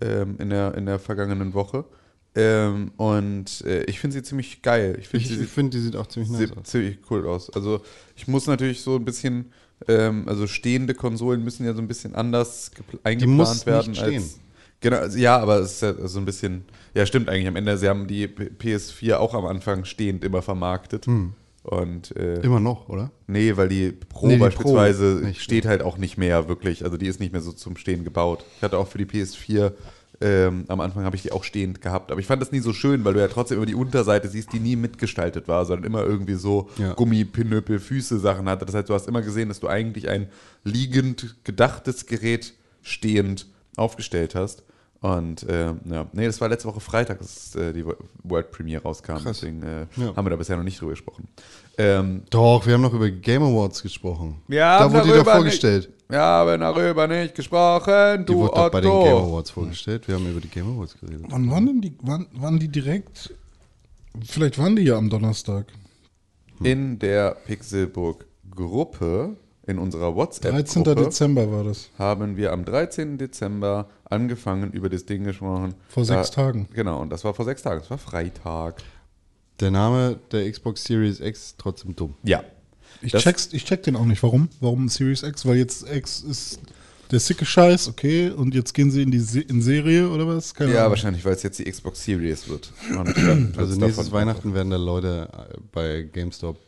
[0.00, 1.84] ähm, in, der, in der vergangenen Woche.
[2.40, 4.96] Ähm, und äh, ich finde sie ziemlich geil.
[5.00, 6.64] Ich finde sie ich finde, die sieht auch ziemlich nice sieht aus.
[6.66, 7.50] ziemlich cool aus.
[7.50, 7.80] Also
[8.14, 9.52] ich muss natürlich so ein bisschen,
[9.88, 13.90] ähm, also stehende Konsolen müssen ja so ein bisschen anders gepl- eingeplant muss werden.
[13.90, 14.22] nicht stehen.
[14.22, 14.38] Als,
[14.80, 16.62] genau, also, ja, aber es ist ja so ein bisschen,
[16.94, 20.40] ja stimmt eigentlich am Ende, sie haben die P- PS4 auch am Anfang stehend immer
[20.42, 21.06] vermarktet.
[21.64, 23.10] Und äh, Immer noch, oder?
[23.26, 26.84] Nee, weil die Pro Nee, die beispielsweise Pro steht halt auch nicht mehr wirklich.
[26.84, 28.44] Also die ist nicht mehr so zum Stehen gebaut.
[28.56, 29.72] Ich hatte auch für die PS4,
[30.20, 32.10] ähm, am Anfang habe ich die auch stehend gehabt.
[32.10, 34.52] Aber ich fand das nie so schön, weil du ja trotzdem immer die Unterseite siehst,
[34.52, 36.94] die nie mitgestaltet war, sondern immer irgendwie so Ja.
[36.94, 38.66] Gummi, Pinöpel, Füße, Sachen hatte.
[38.66, 40.28] Das heißt, du hast immer gesehen, dass du eigentlich ein
[40.64, 42.52] liegend gedachtes Gerät
[42.82, 43.46] stehend
[43.76, 44.64] aufgestellt hast.
[45.00, 47.84] Und ähm, ja, nee, das war letzte Woche Freitag, dass äh, die
[48.24, 49.18] World Premiere rauskam.
[49.24, 50.16] Deswegen äh, Ja.
[50.16, 51.28] haben wir da bisher noch nicht drüber gesprochen.
[51.76, 54.42] Ähm, Doch, wir haben noch über Game Awards gesprochen.
[54.48, 55.88] Ja, da wurde die doch vorgestellt.
[56.10, 59.26] Wir haben darüber nicht gesprochen, Die du wurde doch bei den Game Otto.
[59.26, 60.08] Awards vorgestellt.
[60.08, 61.26] Wir haben über die Game Awards geredet.
[61.28, 63.34] Wann waren denn die, wann, waren die direkt?
[64.24, 65.66] Vielleicht waren die ja am Donnerstag.
[66.62, 69.36] In der Pixelburg-Gruppe,
[69.66, 70.16] in unserer 13.
[70.16, 71.90] WhatsApp-Gruppe, Dezember war das.
[71.98, 73.18] haben wir am 13.
[73.18, 75.74] Dezember angefangen, über das Ding gesprochen.
[75.88, 76.68] Vor sechs Tagen.
[76.72, 77.80] Genau, und das war vor sechs Tagen.
[77.80, 78.82] Das war Freitag.
[79.60, 82.14] Der Name der Xbox Series X ist trotzdem dumm.
[82.22, 82.42] Ja.
[83.02, 84.22] Ich, Das- check's, ich check den auch nicht.
[84.22, 84.48] Warum?
[84.60, 85.46] Warum Series X?
[85.46, 86.60] Weil jetzt X ist
[87.10, 90.54] der sicke Scheiß, okay, und jetzt gehen sie in die Se in Serie oder was?
[90.54, 90.90] Keine Ja, Ahnung.
[90.90, 92.70] wahrscheinlich, weil es jetzt die Xbox Series wird.
[93.56, 96.58] Also nächstes Weihnachten werden da Leute äh, bei GameStop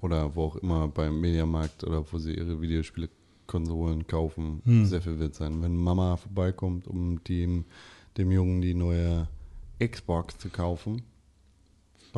[0.00, 4.86] oder wo auch immer beim Mediamarkt oder wo sie ihre Videospiele-Konsolen kaufen, Hm.
[4.86, 5.62] sehr verwirrt sein.
[5.62, 7.64] Wenn Mama vorbeikommt, um dem,
[8.16, 9.28] dem Jungen die neue
[9.84, 11.02] Xbox zu kaufen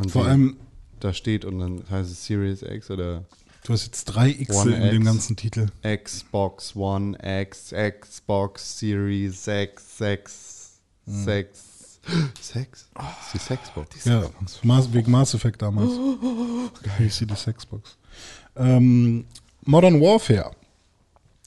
[0.08, 0.56] Vor allem,
[1.00, 3.24] da steht und dann heißt es Series X oder
[3.64, 5.04] du hast jetzt drei X in dem X.
[5.04, 5.66] ganzen Titel.
[5.82, 12.00] Xbox One X, Xbox Series X, Sex, Sex,
[12.40, 12.88] Sex?
[13.22, 14.04] Ist die Sexbox.
[14.04, 14.24] Ja,
[14.62, 15.92] Mass, wegen Mass Effect damals.
[16.98, 17.96] Hieß sie die Sexbox.
[18.56, 19.24] Ähm,
[19.64, 20.52] Modern Warfare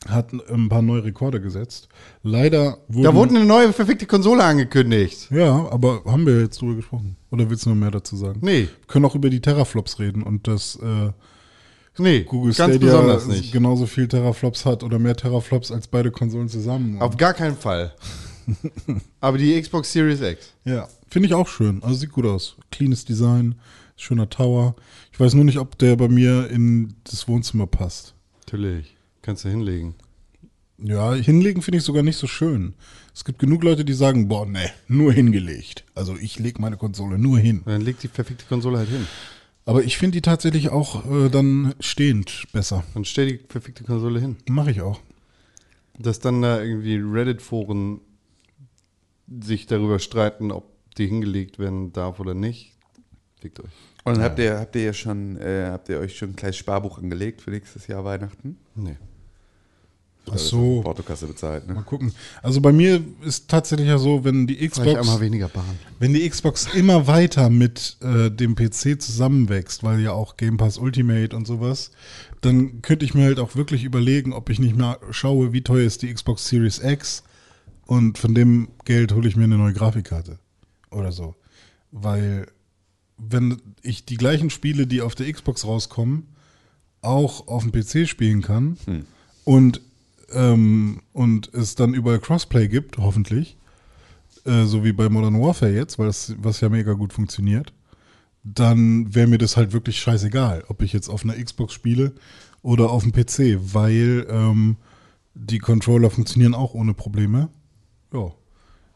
[0.07, 1.87] hat ein paar neue Rekorde gesetzt.
[2.23, 3.03] Leider wurden...
[3.03, 5.29] Da wurde eine neue verfickte Konsole angekündigt.
[5.31, 7.15] ja, aber haben wir jetzt drüber gesprochen?
[7.33, 8.41] Oder willst du noch mehr dazu sagen?
[8.43, 11.11] Nee, Wir können auch über die Terraflops reden und dass äh,
[11.97, 13.51] nee, Google ganz Stadia besonders nicht.
[13.51, 17.01] genauso viel Terraflops hat oder mehr Terraflops als beide Konsolen zusammen.
[17.01, 17.91] Auf gar keinen Fall.
[19.19, 20.53] Aber die Xbox Series X.
[20.63, 21.81] Ja, finde ich auch schön.
[21.81, 22.55] Also sieht gut aus.
[22.69, 23.55] Cleanes Design,
[23.95, 24.75] schöner Tower.
[25.11, 28.13] Ich weiß nur nicht, ob der bei mir in das Wohnzimmer passt.
[28.45, 28.95] Natürlich.
[29.23, 29.95] Kannst du hinlegen.
[30.77, 32.73] Ja, hinlegen finde ich sogar nicht so schön.
[33.13, 35.85] Es gibt genug Leute, die sagen, boah, ne, nur hingelegt.
[35.93, 37.59] Also ich lege meine Konsole nur hin.
[37.59, 39.07] Und dann legt die verfickte Konsole halt hin.
[39.65, 42.83] Aber ich finde die tatsächlich auch äh, dann stehend besser.
[42.93, 44.35] Dann stell die verfickte Konsole hin.
[44.49, 44.99] Mache ich auch.
[45.97, 48.01] Dass dann da irgendwie Reddit-Foren
[49.41, 52.73] sich darüber streiten, ob die hingelegt werden darf oder nicht.
[53.39, 53.71] Fickt euch.
[54.03, 56.97] Und habt ihr, habt ihr ja schon, äh, habt ihr euch schon ein kleines Sparbuch
[56.97, 58.57] angelegt für nächstes Jahr Weihnachten?
[58.75, 58.97] Nee.
[60.31, 60.81] Ach so.
[60.81, 61.83] Portokasse bezahlt, Mal ne?
[61.83, 62.13] gucken.
[62.41, 65.77] Also bei mir ist tatsächlich ja so, wenn die Xbox, einmal weniger Bahn.
[65.99, 70.77] wenn die Xbox immer weiter mit äh, dem PC zusammenwächst, weil ja auch Game Pass
[70.77, 71.91] Ultimate und sowas,
[72.41, 75.85] dann könnte ich mir halt auch wirklich überlegen, ob ich nicht mal schaue, wie teuer
[75.85, 77.23] ist die Xbox Series X
[77.85, 80.39] und von dem Geld hole ich mir eine neue Grafikkarte
[80.89, 81.35] oder so.
[81.91, 82.47] Weil
[83.17, 86.27] wenn ich die gleichen Spiele, die auf der Xbox rauskommen,
[87.01, 88.77] auch auf dem PC spielen kann
[89.43, 89.81] und,
[90.33, 93.57] ähm, und es dann überall Crossplay gibt, hoffentlich,
[94.45, 97.73] äh, so wie bei Modern Warfare jetzt, weil das, was ja mega gut funktioniert,
[98.43, 102.13] dann wäre mir das halt wirklich scheißegal, ob ich jetzt auf einer Xbox spiele
[102.61, 104.77] oder auf dem PC, weil ähm,
[105.33, 107.49] die Controller funktionieren auch ohne Probleme.
[108.13, 108.31] Ja,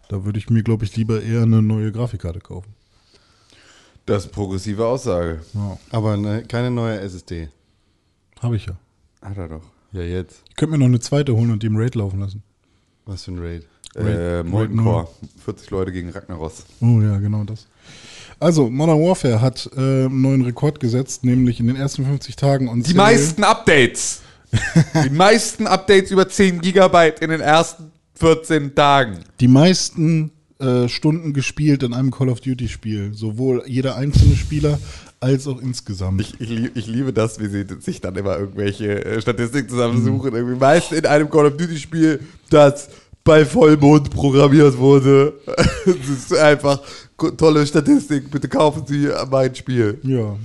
[0.09, 2.73] da würde ich mir, glaube ich, lieber eher eine neue Grafikkarte kaufen.
[4.05, 5.41] Das ist progressive Aussage.
[5.53, 7.49] Ja, Aber ne, keine neue SSD.
[8.41, 8.77] habe ich ja.
[9.21, 9.63] Hat er doch.
[9.91, 10.41] Ja, jetzt.
[10.49, 12.43] Ich könnte mir noch eine zweite holen und die im Raid laufen lassen.
[13.05, 13.63] Was für ein Raid.
[13.95, 15.07] Äh, Molten Core.
[15.43, 16.65] 40 Leute gegen Ragnaros.
[16.81, 17.67] Oh ja, genau das.
[18.39, 22.67] Also, Modern Warfare hat äh, einen neuen Rekord gesetzt, nämlich in den ersten 50 Tagen.
[22.67, 24.21] Und Die meisten Updates.
[25.03, 29.19] Die meisten Updates über 10 Gigabyte in den ersten 14 Tagen.
[29.39, 33.13] Die meisten äh, Stunden gespielt in einem Call of Duty Spiel.
[33.13, 34.79] Sowohl jeder einzelne Spieler
[35.19, 36.21] als auch insgesamt.
[36.21, 40.33] Ich, ich, ich liebe das, wie sie sich dann immer irgendwelche äh, Statistiken zusammensuchen.
[40.33, 42.19] Irgendwie meist in einem Call of Duty Spiel,
[42.49, 42.89] das
[43.23, 45.33] bei Vollmond programmiert wurde.
[45.85, 46.81] Es ist einfach
[47.37, 48.29] tolle Statistik.
[48.29, 49.99] Bitte kaufen Sie mein Spiel.
[50.03, 50.35] ja.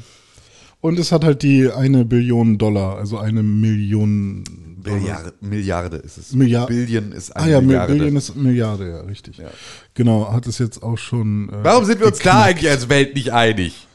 [0.81, 4.43] Und es hat halt die eine Billion Dollar, also eine Million
[4.83, 4.99] Dollar.
[4.99, 6.33] Milliarde, Milliarde ist es.
[6.35, 7.93] Milliard- Billion ist Ah eine ja, Milliarde.
[7.93, 9.37] Milliarde ist Milliarde, ja, richtig.
[9.39, 9.51] Ja.
[9.95, 11.51] Genau, hat es jetzt auch schon.
[11.51, 12.49] Äh, Warum sind wir uns da geknackt.
[12.49, 13.87] eigentlich als Welt nicht einig?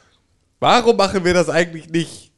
[0.59, 2.31] Warum machen wir das eigentlich nicht?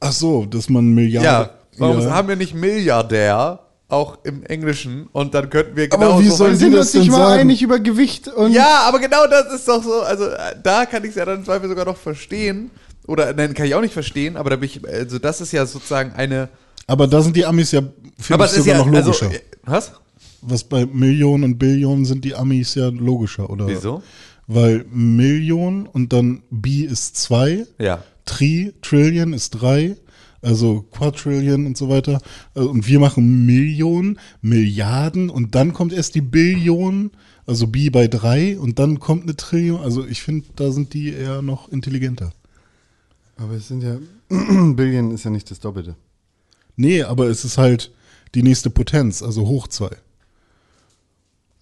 [0.00, 1.24] Ach so, dass man Milliarden.
[1.24, 2.10] Ja, warum ja.
[2.10, 6.36] haben wir nicht Milliardär, auch im Englischen, und dann könnten wir Aber genau wie so
[6.36, 8.52] sollen sind das uns nicht denn mal einig über Gewicht und.
[8.52, 10.00] Ja, aber genau das ist doch so.
[10.00, 12.70] Also äh, da kann ich es ja dann im Zweifel sogar noch verstehen.
[13.06, 15.66] Oder nein, kann ich auch nicht verstehen, aber da bin ich, also das ist ja
[15.66, 16.48] sozusagen eine.
[16.86, 19.26] Aber da sind die Amis ja, finde aber ich, es ist sogar ja noch logischer.
[19.26, 19.92] Also, äh, was?
[20.40, 23.66] Was bei Millionen und Billionen sind die Amis ja logischer, oder?
[23.66, 24.02] Wieso?
[24.46, 27.66] weil Million und dann B ist zwei.
[27.78, 28.02] ja.
[28.24, 29.96] Tri, Trillion ist drei.
[30.42, 32.20] also Quadrillion und so weiter.
[32.54, 37.12] Äh, und wir machen Millionen, Milliarden und dann kommt erst die Billion,
[37.46, 39.80] also B bei drei und dann kommt eine Trillion.
[39.80, 42.32] Also ich finde, da sind die eher noch intelligenter.
[43.36, 43.98] Aber es sind ja,
[44.74, 45.96] Billion ist ja nicht das Doppelte.
[46.76, 47.92] Nee, aber es ist halt
[48.34, 49.90] die nächste Potenz, also hoch zwei.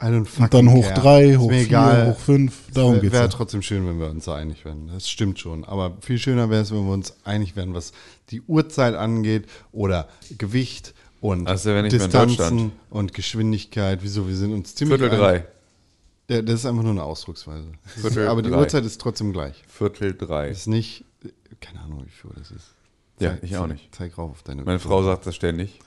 [0.02, 1.00] Und dann hoch care.
[1.00, 2.06] drei, hoch mir vier, egal.
[2.08, 2.54] hoch fünf.
[2.72, 3.12] Darum Wäre geht's.
[3.12, 3.28] wär ja.
[3.28, 4.88] trotzdem schön, wenn wir uns da einig werden.
[4.92, 5.64] Das stimmt schon.
[5.64, 7.92] Aber viel schöner wäre es, wenn wir uns einig werden, was
[8.30, 10.08] die Uhrzeit angeht oder
[10.38, 13.98] Gewicht und Also Distanzen und Geschwindigkeit.
[14.02, 14.26] Wieso?
[14.26, 15.44] Wir sind uns ziemlich Viertel drei.
[16.30, 17.66] Ja, das ist einfach nur eine Ausdrucksweise.
[17.84, 18.58] Das Viertel aber die drei.
[18.58, 19.62] Uhrzeit ist trotzdem gleich.
[19.68, 20.48] Viertel drei.
[20.48, 21.04] Das ist nicht,
[21.60, 22.74] keine Ahnung, wie viel Uhr das ist.
[23.18, 23.94] Ja, Zeig- ich auch nicht.
[23.94, 25.78] Zeig rauf auf deine Meine Frau sagt das ständig.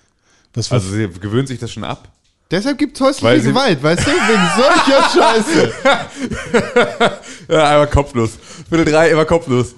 [0.54, 2.12] Was für Also sie gewöhnt sich das schon ab.
[2.54, 4.12] Deshalb gibt es häusliche Gewalt, weißt du?
[4.12, 5.74] Wegen solcher Scheiße.
[7.48, 8.38] Ja, einmal kopflos.
[8.70, 9.74] Viertel drei, immer kopflos.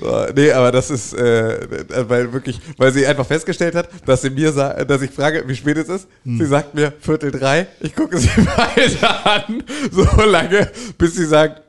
[0.00, 4.30] So, Nee, aber das ist, äh, weil wirklich, weil sie einfach festgestellt hat, dass sie
[4.30, 6.08] mir sagt, dass ich frage, wie spät es ist.
[6.24, 6.38] Hm.
[6.38, 7.68] Sie sagt mir Viertel drei.
[7.78, 9.62] Ich gucke sie weiter an,
[9.92, 11.62] so lange, bis sie sagt,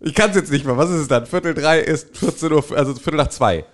[0.00, 0.78] ich kann es jetzt nicht mehr.
[0.78, 1.26] Was ist es dann?
[1.26, 3.66] Viertel drei ist 14 Uhr, also Viertel nach zwei.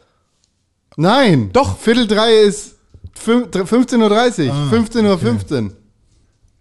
[0.97, 1.51] Nein.
[1.53, 1.79] Doch.
[1.79, 2.78] Viertel drei ist
[3.27, 4.55] 15.30 Uhr.
[4.73, 5.19] 15.15 Uhr.
[5.19, 5.73] 15.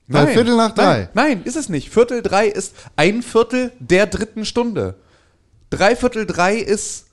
[0.07, 1.09] Weil Viertel nach drei.
[1.13, 1.89] Nein, nein, ist es nicht.
[1.89, 4.95] Viertel drei ist ein Viertel der dritten Stunde.
[5.69, 7.06] Dreiviertel drei ist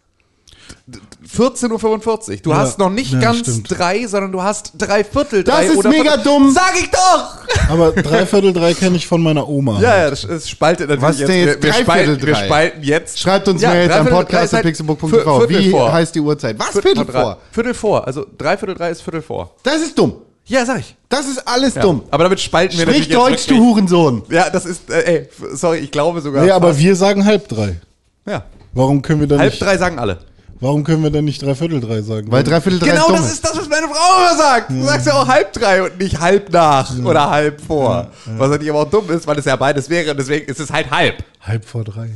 [1.36, 2.36] 14.45 Uhr.
[2.42, 3.70] Du Ja, hast noch nicht ja, ganz stimmt.
[3.78, 5.64] drei, sondern du hast drei Viertel Das drei.
[5.66, 6.50] ist oder mega Viertel- dumm.
[6.52, 7.68] Sag ich doch!
[7.70, 9.80] Aber dreiviertel drei kenne ich von meiner Oma.
[9.80, 12.44] Ja, ja, das, das spaltet natürlich Was ist denn jetzt wir, wir, spalten, wir drei?
[12.44, 13.18] spalten jetzt.
[13.18, 14.76] Schreibt uns Ja, Mails am drei Podcast ist halt.
[14.76, 15.92] Viertel Wie vor.
[15.92, 16.58] heißt die Uhrzeit?
[16.58, 16.70] Was?
[16.70, 17.22] Viertel, Viertel drei.
[17.22, 17.38] vor.
[17.50, 18.06] Viertel vor.
[18.06, 19.52] Also Dreiviertel drei ist Viertel vor.
[19.62, 20.14] Das ist dumm.
[20.46, 20.94] Ja, sag ich.
[21.08, 21.82] Das ist alles Ja.
[21.82, 22.02] dumm.
[22.10, 24.22] Aber damit spalten wir Sprich Deutsch, jetzt du Hurensohn.
[24.28, 26.44] Ja, das ist, äh, ey, sorry, ich glaube sogar.
[26.44, 27.80] Nee, aber wir sagen halb drei.
[28.26, 28.44] Ja.
[28.74, 30.18] Warum können wir dann Halb nicht, drei sagen alle.
[30.60, 32.30] Warum können wir dann nicht dreiviertel drei sagen?
[32.30, 34.70] Weil dreiviertel drei Genau dumm das ist das, was meine Frau immer sagt.
[34.70, 38.10] Du sagst ja auch halb drei und nicht halb nach oder halb vor.
[38.26, 40.70] Was natürlich aber auch dumm ist, weil es ja beides wäre und deswegen ist es
[40.70, 41.22] halt halb.
[41.40, 42.10] halb vor drei.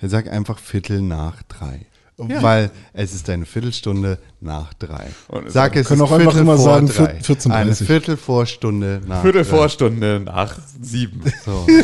[0.00, 1.86] Er sagt einfach Viertel nach drei.
[2.16, 5.06] Weil es ist eine Viertelstunde nach drei.
[5.28, 7.18] Und es Sag es können ist auch einfach Viertel immer sagen, drei.
[7.20, 7.50] 14:30.
[7.50, 11.22] Eine Viertelvorstunde nach Viertel vor Stunde nach sieben.
[11.44, 11.66] So.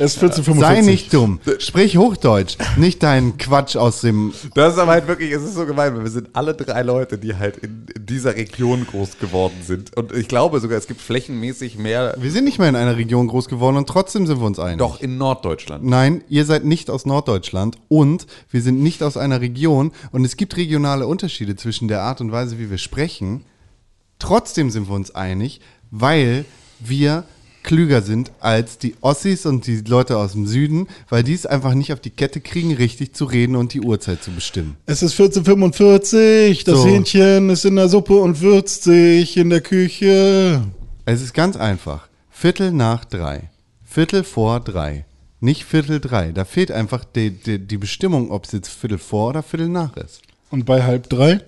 [0.00, 1.40] Es ist 14.45 Sei nicht dumm.
[1.58, 2.56] Sprich Hochdeutsch.
[2.76, 4.32] Nicht deinen Quatsch aus dem.
[4.54, 7.18] Das ist aber halt wirklich, es ist so gemein, weil wir sind alle drei Leute,
[7.18, 9.96] die halt in, in dieser Region groß geworden sind.
[9.96, 13.26] Und ich glaube sogar, es gibt flächenmäßig mehr, Wir sind nicht mehr in einer Region
[13.26, 14.78] groß geworden und trotzdem sind wir uns einig.
[14.78, 15.84] doch in Norddeutschland.
[15.84, 20.36] Nein, ihr seid nicht aus Norddeutschland und wir sind nicht aus einer Region und es
[20.36, 23.44] gibt regionale Unterschiede zwischen der Art und Weise, wie wir sprechen.
[24.18, 25.60] Trotzdem sind wir uns einig,
[25.90, 26.44] weil
[26.80, 27.24] wir
[27.62, 31.74] klüger sind als die Ossis und die Leute aus dem Süden, weil die es einfach
[31.74, 34.76] nicht auf die Kette kriegen, richtig zu reden und die Uhrzeit zu bestimmen.
[34.86, 36.86] Es ist 14.45 das So.
[36.86, 40.62] Hähnchen ist in der Suppe und würzt sich in der Küche.
[41.04, 42.08] Es ist ganz einfach.
[42.30, 43.50] Viertel nach drei.
[43.84, 45.04] Viertel vor drei.
[45.40, 46.32] Nicht Viertel drei.
[46.32, 49.96] Da fehlt einfach die, die, die Bestimmung, ob es jetzt Viertel vor oder Viertel nach
[49.96, 50.22] ist.
[50.50, 51.40] Und bei halb drei?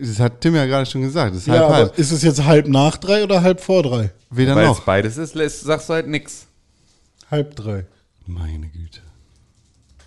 [0.00, 1.34] Das hat Tim ja gerade schon gesagt.
[1.36, 1.98] Ist Ja, halb halb.
[1.98, 4.12] ist es jetzt halb nach drei oder halb vor drei?
[4.30, 4.80] Weder Weil es noch.
[4.84, 6.46] beides ist, lässt, sagst du halt nix.
[7.30, 7.84] Halb drei.
[8.26, 9.00] Meine Güte.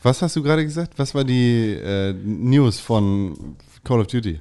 [0.03, 0.93] Was hast du gerade gesagt?
[0.97, 4.39] Was war die äh, News von Call of Duty?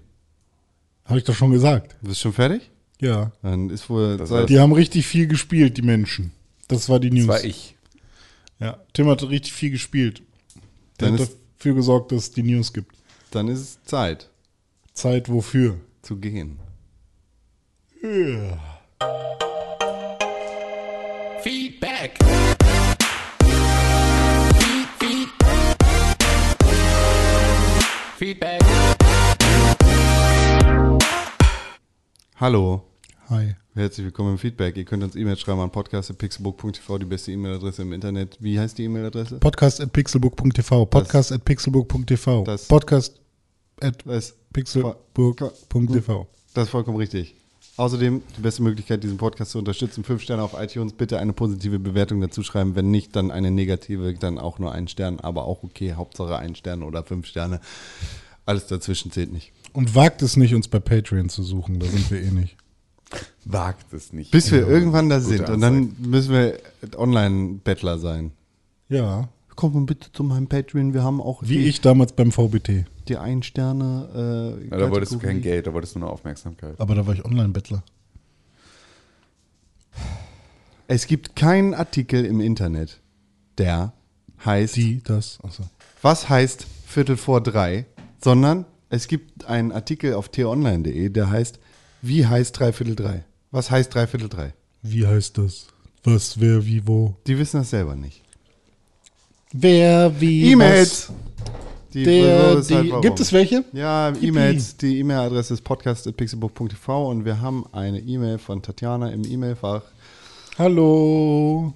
[1.05, 1.95] Habe ich doch schon gesagt.
[2.01, 2.71] Bist du schon fertig?
[3.01, 3.31] Ja.
[3.43, 4.49] Dann ist wohl Das Zeit.
[4.49, 6.33] Die haben richtig viel gespielt, die Menschen.
[6.69, 7.27] Das war die News.
[7.27, 7.77] Das war ich.
[8.59, 10.23] Ja, Tim hat richtig viel gespielt.
[10.99, 12.95] Der Dann hat ist- dafür gesorgt, dass es die News gibt.
[13.31, 14.31] Dann ist es Zeit
[14.97, 15.79] Zeit wofür?
[16.01, 16.59] zu gehen.
[21.43, 22.19] Feedback.
[24.59, 25.29] Feed, feed.
[28.17, 28.63] Feedback.
[32.41, 32.85] Hallo.
[33.29, 33.57] Hi.
[33.77, 34.75] Herzlich willkommen im Feedback.
[34.79, 38.39] Ihr könnt uns E-Mail schreiben an podcast.pixelbook.tv, die beste E-Mail-Adresse im Internet.
[38.41, 39.39] Wie heißt die E-Mail-Adresse?
[39.39, 40.87] Podcast at pixelbook.tv.
[40.87, 42.45] Podcast at pixelbook.tv.
[46.55, 47.35] Das- ist vollkommen richtig.
[47.77, 50.05] Außerdem die beste Möglichkeit, diesen Podcast zu unterstützen.
[50.05, 50.95] Fünf Sterne auf iTunes.
[50.95, 52.77] Bitte eine positive Bewertung dazu schreiben.
[52.77, 55.21] Wenn nicht, dann eine negative, dann auch nur einen Stern.
[55.21, 55.93] Aber auch okay.
[55.93, 57.61] Hauptsache ein Stern oder fünf Sterne.
[58.47, 59.53] Alles dazwischen zählt nicht.
[59.75, 61.79] Und wagt es nicht, uns bei Patreon zu suchen.
[61.79, 62.57] Da sind wir eh nicht.
[63.45, 64.31] Wagt es nicht.
[64.33, 65.49] Bis wir irgendwann da sind.
[65.49, 66.59] Und dann müssen wir
[66.97, 68.33] Online-Bettler sein.
[68.89, 69.29] Ja.
[69.55, 70.93] Komm mal bitte zu meinem Patreon.
[70.93, 72.85] Wir haben auch Wie die, ich damals beim VBT.
[73.09, 74.57] die Ein-Sterne.
[74.63, 75.41] Äh, Ja, da wolltest du kein.
[75.41, 76.75] Geld, da wolltest du nur Aufmerksamkeit.
[76.79, 77.83] Aber da war ich Online-Bettler.
[80.89, 83.01] Es gibt keinen Artikel im Internet,
[83.59, 83.93] der
[84.45, 85.39] heißt, Die, das.
[85.43, 85.65] Achso.
[86.03, 87.87] was heißt Viertel vor drei,
[88.23, 91.59] sondern es gibt einen Artikel auf t-online.de, der heißt,
[92.07, 93.25] wie heißt Dreiviertel drei?
[93.51, 94.55] Was heißt Dreiviertel drei?
[94.83, 95.67] Wie heißt das?
[96.05, 97.17] Was, wer, wie, wo?
[97.27, 98.23] Die wissen das selber nicht.
[99.53, 101.11] Wer, wie, E-Mails!
[101.93, 103.01] Die, Der, halt die, warum.
[103.01, 103.65] gibt es welche?
[103.73, 104.13] Ja.
[104.21, 104.77] E-Mails.
[104.77, 109.83] Die E-Mail-Adresse ist podcast.pixelbook.tv und wir haben eine E-Mail von Tatjana im E-Mail-Fach.
[110.59, 111.73] Hallo.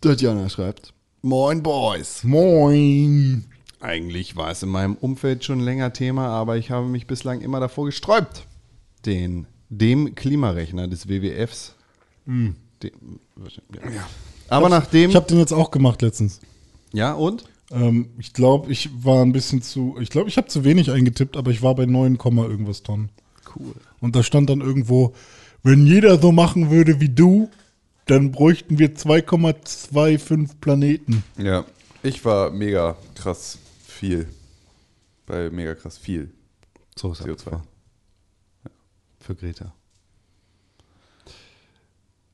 [0.00, 0.92] Tatjana schreibt:
[1.22, 2.22] Moin Boys.
[2.22, 3.44] Moin.
[3.80, 7.58] Eigentlich war es in meinem Umfeld schon länger Thema, aber ich habe mich bislang immer
[7.58, 8.46] davor gesträubt,
[9.06, 11.74] den dem Klimarechner des WWFs.
[12.26, 12.54] Dem,
[13.72, 14.06] ja.
[14.48, 15.10] Aber nachdem.
[15.10, 16.40] Ich habe den jetzt auch gemacht letztens.
[16.92, 17.44] ja, und?
[17.70, 19.96] Ähm, ich glaube, ich war ein bisschen zu.
[20.00, 23.08] Ich glaube, ich habe zu wenig eingetippt, aber ich war bei 9, Komma irgendwas Tonnen.
[23.56, 23.74] Cool.
[24.00, 25.14] Und da stand dann irgendwo
[25.62, 27.48] wenn jeder so machen würde wie du,
[28.06, 31.22] dann bräuchten wir 2,25 Planeten.
[31.38, 31.64] Ja,
[32.02, 34.28] ich war mega krass viel.
[35.24, 36.32] Bei mega krass viel
[36.96, 37.60] So ist CO2.
[39.22, 39.72] Für Greta.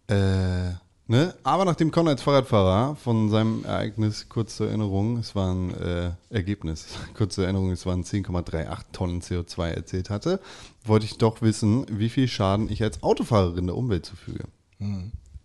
[0.09, 0.73] Äh,
[1.07, 1.35] ne?
[1.43, 6.13] Aber nachdem Conrad als Fahrradfahrer von seinem Ereignis, kurz zur Erinnerung, es war ein äh,
[6.31, 10.41] Ergebnis, kurz zur Erinnerung, es waren 10,38 Tonnen CO2 erzählt hatte,
[10.83, 14.45] wollte ich doch wissen, wie viel Schaden ich als Autofahrerin der Umwelt zufüge.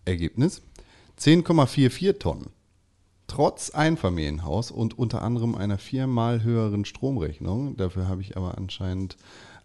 [0.06, 0.62] Ergebnis:
[1.20, 2.46] 10,44 Tonnen.
[3.26, 7.76] Trotz Einfamilienhaus und unter anderem einer viermal höheren Stromrechnung.
[7.76, 9.16] Dafür habe ich aber anscheinend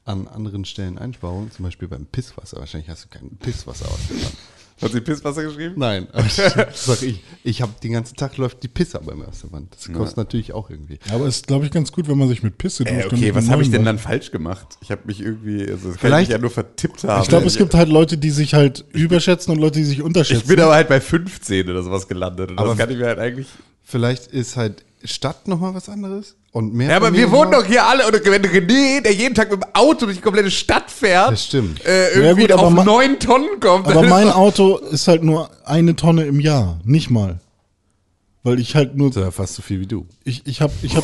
[0.09, 2.57] an anderen Stellen Einsparungen, zum Beispiel beim Pisswasser.
[2.59, 4.33] Wahrscheinlich hast du kein Pisswasser ausgefahren.
[4.81, 5.73] Hat sie Pisswasser geschrieben?
[5.77, 6.07] Nein,
[6.73, 7.21] sag ich.
[7.43, 9.75] Ich habe den ganzen Tag läuft die Pisse bei mir aus der Wand.
[9.75, 10.99] Das kostet natürlich auch irgendwie.
[11.11, 13.61] Aber ist, glaube ich, ganz gut, wenn man sich mit Pisse Äh, okay, was habe
[13.61, 14.77] ich denn dann falsch gemacht?
[14.81, 17.21] Ich habe mich irgendwie, also das kann Vielleicht- ich mich ja nur vertippt haben.
[17.23, 20.03] Ich glaube, es gibt halt Leute, die sich halt überschätzen und Leute, die sich ich
[20.03, 20.47] unterschätzen.
[20.47, 22.51] bin aber halt bei 15 oder sowas gelandet.
[22.51, 23.47] Und Aber- das kann ich mir halt eigentlich.
[23.83, 26.89] Vielleicht ist halt Stadt nochmal was anderes und mehr.
[26.89, 28.05] Ja, aber wir wohnen doch hier alle.
[28.05, 31.45] Und wenn René, der jeden Tag mit dem Auto durch die komplette Stadt fährt, Das
[31.45, 31.85] stimmt.
[31.85, 33.87] äh, Ja, irgendwie gut, aber auf neun Tonnen kommt.
[33.87, 37.39] Aber mein Auto ist halt nur eine Tonne im Jahr, nicht mal.
[38.43, 40.05] Weil ich halt nur, Das ist ja fast so viel wie du.
[40.23, 41.03] ich, ich hab, ich hab,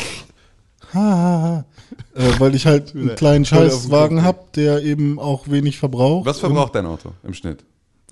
[0.94, 1.66] ha, ha, ha,
[2.16, 6.26] äh, weil ich halt einen kleinen Scheißwagen hab, der eben auch wenig verbraucht.
[6.26, 7.64] Was verbraucht dein Auto im Schnitt?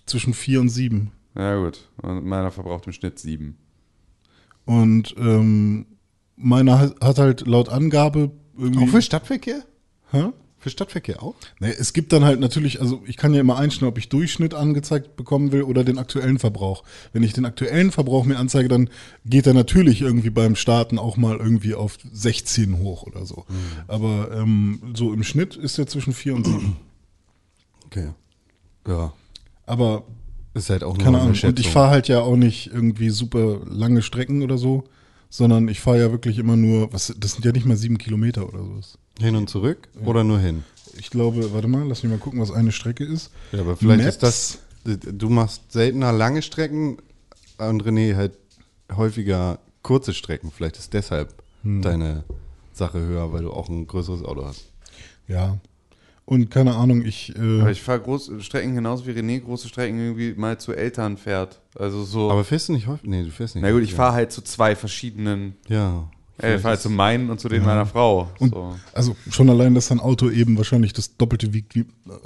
[0.05, 1.11] Zwischen vier und sieben.
[1.35, 1.80] Ja, gut.
[2.01, 3.57] Und meiner verbraucht im Schnitt sieben.
[4.65, 5.85] Und ähm,
[6.35, 8.85] meiner hat halt laut Angabe irgendwie.
[8.85, 9.64] Auch für Stadtverkehr?
[10.11, 10.30] Hä?
[10.64, 11.35] Für Stadtverkehr auch?
[11.60, 14.53] Nee, es gibt dann halt natürlich, also ich kann ja immer einstellen, ob ich Durchschnitt
[14.53, 16.85] angezeigt bekommen will oder den aktuellen Verbrauch.
[17.11, 18.90] Wenn ich den aktuellen Verbrauch mir anzeige, dann
[19.26, 23.45] geht er natürlich irgendwie beim Starten auch mal irgendwie auf 16 hoch oder so.
[23.90, 26.77] Aber ähm, so im Schnitt ist er zwischen 4 und 7.
[27.85, 28.10] Okay.
[28.88, 29.14] Ja.
[29.68, 30.03] Aber
[30.54, 31.44] Ist halt auch nur keine eine Ahnung.
[31.50, 34.84] Und ich fahre halt ja auch nicht irgendwie super lange Strecken oder so,
[35.30, 38.48] sondern ich fahre ja wirklich immer nur, was, das sind ja nicht mal sieben Kilometer
[38.48, 38.82] oder so.
[39.20, 40.64] hin und zurück oder nur hin?
[40.98, 43.32] Ich glaube, warte mal, lass mich mal gucken, was eine Strecke ist.
[43.52, 44.16] Ja, aber vielleicht Maps.
[44.16, 44.60] ist das.
[45.14, 46.98] Du machst seltener lange Strecken
[47.58, 48.34] und René halt
[48.96, 50.52] häufiger kurze Strecken.
[50.56, 51.82] Vielleicht ist deshalb Hm.
[51.82, 52.26] deine
[52.74, 54.66] Sache höher, weil du auch ein größeres Auto hast.
[55.28, 55.58] Ja.
[56.26, 57.34] Und keine Ahnung, ich.
[57.38, 61.18] Aber Äh, ich fahre große Strecken genauso wie René große Strecken irgendwie mal zu Eltern
[61.18, 61.60] fährt.
[61.78, 62.32] Also so.
[62.32, 63.10] Aber fährst du nicht häufig?
[63.10, 63.64] Nee, du fährst nicht.
[63.64, 63.95] na gut, ich häufig.
[63.98, 65.56] fahre halt zu zwei verschiedenen.
[65.68, 66.10] Ja.
[66.39, 68.27] Ich fahre halt zu meinen und zu denen meiner Frau.
[68.39, 68.76] und so.
[68.91, 71.81] also schon allein, dass dein Auto eben wahrscheinlich das Doppelte wiegt wie.
[71.81, 71.85] äh,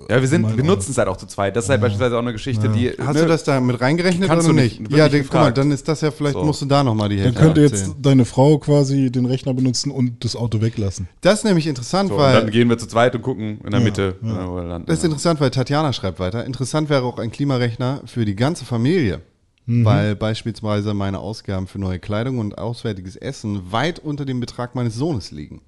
[0.10, 1.56] Ja, wir sind, wir nutzen es halt auch zu zweit.
[1.58, 2.90] Das ist halt beispielsweise auch eine Geschichte, die.
[2.92, 4.80] Hast ne, du das da mit reingerechnet oder du nicht?
[4.80, 6.44] nicht, Ja, guck mal, dann ist das ja, vielleicht So.
[6.46, 9.92] musst du da nochmal die Dann Hälfte könnte jetzt deine Frau quasi den Rechner benutzen
[9.92, 11.10] und das Auto weglassen.
[11.20, 13.72] Das ist nämlich interessant, So, und weil dann gehen wir zu zweit und gucken in
[13.72, 14.44] der Ja, Mitte, ja.
[14.46, 14.88] äh, wo wir landen.
[14.88, 16.46] Das ist interessant, weil Tatjana schreibt weiter.
[16.46, 19.20] Interessant wäre auch ein Klimarechner für die ganze Familie.
[19.68, 19.86] Mhm.
[19.86, 24.96] Weil beispielsweise meine Ausgaben für neue Kleidung und auswärtiges Essen weit unter dem Betrag meines
[24.96, 25.62] Sohnes liegen.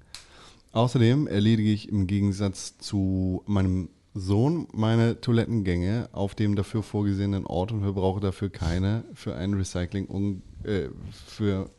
[0.72, 7.72] Außerdem erledige ich im Gegensatz zu meinem Sohn meine Toilettengänge auf dem dafür vorgesehenen Ort
[7.72, 10.88] und verbrauche dafür keine für ein Recycling un, äh,
[11.26, 11.70] für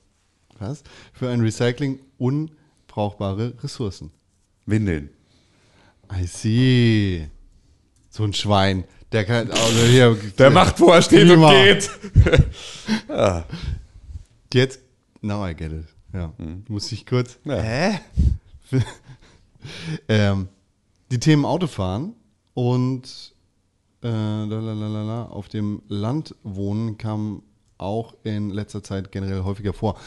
[0.60, 0.84] was?
[1.14, 4.12] Für ein Recycling unbrauchbare Ressourcen.
[4.66, 5.10] Windeln.
[6.14, 7.30] I see.
[8.10, 8.84] So ein Schwein.
[9.12, 9.52] Der kann.
[9.52, 11.50] Also hier, Der macht, wo er steht Klima.
[11.50, 11.90] und geht.
[14.54, 14.80] Jetzt.
[15.22, 15.86] Now I get it.
[16.14, 16.34] Ja.
[16.68, 17.38] Muss ich kurz.
[17.46, 17.56] Ja.
[17.62, 18.00] Hä?
[20.08, 20.48] ähm,
[21.12, 22.14] die Themen Autofahren
[22.54, 23.34] und
[24.04, 27.44] äh, lalalala, auf dem Land wohnen kam
[27.78, 29.98] auch in letzter Zeit generell häufiger vor.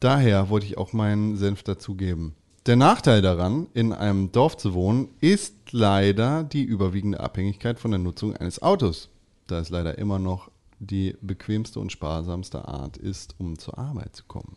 [0.00, 2.34] Daher wollte ich auch meinen Senf dazugeben.
[2.66, 7.98] Der Nachteil daran, in einem Dorf zu wohnen, ist leider die überwiegende Abhängigkeit von der
[7.98, 9.08] Nutzung eines Autos,
[9.48, 10.48] da es leider immer noch
[10.78, 14.56] die bequemste und sparsamste Art ist, um zur Arbeit zu kommen.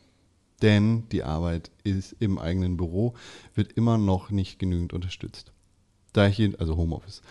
[0.62, 3.16] Denn die Arbeit ist im eigenen Büro
[3.56, 5.52] wird immer noch nicht genügend unterstützt.
[6.14, 7.24] Da ich jeden, also Homeoffice.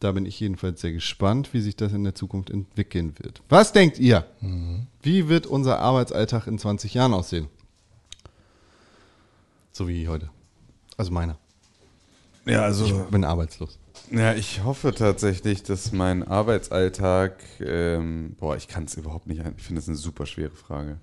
[0.00, 3.42] Da bin ich jedenfalls sehr gespannt, wie sich das in der Zukunft entwickeln wird.
[3.48, 4.26] Was denkt ihr?
[5.00, 7.48] Wie wird unser Arbeitsalltag in 20 Jahren aussehen?
[9.72, 10.28] So wie heute.
[10.98, 11.38] Also meiner.
[12.46, 12.84] Ja, also.
[12.86, 13.78] Ich bin arbeitslos.
[14.10, 19.54] Ja, ich hoffe tatsächlich, dass mein Arbeitsalltag, ähm, boah, ich kann es überhaupt nicht, ein-
[19.56, 20.96] ich finde das eine super schwere Frage.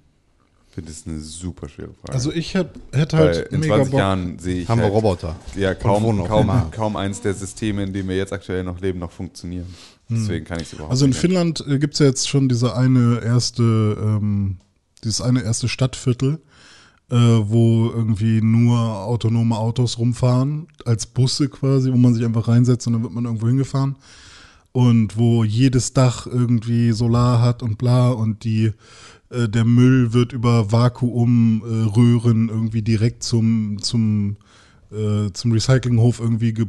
[0.69, 2.13] Ich finde das eine super schwere Frage.
[2.13, 3.99] Also ich hätt, hätte Weil halt in mega 20 Bock.
[3.99, 5.35] Jahren sehe ich Haben wir halt, Roboter.
[5.55, 9.11] ja kaum, kaum, kaum eins der Systeme, in denen wir jetzt aktuell noch leben, noch
[9.11, 9.73] funktionieren.
[10.09, 11.19] Deswegen kann ich es überhaupt Also in nicht.
[11.19, 14.57] Finnland äh, gibt's ja jetzt schon diese eine erste, ähm,
[15.03, 16.39] dieses eine erste Stadtviertel,
[17.09, 22.87] äh, wo irgendwie nur autonome Autos rumfahren, als Busse quasi, wo man sich einfach reinsetzt
[22.87, 23.95] und dann wird man irgendwo hingefahren.
[24.77, 28.73] und wo jedes Dach irgendwie Solar hat und bla und die
[29.31, 34.37] äh, der Müll wird über Vakuumröhren äh, irgendwie direkt zum zum
[34.91, 36.67] äh, zum Recyclinghof irgendwie ge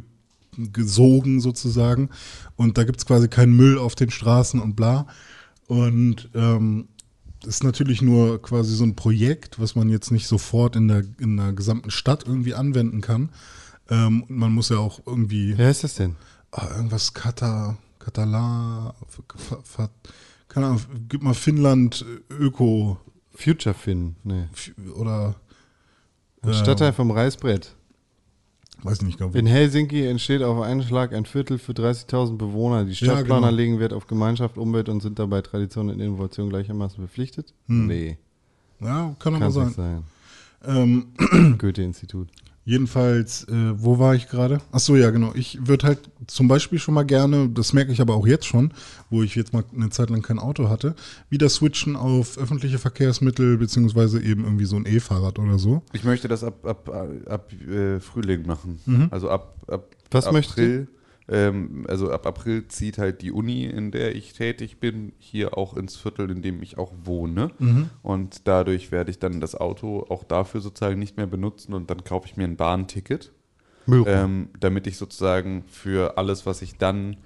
[0.73, 2.09] gesogen sozusagen
[2.55, 5.05] und da gibt es quasi keinen Müll auf den Straßen und bla
[5.67, 6.87] und ähm,
[7.45, 11.37] ist natürlich nur quasi so ein Projekt, was man jetzt nicht sofort in der, in
[11.37, 13.29] der gesamten Stadt irgendwie anwenden kann.
[13.89, 16.15] Ähm, und man muss ja auch irgendwie Wer ist das denn?
[16.51, 19.89] ah, irgendwas Kata, Katala, F- F-
[20.47, 22.97] keine Ahnung, gib mal Finnland äh, Öko
[23.33, 24.15] Future Finn.
[24.23, 24.47] Nee.
[24.53, 25.35] f- oder
[26.51, 27.75] Stadtteil vom Reißbrett.
[28.83, 29.31] Weiß nicht genau.
[29.33, 32.83] In Helsinki entsteht auf einen Schlag ein Viertel für 30.000 Bewohner.
[32.85, 33.57] Die Ja, Stadtplaner genau.
[33.57, 37.53] legen Wert auf Gemeinschaft, Umwelt und sind dabei Tradition und Innovation gleichermaßen verpflichtet?
[37.67, 38.17] Nee,
[38.81, 39.71] Ja, kann aber kann sein.
[39.71, 40.03] sein.
[40.65, 42.27] Ähm, Goethe-Institut.
[42.69, 44.61] Jedenfalls, äh, wo war ich gerade?
[44.71, 45.31] Ach so, ja, genau.
[45.33, 48.75] Ich würde halt zum Beispiel schon mal gerne, das merke ich aber auch jetzt schon,
[49.09, 50.93] wo ich jetzt mal eine Zeit lang kein Auto hatte,
[51.31, 55.81] wieder switchen auf öffentliche Verkehrsmittel beziehungsweise eben irgendwie so ein E-Fahrrad oder so.
[55.93, 56.87] Ich möchte das ab, ab,
[57.27, 58.79] ab äh, Frühling machen.
[59.09, 60.39] Also ab, ab Was April.
[60.39, 60.98] möchtest
[61.29, 65.77] Ähm, also ab April zieht halt die Uni, in der ich tätig bin, hier auch
[65.77, 67.51] ins Viertel, in dem ich auch wohne.
[68.01, 72.03] Und dadurch werde ich dann das Auto auch dafür sozusagen nicht mehr benutzen und dann
[72.03, 73.31] kaufe ich mir ein Bahnticket.
[74.07, 77.17] ähm, damit ich sozusagen für alles, was ich dann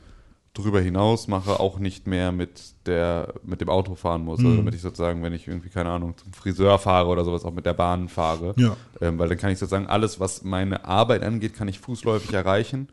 [0.53, 4.39] drüber hinaus mache, auch nicht mehr mit der mit dem Auto fahren muss.
[4.39, 7.53] Also damit ich sozusagen, wenn ich irgendwie, keine Ahnung, zum Friseur fahre oder sowas, auch
[7.53, 8.53] mit der Bahn fahre.
[8.57, 8.77] Ja.
[9.01, 12.87] Ähm, weil dann kann ich sozusagen alles, was meine Arbeit angeht, kann ich fußläufig erreichen.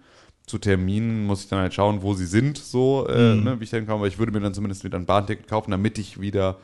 [0.50, 3.70] Zu Terminen muss ich dann halt schauen, wo sie sind, so, äh, ne, wie ich
[3.70, 3.98] dann komme.
[3.98, 6.56] Aber ich würde mir dann zumindest wieder ein Bahnticket kaufen, damit ich wieder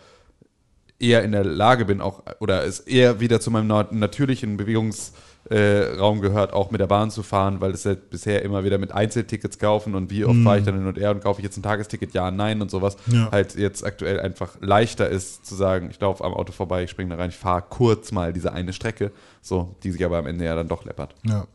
[0.99, 6.19] eher in der Lage bin, auch, oder es eher wieder zu meinem na- natürlichen Bewegungsraum
[6.19, 8.91] äh, gehört, auch mit der Bahn zu fahren, weil es halt bisher immer wieder mit
[8.91, 11.57] Einzeltickets kaufen und wie oft fahre ich dann hin und her und kaufe ich jetzt
[11.59, 13.31] ein Tagesticket, ja, nein und sowas, Ja.
[13.31, 17.11] halt jetzt aktuell einfach leichter ist zu sagen, ich laufe am Auto vorbei, ich springe
[17.11, 20.45] da rein, ich fahre kurz mal diese eine Strecke, so, die sich aber am Ende
[20.47, 21.15] ja dann doch läppert.
[21.25, 21.47] Ja.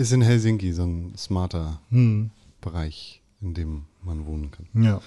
[0.00, 2.30] Ist in Helsinki so ein smarter Hm.
[2.62, 4.66] Bereich, in dem man wohnen kann.
[4.82, 5.02] Ja.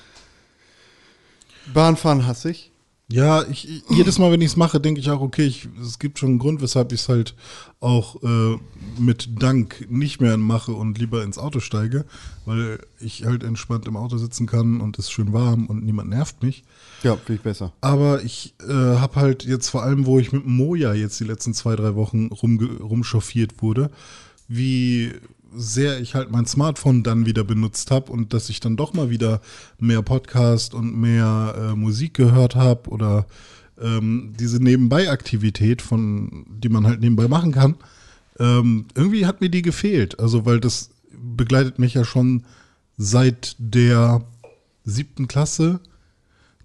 [1.74, 2.70] Bahnfahren hasse ich.
[3.10, 5.98] Ja, ich, ich- jedes Mal, wenn ich es mache, denke ich auch, okay, ich, es
[5.98, 7.34] gibt schon einen Grund, weshalb ich es halt
[7.80, 8.58] auch äh,
[9.00, 12.06] mit Dank nicht mehr mache und lieber ins Auto steige,
[12.46, 16.10] weil ich halt entspannt im Auto sitzen kann und es ist schön warm und niemand
[16.10, 16.64] nervt mich.
[17.02, 17.74] Ja, finde ich besser.
[17.82, 21.54] Aber ich äh, habe halt jetzt vor allem, wo ich mit Moja jetzt die letzten
[21.56, 23.90] zwei, drei Wochen rumge rumchauffiert wurde,
[24.56, 25.12] wie
[25.56, 29.10] sehr ich halt mein Smartphone dann wieder benutzt habe und dass ich dann doch mal
[29.10, 29.42] wieder
[29.80, 33.28] mehr Podcast und mehr äh, Musik gehört habe oder
[33.80, 37.76] ähm, diese Nebenbei-Aktivität, von die man halt nebenbei machen kann,
[38.40, 40.20] ähm, irgendwie hat mir die gefehlt.
[40.20, 42.44] Also weil das begleitet mich ja schon
[42.98, 44.24] seit der
[44.86, 45.80] siebten Klasse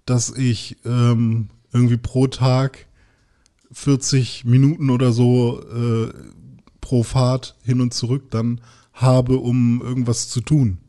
[0.09, 2.87] dass ich ähm, irgendwie pro Tag
[3.71, 6.11] 40 Minuten oder so äh,
[6.89, 8.61] pro Fahrt hin und zurück dann
[8.93, 10.79] habe, um irgendwas zu tun.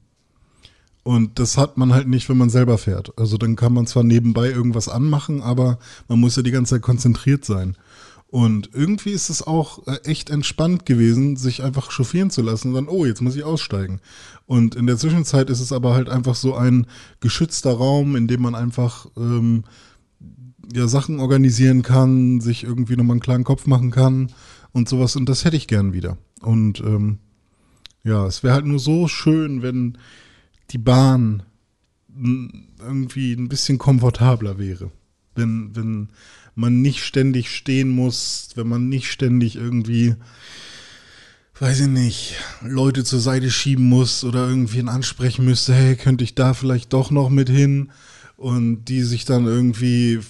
[1.02, 3.12] Und das hat man halt nicht, wenn man selber fährt.
[3.18, 5.78] Also dann kann man zwar nebenbei irgendwas anmachen, aber
[6.08, 7.76] man muss ja die ganze Zeit konzentriert sein.
[8.28, 12.74] Und irgendwie ist es auch äh, echt entspannt gewesen, sich einfach chauffieren zu lassen und
[12.74, 14.00] dann, oh, jetzt muss ich aussteigen.
[14.46, 16.86] Und in der Zwischenzeit ist es aber halt einfach so ein
[17.20, 19.64] geschützter Raum, in dem man einfach ähm,
[20.72, 24.30] ja, Sachen organisieren kann, sich irgendwie nochmal einen klaren Kopf machen kann
[24.72, 25.16] und sowas.
[25.16, 26.18] Und das hätte ich gern wieder.
[26.40, 27.18] Und ähm,
[28.04, 29.98] ja, es wäre halt nur so schön, wenn
[30.70, 31.42] die Bahn
[32.80, 34.90] irgendwie ein bisschen komfortabler wäre.
[35.34, 36.08] Wenn, wenn
[36.54, 40.14] man nicht ständig stehen muss, wenn man nicht ständig irgendwie,
[41.58, 46.34] weiß ich nicht, Leute zur Seite schieben muss oder irgendwen ansprechen müsste, hey, könnte ich
[46.34, 47.90] da vielleicht doch noch mit hin?
[48.36, 50.20] Und die sich dann irgendwie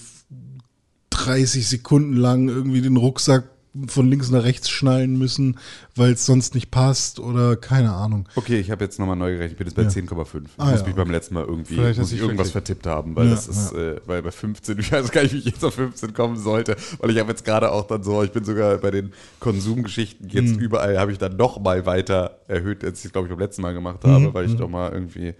[1.11, 3.49] 30 Sekunden lang irgendwie den Rucksack
[3.87, 5.57] von links nach rechts schnallen müssen,
[5.95, 8.27] weil es sonst nicht passt oder keine Ahnung.
[8.35, 9.53] Okay, ich habe jetzt nochmal neu gerechnet.
[9.53, 9.89] Ich bin jetzt bei Ja.
[9.89, 10.43] 10,5.
[10.45, 12.83] Ich Ah, muss ja, mich beim letzten Mal irgendwie muss ich irgendwas verklickt.
[12.83, 15.37] vertippt haben, weil Ja, das ist, äh, weil bei 15, ich weiß gar nicht, wie
[15.37, 18.31] ich jetzt auf 15 kommen sollte, weil ich habe jetzt gerade auch dann so, ich
[18.31, 20.59] bin sogar bei den Konsumgeschichten jetzt Hm.
[20.59, 23.61] überall, habe ich dann noch mal weiter erhöht, als ich es glaube ich beim letzten
[23.61, 25.33] Mal gemacht habe, Hm, weil ich doch mal irgendwie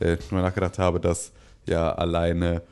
[0.00, 1.32] äh, mal nachgedacht habe, dass
[1.66, 2.62] ja alleine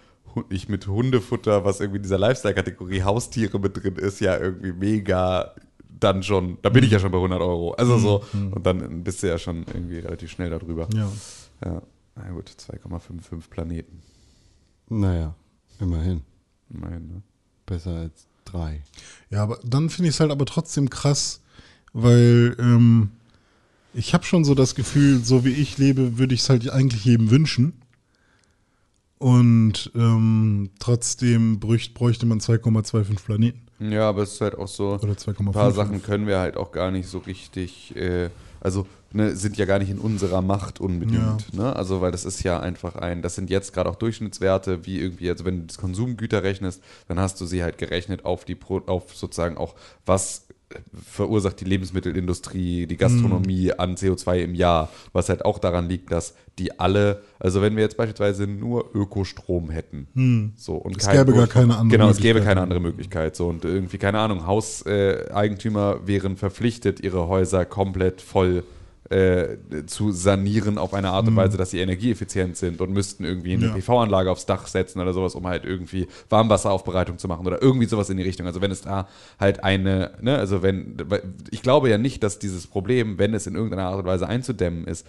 [0.51, 5.55] ich mit Hundefutter, was irgendwie in dieser Lifestyle-Kategorie Haustiere mit drin ist, ja irgendwie mega
[5.99, 7.73] dann schon, da bin ich ja schon bei 100 Euro.
[7.73, 10.89] Also so, und dann bist du ja schon irgendwie relativ schnell darüber.
[10.95, 11.11] Ja.
[11.65, 11.83] Ja,
[12.17, 14.03] na gut, 2,55 Planeten.
[14.89, 15.35] Naja,
[15.81, 16.23] immerhin.
[16.71, 17.23] Immerhin, ne?
[17.65, 18.83] Besser als drei.
[19.31, 21.41] Ja, aber dann finde ich es halt aber trotzdem krass,
[21.93, 23.11] weil ähm,
[23.95, 27.05] ich habe schon so das Gefühl, so wie ich lebe, würde ich es halt eigentlich
[27.05, 27.73] jedem wünschen.
[29.19, 33.63] Und ähm, trotzdem bräucht, bräuchte man 2,25 Planeten.
[33.79, 35.41] Ja, aber es ist halt auch so, Oder 2,5.
[35.41, 38.31] ein paar Sachen können wir halt auch gar nicht so richtig, äh,
[38.61, 41.53] also ne, sind ja gar nicht in unserer Macht unbedingt.
[41.55, 41.75] Ne?
[41.77, 45.29] Also, weil das ist ja einfach ein, das sind jetzt gerade auch Durchschnittswerte, wie irgendwie,
[45.29, 48.81] also wenn du das Konsumgüter rechnest, dann hast du sie halt gerechnet auf die, Pro,
[48.87, 49.75] auf sozusagen auch,
[50.07, 50.46] was
[51.05, 53.73] verursacht die Lebensmittelindustrie, die Gastronomie Mhm.
[53.79, 57.83] an CO2 im Jahr, was halt auch daran liegt, dass die alle, also wenn wir
[57.83, 60.97] jetzt beispielsweise nur Ökostrom hätten, so und.
[60.97, 63.37] Es gäbe gar keine andere Genau, es gäbe keine andere Möglichkeit.
[63.37, 68.65] So und irgendwie, keine Ahnung, Hauseigentümer Eigentümer wären verpflichtet, ihre Häuser komplett voll
[69.11, 69.57] äh,
[69.87, 73.67] zu sanieren auf eine Art und Weise, dass sie energieeffizient sind und müssten irgendwie eine
[73.67, 73.71] Mhm.
[73.71, 73.75] Ja.
[73.77, 78.11] PV-Anlage aufs Dach setzen oder sowas, um halt irgendwie Warmwasseraufbereitung zu machen oder irgendwie sowas
[78.11, 78.47] in die Richtung.
[78.47, 79.09] Also wenn es da
[79.39, 80.97] halt eine, ne, also wenn,
[81.51, 84.87] ich glaube ja nicht, dass dieses Problem, wenn es in irgendeiner Art und Weise einzudämmen
[84.87, 85.07] ist,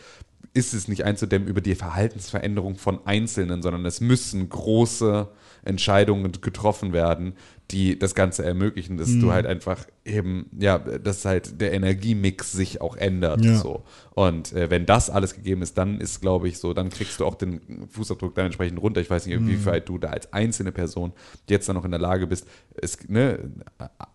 [0.57, 5.27] ist es nicht einzudämmen über die Verhaltensveränderung von Einzelnen, sondern es müssen große
[5.63, 7.33] Entscheidungen getroffen werden,
[7.71, 9.21] die das Ganze ermöglichen, dass Mhm.
[9.21, 13.43] du halt einfach eben, ja, dass halt der Energiemix sich auch ändert.
[13.43, 13.57] Ja.
[13.57, 13.83] So.
[14.13, 17.25] Und äh, wenn das alles gegeben ist, dann ist, glaube ich, so, dann kriegst du
[17.25, 17.59] auch den
[17.89, 19.01] Fußabdruck dann entsprechend runter.
[19.01, 19.47] Ich weiß nicht, Mhm.
[19.49, 21.11] wie weit du da als einzelne Person
[21.49, 22.47] jetzt dann noch in der Lage bist.
[22.81, 23.39] Es, ne,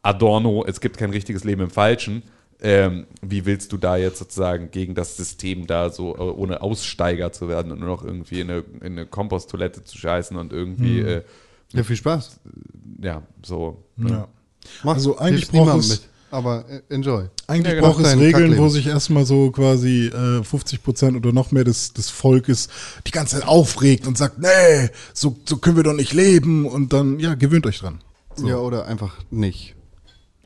[0.03, 2.23] Adorno, es gibt kein richtiges Leben im Falschen.
[2.65, 7.33] Ähm, wie willst du da jetzt sozusagen gegen das System da so, äh, ohne Aussteiger
[7.33, 11.01] zu werden und nur noch irgendwie in eine, in eine Komposttoilette zu scheißen und irgendwie,
[11.01, 11.07] Mhm.
[11.09, 11.23] äh,
[11.73, 12.39] Ja, viel Spaß.
[13.03, 13.83] ja, so.
[13.97, 14.11] ne?
[14.11, 14.29] Ja.
[14.85, 16.01] Mach, Also eigentlich braucht es- mit.
[16.31, 17.25] Aber äh, enjoy.
[17.47, 17.93] Eigentlich Ja, genau.
[17.93, 18.59] braucht es Regeln, Kackleben.
[18.59, 22.69] wo sich erstmal so quasi äh, 50 Prozent oder noch mehr des, des Volkes
[23.07, 26.65] die ganze Zeit aufregt und sagt, nee, so, so können wir doch nicht leben.
[26.65, 27.99] Und dann, ja, gewöhnt euch dran.
[28.43, 29.75] Ja, oder einfach nicht.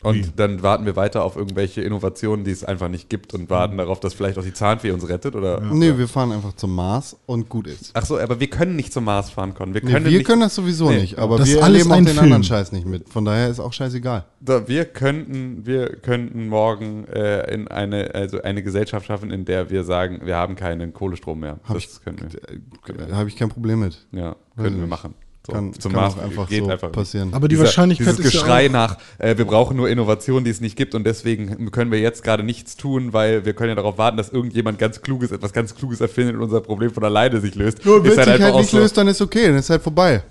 [0.03, 0.31] Und Wie?
[0.37, 3.99] dann warten wir weiter auf irgendwelche Innovationen, die es einfach nicht gibt und warten darauf,
[3.99, 5.61] dass vielleicht auch die Zahnfee uns rettet, oder?
[5.61, 7.91] Nee, wir fahren einfach zum Mars und gut ist.
[7.95, 9.73] Ach so, aber wir können nicht zum Mars fahren, Con.
[9.73, 11.01] Wir Nee, können, wir nicht, können das sowieso Nee.
[11.01, 12.19] nicht, aber Das wir erleben auch den Film.
[12.21, 13.09] anderen Scheiß nicht mit.
[13.09, 14.27] Von daher ist auch scheißegal.
[14.41, 19.71] Da, wir könnten, wir könnten morgen äh, in eine, also eine Gesellschaft schaffen, in der
[19.71, 21.59] wir sagen, wir haben keinen Kohlestrom mehr.
[21.65, 23.09] Hab das ich- können wir.
[23.09, 24.07] Äh, Habe ich kein Problem mit.
[24.13, 24.91] Ja, Weiß können wir nicht.
[24.91, 25.15] machen.
[25.47, 26.95] So, Kann, zum kann auch einfach geht so einfach nicht.
[26.97, 27.33] passieren.
[27.33, 30.51] Aber die Dieser- Wahrscheinlichkeit dieses ist Geschrei ja nach, äh, wir brauchen nur Innovationen, die
[30.51, 33.75] es nicht gibt und deswegen können wir jetzt gerade nichts tun, weil wir können ja
[33.77, 37.41] darauf warten, dass irgendjemand ganz Kluges, etwas ganz Kluges erfindet und unser Problem von alleine
[37.41, 37.85] sich löst.
[37.85, 40.25] Nur wenn Ist sich halt nicht so- löst, dann ist okay, dann ist halt vorbei.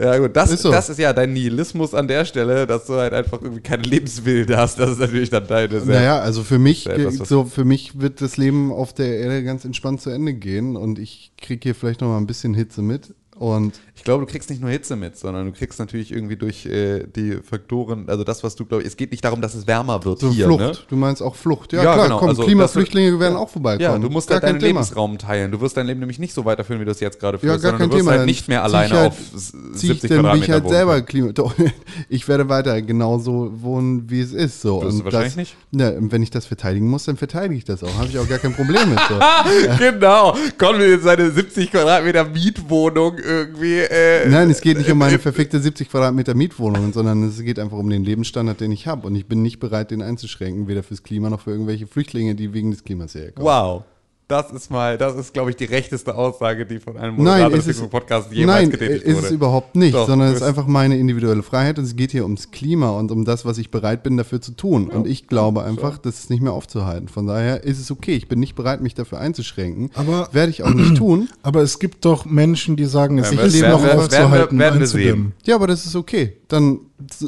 [0.00, 0.70] Ja gut, das Ist so.
[0.72, 4.56] das ist ja dein Nihilismus an der Stelle, dass du halt einfach irgendwie keine Lebenswilde
[4.56, 4.78] hast.
[4.80, 7.98] Das ist natürlich dann deine sehr- Naja, also für mich, etwas, was- so für mich
[8.00, 11.74] wird das Leben auf der Erde ganz entspannt zu Ende gehen und ich kriege hier
[11.76, 13.14] vielleicht noch mal ein bisschen Hitze mit.
[13.38, 13.74] Und
[14.06, 17.38] glaube, du kriegst nicht nur Hitze mit, sondern du kriegst natürlich irgendwie durch äh, die
[17.42, 20.30] Faktoren, also das, was du glaubst, es geht nicht darum, dass es wärmer wird so
[20.30, 20.72] hier, Flucht, ne?
[20.88, 21.72] du meinst auch Flucht.
[21.74, 23.82] Ja, Ja, klar, genau, komm, also, Klimaflüchtlinge werden auch vorbeikommen.
[23.82, 24.80] Ja, du musst Gar halt deinen Thema.
[24.80, 25.50] Lebensraum teilen.
[25.52, 27.62] Du wirst dein Leben nämlich nicht so weiterführen, wie du es jetzt gerade Ja, führst,
[27.62, 28.16] gar sondern kein du wirst Thema.
[28.18, 30.68] halt nicht mehr alleine halt, auf s- zieh ich, 70 dann bin ich Quadratmeter halt
[30.68, 31.02] selber.
[31.02, 31.32] Klima.
[32.08, 34.60] Ich werde weiter genauso wohnen, wie es ist.
[34.60, 34.82] So.
[34.82, 35.56] Wirst du wahrscheinlich das, nicht.
[35.72, 37.92] Ja, und wenn ich das verteidigen muss, dann verteidige ich das auch.
[37.96, 38.98] Habe ich auch gar kein Problem mit.
[39.08, 39.18] So.
[39.78, 40.36] genau.
[40.58, 43.80] Con will jetzt seine 70 Quadratmeter Mietwohnung irgendwie.
[43.96, 47.78] Äh, Nein, es geht nicht um meine verfickte 70 Quadratmeter Mietwohnung, sondern es geht einfach
[47.78, 49.06] um den Lebensstandard, den ich habe.
[49.06, 52.52] Und ich bin nicht bereit, den einzuschränken, weder fürs Klima noch für irgendwelche Flüchtlinge, die
[52.52, 53.46] wegen des Klimas hierher kommen.
[53.46, 53.84] Wow.
[54.28, 57.58] Das ist mal, das ist, glaube ich, die rechteste Aussage, die von einem Nein, Moderator
[57.58, 59.26] ist des es, Podcasts jemals nein getätigt ist wurde.
[59.26, 62.24] es überhaupt nicht, Doch, sondern es ist einfach meine individuelle Freiheit und es geht hier
[62.24, 64.88] ums Klima und um das, was ich bereit bin, dafür zu tun.
[64.88, 67.06] und ich glaube einfach, das ist nicht mehr aufzuhalten.
[67.06, 68.14] Von daher ist es okay.
[68.16, 69.90] Ich bin nicht bereit, mich dafür einzuschränken.
[69.94, 71.28] Aber- Werde ich auch nicht tun.
[71.44, 74.58] aber es gibt doch Menschen, die sagen, es Ja, ist werden noch werden wir- aufzuhalten,
[74.58, 75.32] werden wir einzudämmen.
[75.44, 76.36] Ja, aber das ist okay.
[76.48, 76.80] Dann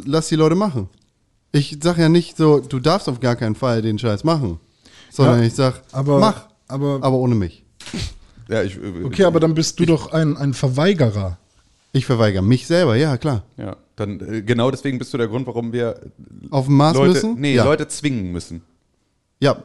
[0.04, 0.88] lass die Leute machen.
[1.52, 4.58] Ich sag ja nicht so, du darfst auf gar keinen Fall den Scheiß machen.
[5.12, 7.65] Sondern Ja, ich sag, aber- mach, aber- aber ohne mich.
[8.49, 11.39] ja, ich, äh, Okay, aber dann bist du doch ein, ein Verweigerer.
[11.93, 13.43] Ich verweigere mich selber, ja, klar.
[13.57, 15.99] Ja, dann äh, genau deswegen bist du der Grund, warum wir
[16.51, 17.40] Auf den Mars Leute, müssen?
[17.40, 17.65] nee, ja.
[17.65, 18.62] Leute zwingen müssen.
[19.40, 19.62] Ja,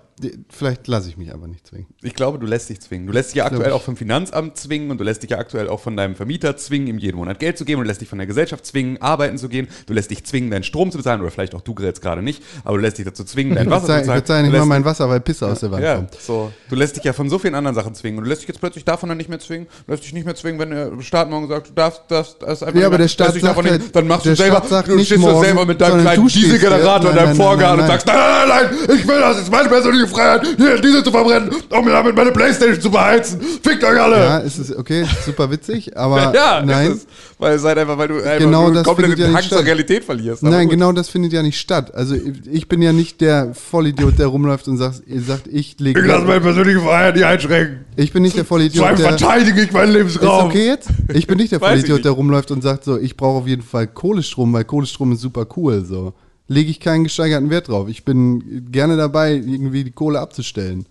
[0.49, 1.87] vielleicht lasse ich mich aber nicht zwingen.
[2.01, 3.07] Ich glaube, du lässt dich zwingen.
[3.07, 5.67] Du lässt dich ja aktuell auch vom Finanzamt zwingen und du lässt dich ja aktuell
[5.67, 7.79] auch von deinem Vermieter zwingen, ihm jeden Monat Geld zu geben.
[7.79, 9.67] Und du lässt dich von der Gesellschaft zwingen, arbeiten zu gehen.
[9.87, 12.43] Du lässt dich zwingen, deinen Strom zu bezahlen oder vielleicht auch du jetzt gerade nicht,
[12.63, 14.05] aber du lässt dich dazu zwingen, dein Wasser zu bezahlen.
[14.05, 16.15] verzeih Du nicht mal mein Wasser, weil Pisse aus der Wand Ja, kommt.
[16.21, 16.51] so.
[16.69, 18.19] Du lässt dich ja von so vielen anderen Sachen zwingen.
[18.19, 19.67] Und du lässt dich jetzt plötzlich davon dann nicht mehr zwingen.
[19.85, 22.63] Du lässt dich nicht mehr zwingen, wenn der Staat morgen sagt, du darfst das, das
[22.63, 25.19] einfach Ja, aber der Staat sagt davon halt- nicht- Dann machst du selber, du stehst
[25.19, 28.97] morgen, selber mit deinem kleinen Dieselgenerator in deinem Vorgarten und sagst, nein, nein, nein, nein,
[28.97, 32.15] ich will das, ist meine persönliche persönliche Freiheit, hier diese zu verbrennen, um mir damit
[32.15, 33.39] meine Playstation zu beheizen.
[33.41, 34.17] Fickt euch alle!
[34.17, 36.91] Ja, es ist okay, super witzig, aber Ja, nein.
[36.91, 37.07] ist es.
[37.39, 39.49] Weil es halt einfach, weil du einfach Genau das komplett findet ja den nicht Hang
[39.49, 39.67] zur statt.
[39.67, 40.43] Realität verlierst.
[40.43, 40.71] Nein, gut.
[40.71, 41.93] genau das findet ja nicht statt.
[41.93, 42.15] Also
[42.49, 45.99] ich bin ja nicht der Vollidiot, der rumläuft und sagt, sagt ich lege.
[45.99, 47.85] Ich lasse meine persönliche Freiheit nicht einschränken.
[47.95, 49.09] Ich bin nicht der Vor Vollidiot, allem der.
[49.09, 50.45] verteidige ich meinen Ist Lebensraum.
[50.45, 50.89] okay jetzt?
[51.13, 53.87] Ich bin nicht der Vollidiot, der rumläuft und sagt so, ich brauche auf jeden Fall
[53.87, 55.83] Kohlestrom, weil Kohlestrom ist super cool.
[55.85, 56.13] So
[56.53, 57.89] lege ich keinen gesteigerten Wert drauf.
[57.89, 60.85] Ich bin gerne dabei, irgendwie die Kohle abzustellen.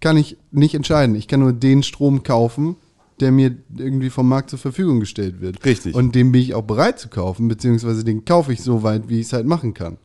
[0.00, 1.16] Kann ich nicht entscheiden.
[1.16, 2.76] Ich kann nur den Strom kaufen,
[3.20, 5.64] der mir irgendwie vom Markt zur Verfügung gestellt wird.
[5.64, 5.94] Richtig.
[5.94, 9.20] Und den bin ich auch bereit zu kaufen, beziehungsweise den kaufe ich so weit, wie
[9.20, 9.98] ich es halt machen kann.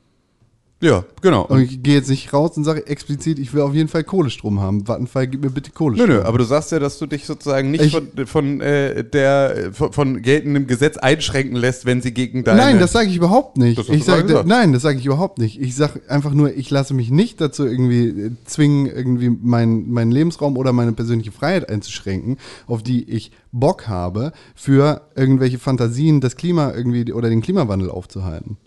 [0.84, 1.44] Ja, genau.
[1.46, 4.60] Und ich gehe jetzt nicht raus und sage explizit, ich will auf jeden Fall Kohlestrom
[4.60, 4.86] haben.
[4.86, 6.10] Vattenfall, gib mir bitte Nö, Kohlestrom.
[6.10, 9.70] nö, aber du sagst ja, dass du dich sozusagen nicht Ich- von, von, äh, der,
[9.72, 12.60] von, von geltendem Gesetz einschränken lässt, wenn sie gegen deine...
[12.62, 13.78] Nein, das sage ich überhaupt nicht.
[13.80, 14.46] Das Ich sag, gesagt.
[14.48, 15.62] nein, das sage ich überhaupt nicht.
[15.62, 20.12] Ich sage einfach nur, ich lasse mich nicht dazu irgendwie äh, zwingen, irgendwie meinen meinen
[20.12, 22.38] Lebensraum oder meine persönliche Freiheit einzuschränken,
[22.68, 28.58] auf die ich Bock habe, für irgendwelche Fantasien, das Klima irgendwie oder den Klimawandel aufzuhalten.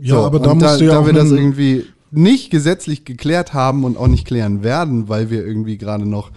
[0.00, 3.54] Ja, So, aber da musst du ja da auch wir das irgendwie nicht gesetzlich geklärt
[3.54, 6.30] haben und auch nicht klären werden, weil wir irgendwie gerade noch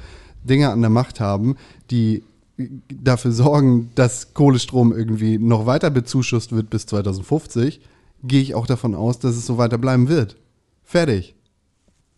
[0.44, 1.56] Dinge an der Macht haben,
[1.90, 2.24] die
[2.90, 7.82] dafür sorgen, dass Kohlestrom irgendwie noch weiter bezuschusst wird bis 2050,
[8.24, 10.36] gehe ich auch davon aus, dass es so weiter bleiben wird.
[10.84, 11.34] Fertig.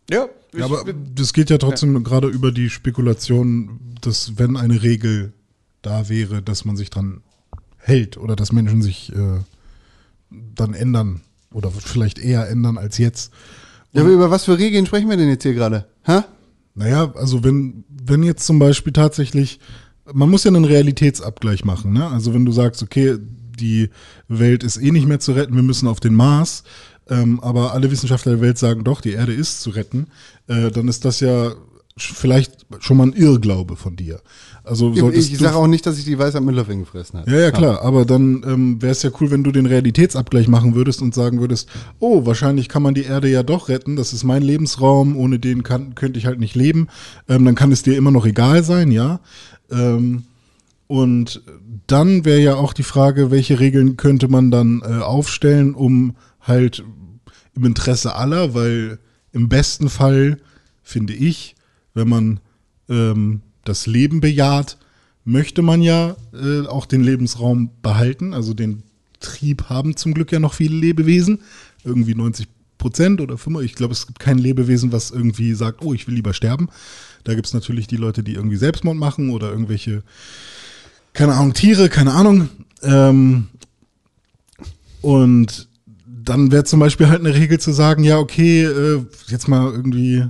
[0.09, 0.83] Ja, ich, Ja, aber
[1.15, 5.33] das geht ja trotzdem gerade über die Spekulation, dass wenn eine Regel
[5.81, 7.21] da wäre, dass man sich dran
[7.77, 9.39] hält oder dass Menschen sich äh,
[10.29, 11.21] dann ändern
[11.53, 13.31] oder vielleicht eher ändern als jetzt.
[13.93, 15.85] Ja, aber über was für Regeln sprechen wir denn jetzt hier gerade?
[16.03, 16.21] Hä?
[16.73, 19.59] Naja, also wenn, wenn jetzt zum Beispiel tatsächlich,
[20.13, 22.07] man muss ja einen Realitätsabgleich machen, ne?
[22.07, 23.17] Also wenn du sagst, okay,
[23.57, 23.89] die
[24.27, 26.63] Welt ist eh nicht mehr zu retten, wir müssen auf den Mars,
[27.09, 30.07] ähm, aber alle Wissenschaftler der Welt sagen doch, die Erde ist zu retten,
[30.47, 31.53] äh, dann ist das ja
[31.97, 34.19] vielleicht schon mal ein Irrglaube von dir.
[34.65, 37.31] Also Ich du- sage auch nicht, dass ich die Weisheit mit Löffeln gefressen habe.
[37.31, 37.81] ja, ja, klar.
[37.83, 41.39] Aber dann ähm, wäre es ja cool, wenn du den Realitätsabgleich machen würdest und sagen
[41.39, 41.69] würdest,
[41.99, 43.95] oh, wahrscheinlich kann man die Erde ja doch retten.
[43.95, 45.15] Das ist mein Lebensraum.
[45.15, 46.87] Ohne den kann, könnte ich halt nicht leben.
[47.29, 49.21] Ähm, dann kann es dir immer noch egal sein, ja.
[49.71, 50.23] Ähm,
[50.87, 51.43] und
[51.87, 56.83] dann wäre ja auch die Frage, welche Regeln könnte man dann äh, aufstellen, um halt
[57.55, 58.99] im Interesse aller, weil
[59.31, 60.39] im besten Fall
[60.83, 61.54] finde ich,
[61.95, 62.39] wenn man
[62.87, 64.77] ähm, das Leben bejaht,
[65.23, 68.33] möchte man ja äh, auch den Lebensraum behalten.
[68.33, 68.83] Also den
[69.19, 71.39] Trieb haben zum Glück ja noch viele Lebewesen.
[71.83, 72.47] Irgendwie 90
[72.77, 73.61] Prozent oder 5.
[73.61, 76.69] Ich glaube, es gibt kein Lebewesen, was irgendwie sagt, oh, ich will lieber sterben.
[77.23, 80.03] Da gibt es natürlich die Leute, die irgendwie Selbstmord machen oder irgendwelche,
[81.13, 82.49] keine Ahnung, Tiere, keine Ahnung.
[82.83, 83.47] Ähm,
[85.01, 85.67] und
[86.05, 90.25] dann wäre zum Beispiel halt eine Regel zu sagen, ja, okay, äh, jetzt mal irgendwie,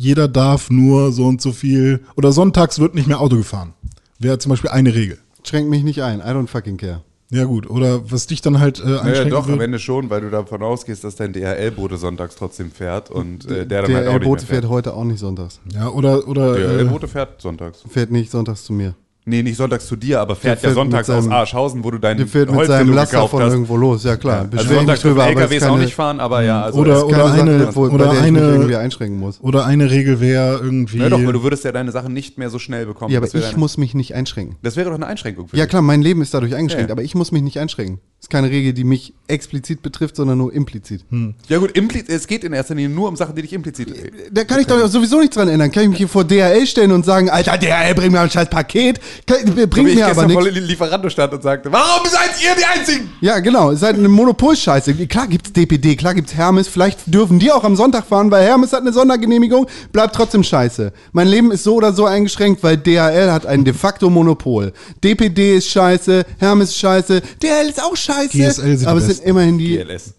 [0.00, 3.74] jeder darf nur so und so viel, oder sonntags wird nicht mehr Auto gefahren.
[4.18, 5.18] Wäre zum Beispiel eine Regel.
[5.44, 6.20] Schränk mich nicht ein.
[6.20, 7.02] I don't fucking care.
[7.32, 9.64] Ja gut, oder was dich dann halt äh, Naja, einschränken doch, am würde.
[9.64, 13.82] Ende schon, weil du davon ausgehst, dass dein DHL-Bote sonntags trotzdem fährt und äh, der
[13.82, 14.72] dann Der halt auch nicht Bote mehr fährt fährt.
[14.72, 15.60] heute auch nicht sonntags.
[15.72, 17.84] Ja, oder, oder Der äh, DHL-Bote fährt sonntags.
[17.88, 18.94] Fährt nicht sonntags zu mir.
[19.26, 21.98] Nee, nicht sonntags zu dir, aber fährt Der ja sonntags aus seinem- Arschhausen, wo du
[21.98, 23.52] deinen Der fährt mit seinem Laster von hast.
[23.52, 24.02] irgendwo los.
[24.02, 24.48] Ja klar.
[24.50, 26.94] Also ich mich sonntags drüber, LKWs ist auch keine- nicht fahren, aber ja, also Oder-
[27.02, 29.38] keine oder Sache, eine- wo, oder eine- irgendwie einschränken muss.
[29.42, 30.98] oder eine Regel wäre irgendwie.
[30.98, 33.12] Ja, doch, weil du würdest ja deine Sachen nicht mehr so schnell bekommen.
[33.12, 34.56] Ja, aber ich muss mich nicht einschränken.
[34.62, 36.94] Das wäre doch eine Einschränkung für Ja klar, mein Leben ist dadurch eingeschränkt, Ja.
[36.94, 37.98] aber ich muss mich nicht einschränken.
[38.18, 41.04] Das ist keine Regel, die mich explizit betrifft, sondern nur implizit.
[41.48, 43.88] Ja gut, impli- es geht in erster Linie nur um Sachen, die dich implizit...
[44.32, 45.70] Da kann ich doch sowieso nichts dran ändern.
[45.72, 48.48] Kann ich mich hier vor DHL stellen und sagen, Alter, DHL, bring mir ein scheiß
[48.50, 49.00] Paket.
[49.26, 49.62] Bringt mir
[50.04, 50.42] aber gestern nichts.
[50.42, 53.10] voll in Lieferando stand und sagte, warum seid ihr die Einzigen?
[53.20, 53.68] Ja, genau.
[53.70, 54.94] Halt eine Monopolscheiße.
[55.06, 56.68] Klar gibt's DPD, klar gibt's Hermes.
[56.68, 59.66] Vielleicht dürfen die auch am Sonntag fahren, weil Hermes hat eine Sondergenehmigung.
[59.92, 60.92] Bleibt trotzdem scheiße.
[61.12, 64.72] Mein Leben ist so oder so eingeschränkt, weil DHL hat ein de facto Monopol.
[65.02, 68.28] DPD ist scheiße, Hermes ist scheiße, DHL ist auch scheiße.
[68.36, 70.14] GSL sind aber es sind immerhin die GLS.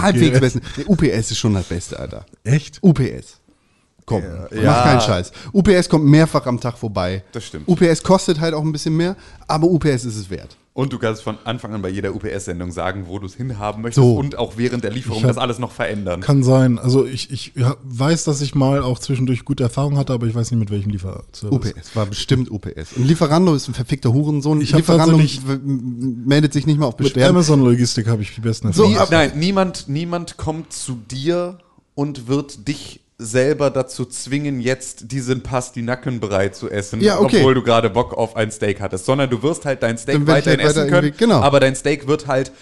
[0.00, 0.40] halbwegs GLS.
[0.40, 0.60] besten.
[0.76, 2.24] Nee, UPS ist schon das Beste, Alter.
[2.44, 2.78] Echt?
[2.82, 3.40] UPS.
[4.06, 4.62] Komm, Ja.
[4.64, 5.32] mach keinen Scheiß.
[5.52, 7.24] UPS kommt mehrfach am Tag vorbei.
[7.32, 7.66] Das stimmt.
[7.68, 9.16] UPS kostet halt auch ein bisschen mehr,
[9.48, 10.56] aber UPS ist es wert.
[10.74, 14.04] Und du kannst von Anfang an bei jeder UPS-Sendung sagen, wo du es hinhaben möchtest
[14.04, 14.14] So.
[14.16, 16.20] und auch während der Lieferung hab- das alles noch verändern.
[16.20, 16.78] Kann sein.
[16.78, 20.50] Also ich, ich weiß, dass ich mal auch zwischendurch gute Erfahrungen hatte, aber ich weiß
[20.50, 21.50] nicht mit welchem Lieferservice.
[21.72, 22.92] UPS, war bestimmt UPS.
[22.94, 24.60] Und Lieferando ist ein verfickter Hurensohn.
[24.60, 25.18] Ich Lieferando
[25.56, 27.36] meldet sich nicht mal auf Mit Beschwerden.
[27.36, 29.02] Amazon Logistik habe ich die besten So, Erfahrungen.
[29.02, 31.58] ab- Nein, niemand, niemand kommt zu dir
[31.94, 37.38] und wird dich selber dazu zwingen, jetzt diesen Pastinackenbrei zu essen, Ja, okay.
[37.38, 40.60] obwohl du gerade Bock auf ein Steak hattest, sondern du wirst halt dein Steak weiterhin
[40.60, 41.40] halt weiter essen können, genau.
[41.40, 42.52] aber dein Steak wird halt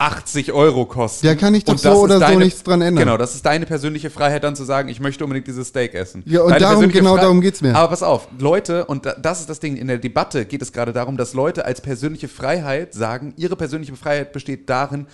[0.00, 1.26] 80 Euro kosten.
[1.26, 3.04] Ja, kann ich doch so oder so nichts dran ändern.
[3.04, 6.22] Genau, das ist deine persönliche Freiheit, dann zu sagen, ich möchte unbedingt dieses Steak essen.
[6.24, 7.74] Ja, und Deine darum- genau Frei- darum geht's mir.
[7.74, 10.72] Aber pass auf, Leute, und da- das ist das Ding, in der Debatte geht es
[10.72, 15.08] gerade darum, dass Leute als persönliche Freiheit sagen, ihre persönliche Freiheit besteht darin,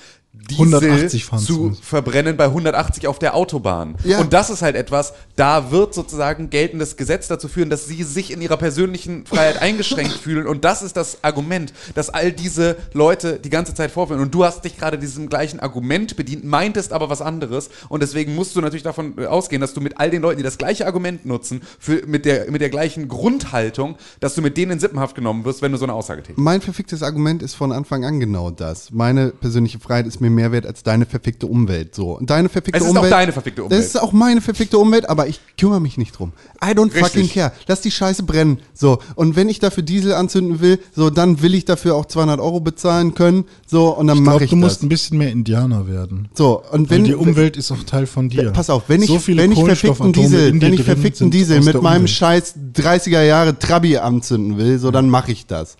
[0.50, 1.82] Diesel 180 fahren zu müssen.
[1.82, 3.94] verbrennen bei 180 auf der Autobahn.
[4.04, 4.18] Ja.
[4.18, 8.30] Und das ist halt etwas, da wird sozusagen geltendes Gesetz dazu führen, dass sie sich
[8.30, 10.46] in ihrer persönlichen Freiheit eingeschränkt fühlen.
[10.46, 14.20] Und das ist das Argument, dass all diese Leute die ganze Zeit vorführen.
[14.20, 17.70] Und du hast dich gerade diesem gleichen Argument bedient, meintest aber was anderes.
[17.88, 20.44] Und deswegen musst du natürlich davon äh, ausgehen, dass du mit all den Leuten, die
[20.44, 24.72] das gleiche Argument nutzen, für, mit, der, mit der gleichen Grundhaltung, dass du mit denen
[24.72, 26.38] in Sippenhaft genommen wirst, wenn du so eine Aussage tätigst.
[26.38, 28.90] Mein verficktes Argument ist von Anfang an genau das.
[28.90, 31.94] Meine persönliche Freiheit ist mir mehr wert als deine verfickte Umwelt.
[31.94, 32.12] So.
[32.18, 33.12] Und deine verfickte Es ist auch Umwelt.
[33.12, 33.78] deine verfickte Umwelt.
[33.80, 36.32] Das ist auch meine verfickte Umwelt, aber ich kümmere mich nicht drum.
[36.62, 37.02] I don't Richtig.
[37.02, 37.52] fucking care.
[37.66, 38.58] Lass die Scheiße brennen.
[38.72, 38.98] So.
[39.14, 42.60] Und wenn ich dafür Diesel anzünden will, so, dann will ich dafür auch 200 Euro
[42.60, 43.44] bezahlen können.
[43.66, 44.82] So, und dann Ich mache ich du musst das.
[44.82, 46.28] ein bisschen mehr Indianer werden.
[46.34, 48.50] So, und Weil wenn die Umwelt ist auch Teil von dir.
[48.52, 51.80] Pass auf, wenn ich, so viele wenn ich verfickten Diesel, wenn ich verfickten Diesel mit
[51.82, 52.10] meinem Umwelt.
[52.10, 55.76] scheiß 30er Jahre Trabi anzünden will, so dann mache ich das.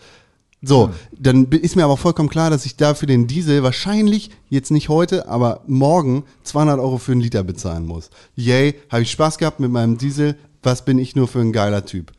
[0.65, 4.71] So, dann ist mir aber vollkommen klar, dass ich da für den Diesel wahrscheinlich, jetzt
[4.71, 8.11] nicht heute, aber morgen 200 Euro für einen Liter bezahlen muss.
[8.35, 11.85] Yay, habe ich Spaß gehabt mit meinem Diesel, was bin ich nur für ein geiler
[11.85, 12.13] Typ?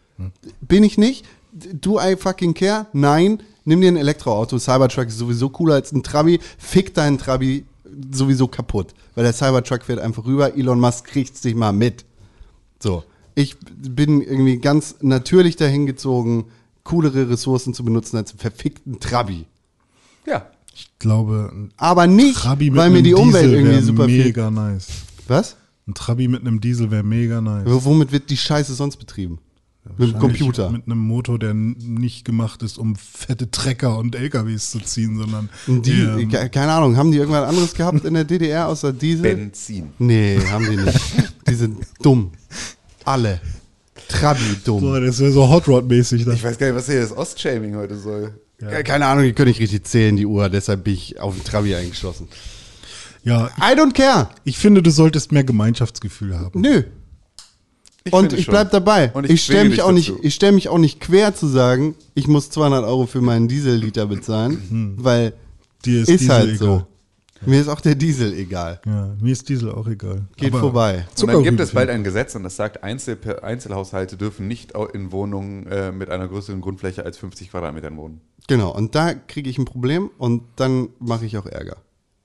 [0.61, 1.26] Bin ich nicht?
[1.51, 2.88] Do I fucking care?
[2.93, 3.41] Nein.
[3.63, 4.59] Nimm dir ein Elektroauto.
[4.59, 6.39] Cybertruck ist sowieso cooler als ein Trabi.
[6.57, 7.65] Fick deinen Trabi
[8.11, 8.93] sowieso kaputt.
[9.15, 10.55] Weil der Cybertruck fährt einfach rüber.
[10.55, 12.05] Elon Musk kriegt sich mal mit.
[12.80, 13.03] So.
[13.34, 16.45] Ich bin irgendwie ganz natürlich dahin gezogen,
[16.86, 19.44] coolere Ressourcen zu benutzen als einen verfickten Trabi.
[20.26, 20.48] Ja.
[20.74, 23.84] Ich glaube, ein Aber nicht, Trabi mit weil mir einem die Umwelt Diesel irgendwie wär
[23.84, 24.24] super viel.
[24.26, 24.88] mega nice.
[25.28, 25.57] Was?
[25.88, 27.66] Ein Trabi mit einem Diesel wäre mega nice.
[27.66, 29.40] W- Womit wird die Scheiße sonst betrieben?
[29.84, 30.70] Mit dem Wahrscheinlich Computer.
[30.72, 35.48] Mit einem Motor, der nicht gemacht ist, um fette Trecker und LKWs zu ziehen, sondern
[35.68, 39.22] die, ke- keine Ahnung, haben die irgendwas anderes gehabt in der DDR außer Diesel?
[39.36, 39.91] Benzin.
[39.99, 40.99] Nee, haben die nicht.
[41.48, 42.32] die sind dumm.
[43.03, 43.40] Alle.
[44.09, 44.81] Trabi dumm.
[44.81, 46.27] Boah, das wäre so Hot Rod-mäßig.
[46.27, 48.34] Ich weiß gar nicht, was hier das Ostshaming heute soll.
[48.59, 51.43] Ke- Keine Ahnung, die können nicht richtig zählen, die Uhr, deshalb bin ich auf den
[51.43, 52.27] Trabi eingeschlossen.
[53.23, 54.30] Ja, I don't care.
[54.43, 56.61] ich finde, du solltest mehr Gemeinschaftsgefühl haben.
[56.61, 56.84] Nö.
[58.11, 58.51] und finde ich schon.
[58.51, 59.11] bleib dabei.
[59.13, 61.95] Und ich ich stelle mich auch nicht, ich stelle mich auch nicht quer zu sagen,
[62.13, 65.34] ich muss 200 Euro für meinen Dieselliter bezahlen, weil
[65.85, 66.57] Dir ist, ist, Diesel halt egal.
[66.57, 66.88] so.
[67.45, 68.81] Mir ist auch der Diesel egal.
[68.85, 70.27] Ja, mir ist Diesel auch egal.
[70.38, 71.05] Geht Aber vorbei.
[71.22, 75.11] Und dann gibt es bald ein Gesetz und das sagt, Einzel Einzelhaushalte dürfen nicht in
[75.11, 78.22] Wohnungen äh, mit einer größeren Grundfläche als 50 Quadratmetern wohnen.
[78.47, 81.77] Genau, und da kriege ich ein Problem und dann mache ich auch Ärger.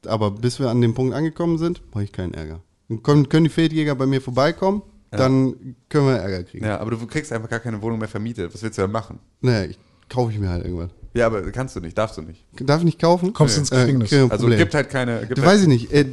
[0.07, 2.61] Aber bis wir an dem Punkt angekommen sind, mache ich keinen Ärger.
[3.03, 6.65] Können, können die Feldjäger bei mir vorbeikommen, dann können wir Ärger kriegen.
[6.65, 8.53] Ja, aber du kriegst einfach gar keine Wohnung mehr vermietet.
[8.55, 9.19] Was willst du dann machen?
[9.41, 9.79] Naja, ich,
[10.09, 10.91] kaufe ich mir halt irgendwas.
[11.13, 12.45] Ja, aber kannst du nicht, darfst du nicht.
[12.61, 13.33] Darf ich nicht kaufen?
[13.33, 14.11] Kommst ins Gefängnis.
[14.11, 15.21] krieg ein Also gibt halt keine.
[15.27, 15.93] Gibt Du halt, weiß ich nicht.
[15.93, 16.05] Äh,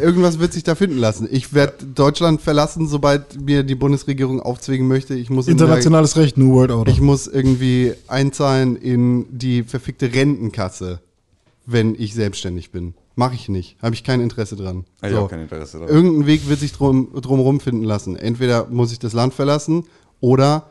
[0.00, 1.28] irgendwas wird sich da finden lassen.
[1.30, 5.14] Ich werde Deutschland verlassen, sobald mir die Bundesregierung aufzwingen möchte.
[5.14, 6.90] Ich muss, in der- Internationales Recht, New World Order.
[6.90, 11.00] ich muss irgendwie einzahlen in die verfickte Rentenkasse,
[11.66, 12.94] wenn ich selbstständig bin.
[13.14, 13.76] Mache ich nicht.
[13.80, 14.86] Habe ich kein Interesse dran.
[15.04, 15.94] Ich auch kein Interesse daran.
[15.94, 18.16] Irgendein Weg wird sich drum, drumherum finden lassen.
[18.16, 19.84] Entweder muss ich das Land verlassen
[20.18, 20.70] oder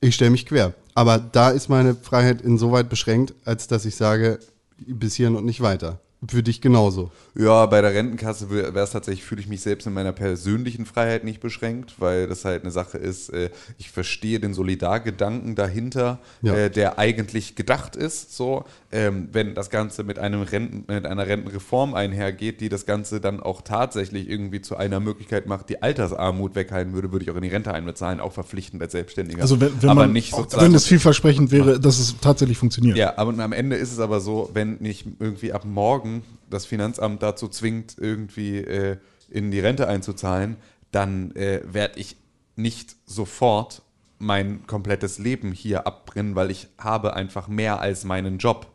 [0.00, 0.74] ich stelle mich quer.
[0.96, 4.38] Aber da ist meine Freiheit insoweit beschränkt, als dass ich sage,
[4.78, 6.00] bis hierhin und nicht weiter.
[6.28, 7.10] Für dich genauso.
[7.34, 11.24] Ja, bei der Rentenkasse wäre es tatsächlich, fühle ich mich selbst in meiner persönlichen Freiheit
[11.24, 16.54] nicht beschränkt, weil das halt eine Sache ist, äh, ich verstehe den Solidargedanken dahinter, Ja.
[16.54, 21.26] äh, der eigentlich gedacht ist, so, ähm, wenn das Ganze mit, einem Renten, mit einer
[21.26, 26.54] Rentenreform einhergeht, die das Ganze dann auch tatsächlich irgendwie zu einer Möglichkeit macht, die Altersarmut
[26.54, 29.42] weghalten würde, würde ich auch in die Rente einbezahlen, auch verpflichtend als Selbstständiger.
[29.42, 30.64] also wenn, wenn aber man, nicht sozusagen.
[30.64, 32.96] wenn es vielversprechend wäre, dass es tatsächlich funktioniert.
[32.96, 36.15] Ja, aber am Ende ist es aber so, wenn mich irgendwie ab morgen
[36.50, 38.98] das Finanzamt dazu zwingt, irgendwie äh,
[39.28, 40.56] in die Rente einzuzahlen,
[40.92, 42.16] dann äh, werde ich
[42.54, 43.82] nicht sofort
[44.18, 48.66] mein komplettes Leben hier abbrennen, weil ich habe einfach mehr als meinen Job.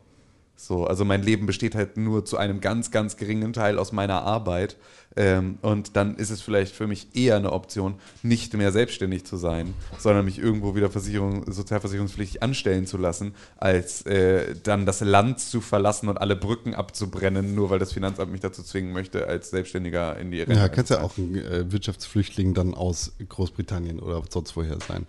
[0.61, 4.21] So, also mein Leben besteht halt nur zu einem ganz, ganz geringen Teil aus meiner
[4.21, 4.77] Arbeit.
[5.15, 9.37] Ähm, und dann ist es vielleicht für mich eher eine Option, nicht mehr selbstständig zu
[9.37, 15.39] sein, sondern mich irgendwo wieder Versicherung, sozialversicherungspflichtig anstellen zu lassen, als äh, dann das Land
[15.39, 19.49] zu verlassen und alle Brücken abzubrennen, nur weil das Finanzamt mich dazu zwingen möchte, als
[19.49, 24.21] Selbstständiger in die Rente Ja, kannst ja auch ein äh, Wirtschaftsflüchtling dann aus Großbritannien oder
[24.29, 25.07] sonst woher sein.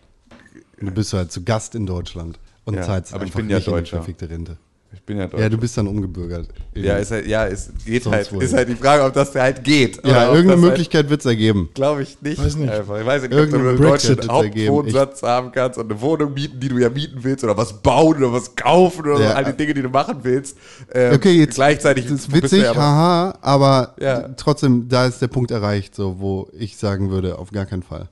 [0.80, 3.68] Du bist halt zu Gast in Deutschland und Ja, zahlst aber ich bin ja nicht
[3.68, 3.96] in die Deutscher.
[3.98, 4.56] verfickte Rente.
[4.94, 5.40] Ich bin ja deutsch.
[5.40, 6.48] Ja, du bist dann umgebürgert.
[6.74, 8.32] ja, ist halt, ja, es geht Sonst halt.
[8.32, 8.42] wohl.
[8.42, 9.96] Ist halt die Frage, ob das halt geht.
[10.06, 11.60] Ja, irgendeine das Möglichkeit wird es ergeben.
[11.66, 12.38] Halt, Glaube ich nicht.
[12.44, 12.70] Weiß nicht.
[12.70, 13.00] Einfach.
[13.00, 14.28] Ich weiß nicht, ob du wird's ergeben.
[14.30, 18.16] Hauptwohnsatz haben kannst und eine Wohnung mieten, die du ja mieten willst oder was bauen
[18.18, 19.32] oder was kaufen oder so, Ja.
[19.34, 20.56] all die Dinge, die du machen willst.
[20.92, 24.28] Ähm, Okay, jetzt gleichzeitig das ist witzig, aber- haha, aber Ja.
[24.36, 28.08] trotzdem, da ist der Punkt erreicht, so wo ich sagen würde, auf gar keinen Fall.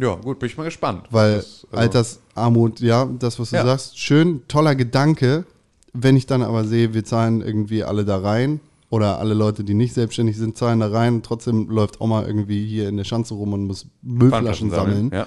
[0.00, 1.04] Ja, gut, bin ich mal gespannt.
[1.10, 3.64] Weil Das, also- Altersarmut, ja, das, was du Ja.
[3.64, 5.44] sagst, schön, toller Gedanke.
[5.92, 8.60] Wenn ich dann aber sehe, wir zahlen irgendwie alle da rein
[8.90, 12.66] oder alle Leute, die nicht selbstständig sind, zahlen da rein und trotzdem läuft Oma irgendwie
[12.66, 15.26] hier in der Schanze rum und muss Müllflaschen sammeln, Ja.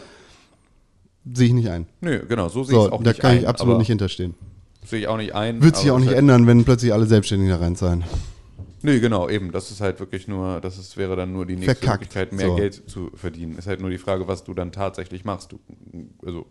[1.33, 1.85] sehe ich nicht ein.
[2.01, 3.37] Nö, genau, so sehe ich So, es auch da nicht kann ein.
[3.39, 4.33] ich absolut nicht hinterstehen.
[4.85, 5.61] Sehe ich auch nicht ein.
[5.63, 8.03] Wird sich auch nicht ändern, wenn plötzlich alle Selbstständigen da reinzahlen.
[8.83, 9.51] Nö, genau, eben.
[9.51, 12.47] Das ist halt wirklich nur, das ist, wäre dann nur die nächste Verkackt, Möglichkeit, mehr
[12.47, 12.55] so.
[12.55, 13.57] Geld zu verdienen.
[13.57, 15.51] Ist halt nur die Frage, was du dann tatsächlich machst.
[15.51, 15.59] Du,
[16.23, 16.45] also,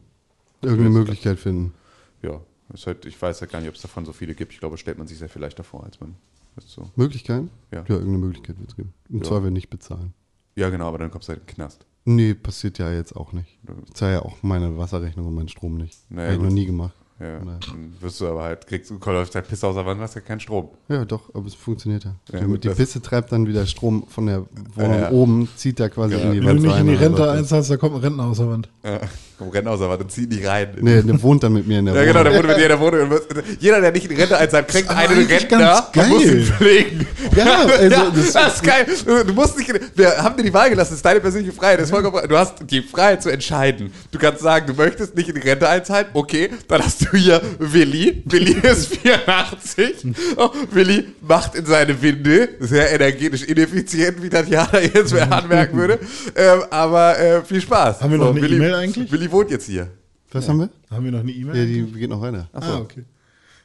[0.63, 1.75] Irgendeine Möglichkeit finden.
[2.23, 2.41] ja,
[2.87, 4.53] halt, ich weiß halt gar nicht, ob es davon so viele gibt.
[4.53, 6.15] Ich glaube, stellt man sich sehr viel leichter vor, als man
[6.57, 6.91] ist so.
[6.97, 7.51] Möglichkeiten?
[7.71, 7.79] Ja.
[7.81, 8.95] Ja, irgendeine Möglichkeit wird es geben.
[9.09, 9.25] Im Ja.
[9.25, 10.15] Zweifel nicht bezahlen.
[10.57, 11.85] Ja, genau, aber dann kommst du halt in den Knast.
[12.05, 13.59] Nee, passiert ja jetzt auch nicht.
[13.87, 15.99] Ich zahle ja auch meine Wasserrechnung und meinen Strom nicht.
[16.11, 16.95] Naja, Habe ich noch nie gemacht.
[17.21, 20.17] Ja, dann wirst du aber halt, kriegst du, läuft halt Piss aus der Wand, hast
[20.17, 20.71] ja keinen Strom.
[20.89, 22.17] Ja, doch, aber es funktioniert ja.
[22.33, 24.41] Ja, die gut, die Pisse treibt dann wieder Strom von der
[24.75, 25.11] Wohnung Ja, ja.
[25.13, 26.27] oben, zieht da quasi Genau.
[26.27, 27.39] in die Wenn Wand du nicht in die rein Rente was.
[27.39, 28.69] einzahlst, da kommt ein Rentner aus der Wand.
[28.83, 29.01] Ja,
[29.39, 30.77] komm, renn aus der Wand und zieh nicht rein.
[30.81, 32.13] Nee, der wohnt dann mit mir in der Ja, Wohnung.
[32.15, 33.21] genau, der wohnt mit dir in der Wohnung.
[33.61, 37.07] Jeder, der nicht in die Rente einzahlt, kriegt aber einen Rentner und muss ihn pflegen.
[37.37, 38.87] Ja, also ja, das- das, ist geil.
[39.25, 41.79] Du, musst nicht, wir haben dir die Wahl gelassen, das ist deine persönliche Freiheit.
[41.79, 42.27] Das ist vollkommen, frei.
[42.27, 43.93] du hast die Freiheit zu entscheiden.
[44.11, 47.41] Du kannst sagen, du möchtest nicht in die Rente einzahlen, okay, dann hast du hier
[47.59, 48.23] Willi.
[48.25, 50.07] Willi ist 84.
[50.37, 55.99] Oh, Willi macht in seine Windel, sehr energetisch ineffizient, wie Tatjana jetzt mehr anmerken würde.
[56.37, 58.01] Ähm, aber äh, viel Spaß.
[58.03, 59.11] Haben wir noch eine Willi, E-Mail eigentlich?
[59.11, 59.89] Willi wohnt jetzt hier.
[60.33, 60.71] Was haben wir?
[60.91, 61.57] Haben wir noch eine E-Mail?
[61.57, 62.49] Ja, die geht noch weiter.
[62.53, 63.05] ah, okay.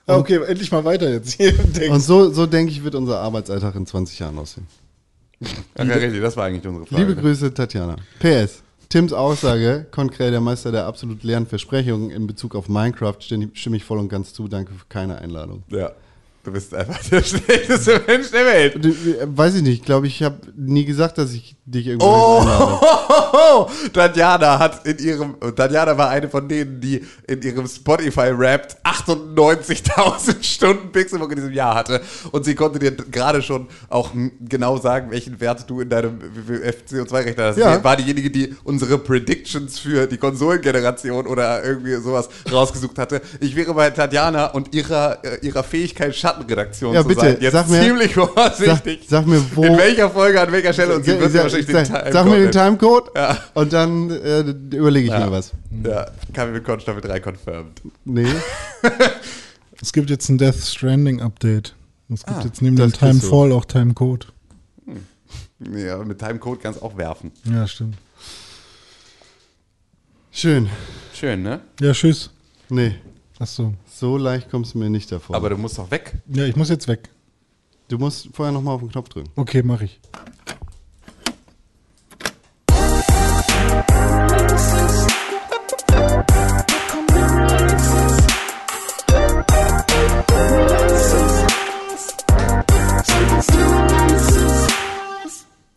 [0.05, 1.53] Ah, okay, endlich mal weiter jetzt hier.
[1.91, 4.65] Und so, so denke ich, wird unser Arbeitsalltag in 20 Jahren aussehen.
[5.77, 7.03] Ach, ja, richtig, das war eigentlich unsere Frage.
[7.03, 7.95] Liebe Grüße, Tatjana.
[8.19, 8.63] PS.
[8.89, 13.83] Tims Aussage, Konkret der Meister der absolut leeren Versprechungen in Bezug auf Minecraft, stimme ich
[13.83, 14.47] voll und ganz zu.
[14.47, 15.61] Danke für keine Einladung.
[15.69, 15.91] Ja.
[16.43, 18.83] Du bist einfach der schlechteste Mensch der Welt.
[18.83, 23.69] Du, äh, weiß ich nicht, glaube ich, habe nie gesagt, dass ich dich irgendwo Oh.
[23.93, 30.91] Tatjana hat in ihrem, Tatjana war eine von denen, die in ihrem Spotify-Rap 98.000 Stunden
[30.91, 32.01] Pixelbook in diesem Jahr hatte.
[32.31, 36.19] Und sie konnte dir gerade schon auch genau sagen, welchen Wert du in deinem
[36.89, 37.57] CO2-Rechner hast.
[37.57, 37.77] Ja.
[37.77, 43.21] Sie war diejenige, die unsere Predictions für die Konsolengeneration oder irgendwie sowas rausgesucht hatte.
[43.41, 47.53] Ich wäre bei Tatjana und ihrer, äh, ihrer Fähigkeit, Schattenredaktion Ja, zu bitte, sein, jetzt
[47.53, 49.05] sag mir- ziemlich vorsichtig.
[49.07, 51.85] sag mir, wo- In welcher Folge, an welcher Stelle und sie sag, wahrscheinlich den sag,
[52.03, 52.51] Time sag mir den.
[52.51, 53.37] Timecode Ja.
[53.53, 54.39] und dann äh,
[54.75, 55.25] überlege ich Ja.
[55.25, 55.51] mir was.
[55.83, 57.81] Ja, KW Con Staffel 3 confirmed.
[58.05, 58.27] Nee.
[59.81, 61.73] Es gibt jetzt ein Death Stranding Update.
[62.13, 62.91] Es gibt Ah, jetzt neben dem.
[62.91, 64.27] Timefall auch Timecode.
[65.73, 67.31] Ja, mit Timecode kannst du auch werfen.
[67.45, 67.95] Ja, stimmt.
[70.31, 70.69] Schön.
[71.13, 71.61] Schön, ne?
[71.79, 72.29] Ja, tschüss.
[72.69, 72.95] Nee,
[73.41, 73.73] Ach so.
[73.89, 75.33] so leicht kommst du mir nicht davor.
[75.33, 76.17] Aber du musst doch weg.
[76.27, 77.09] Ja, ich muss jetzt weg.
[77.87, 79.29] du musst vorher nochmal auf den Knopf drücken.
[79.37, 80.01] Okay, mach ich.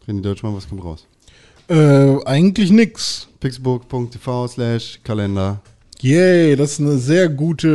[0.09, 1.07] René Deutschmann, was kommt raus?
[1.69, 3.29] Äh, eigentlich nix.
[3.39, 5.61] pixelburg.tv slash Kalender.
[6.03, 7.69] Yay, das ist eine sehr gute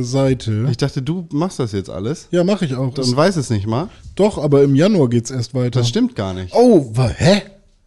[0.00, 0.66] äh, Seite.
[0.70, 2.88] Ich dachte, du machst das jetzt alles Ja, mache ich auch.
[2.88, 3.88] und Das, weiß es nicht mal.
[4.16, 5.80] doch, aber im Januar geht's erst weiter.
[5.80, 6.54] Das stimmt gar nicht.
[6.54, 7.42] Oh, wa, hä?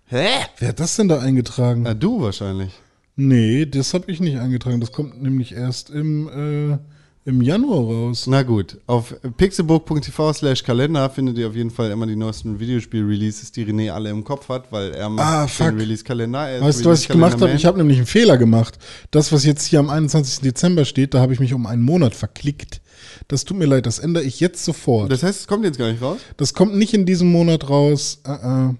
[0.07, 0.25] Hä?
[0.57, 1.83] Wer hat das denn da eingetragen?
[1.83, 2.71] Na, du wahrscheinlich.
[3.15, 4.79] Nee, das habe ich nicht eingetragen.
[4.81, 6.27] Das kommt nämlich erst im,
[6.73, 6.77] äh,
[7.25, 8.27] im Januar raus.
[8.27, 13.51] Na gut, auf pixelburg.tv slash Kalender findet ihr auf jeden Fall immer die neuesten Videospiel-Releases,
[13.53, 16.49] die René alle im Kopf hat, weil er macht Ah, den Release-Kalender.
[16.49, 17.53] Er Weißt du, was ich gemacht habe?
[17.53, 18.77] Ich habe nämlich einen Fehler gemacht.
[19.11, 20.41] Das, was jetzt hier am 21.
[20.41, 22.81] Dezember steht, da habe ich mich um einen Monat verklickt.
[23.29, 25.11] Das tut mir leid, das ändere ich jetzt sofort.
[25.11, 26.19] Das, Das heißt, es kommt jetzt gar nicht raus?
[26.53, 28.19] kommt nicht in diesem Monat raus.
[28.25, 28.73] Äh, äh.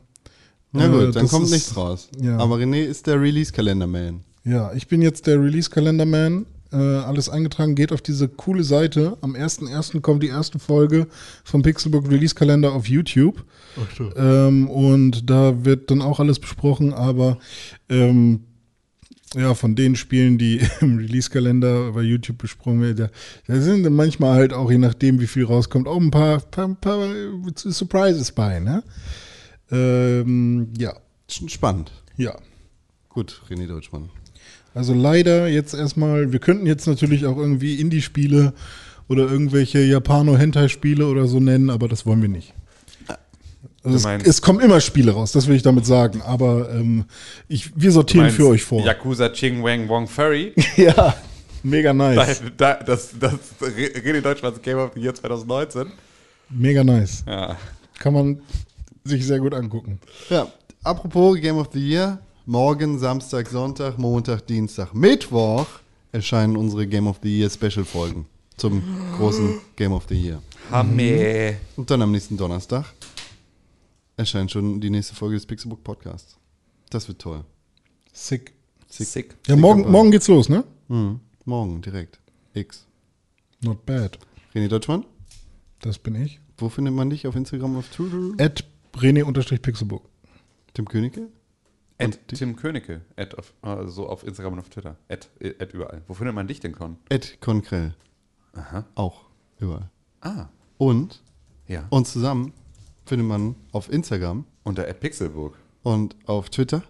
[0.75, 2.09] Na Äh, gut, dann das kommt ist- nichts raus.
[2.21, 2.37] ja.
[2.37, 4.21] Aber René ist der Release-Kalender-Man.
[4.43, 6.45] Ja, ich bin jetzt der Release-Kalender-Man.
[6.73, 9.17] Äh, alles eingetragen, geht auf diese coole Seite.
[9.21, 10.01] Am 1.1.
[10.01, 11.07] kommt die erste Folge
[11.43, 13.45] vom Pixelbook Release-Kalender auf YouTube.
[14.15, 17.37] Ähm, und da wird dann auch alles besprochen, aber
[17.89, 18.41] ähm,
[19.35, 23.09] ja, von den Spielen, die im Release-Kalender bei YouTube besprochen werden,
[23.47, 26.73] da, sind dann manchmal halt auch, je nachdem, wie viel rauskommt, auch ein paar, paar,
[26.75, 27.07] paar
[27.55, 28.83] Surprises bei, ne?
[29.71, 30.95] Ähm, ja,
[31.27, 31.91] Spannend.
[32.17, 32.35] ja.
[33.09, 34.09] Gut, René Deutschmann.
[34.75, 38.53] Also leider jetzt erstmal, wir könnten jetzt natürlich auch irgendwie Indie-Spiele
[39.07, 42.53] oder irgendwelche Japano-Hentai-Spiele oder so nennen, aber das wollen wir nicht.
[43.83, 47.03] Also es, es kommen immer Spiele raus, das will ich damit sagen, aber ähm,
[47.49, 48.81] ich, wir sortieren für euch vor.
[48.81, 50.53] Yakuza Ching Wang Wong Furry.
[50.77, 51.15] Ja,
[51.63, 52.41] mega nice.
[52.55, 55.91] da, das, das René Deutschlands Game of the Year 2019.
[56.49, 57.25] Mega nice.
[57.27, 57.57] Ja.
[57.99, 58.41] Kann man
[59.03, 59.99] sich sehr gut angucken.
[60.29, 60.47] Ja,
[60.83, 62.19] apropos Game of the Year.
[62.45, 65.65] Morgen, Samstag, Sonntag, Montag, Dienstag, Mittwoch
[66.11, 68.25] erscheinen unsere Game of the Year Special Folgen
[68.57, 68.83] zum
[69.17, 70.41] großen Game of the Year.
[70.69, 71.57] Hamme.
[71.77, 72.85] Und dann am nächsten Donnerstag
[74.17, 76.37] erscheint schon die nächste Folge des Pixelbook Podcasts.
[76.89, 77.43] Das wird toll.
[78.11, 78.53] Sick.
[78.89, 79.35] Sick.
[79.47, 80.63] Ja, morgen, morgen geht's los, ne?
[80.89, 81.19] Mhm.
[81.45, 82.19] Morgen direkt.
[82.53, 82.85] X.
[83.61, 84.19] Not bad.
[84.53, 85.05] René Deutschmann,
[85.79, 86.39] Das bin ich.
[86.57, 88.43] wo findet man dich auf Instagram, auf Twitter?
[88.43, 88.63] At
[88.95, 90.03] René-Pixelbook.
[90.75, 91.29] Tim Königke?
[91.99, 93.01] At Tim Königke.
[93.15, 94.97] At auf, also auf Instagram und auf Twitter.
[95.09, 95.29] At,
[95.59, 96.01] at überall.
[96.07, 96.97] Wo findet man dich denn, Con?
[97.09, 97.93] Ed Konkrell.
[98.53, 98.85] Aha.
[98.95, 99.25] Auch.
[99.59, 99.89] Überall.
[100.21, 100.47] Ah.
[100.77, 101.21] Und
[101.67, 101.85] Ja.
[101.89, 102.53] uns zusammen
[103.05, 105.57] findet man auf Instagram Unter at Pixelburg.
[105.83, 106.83] und auf Twitter.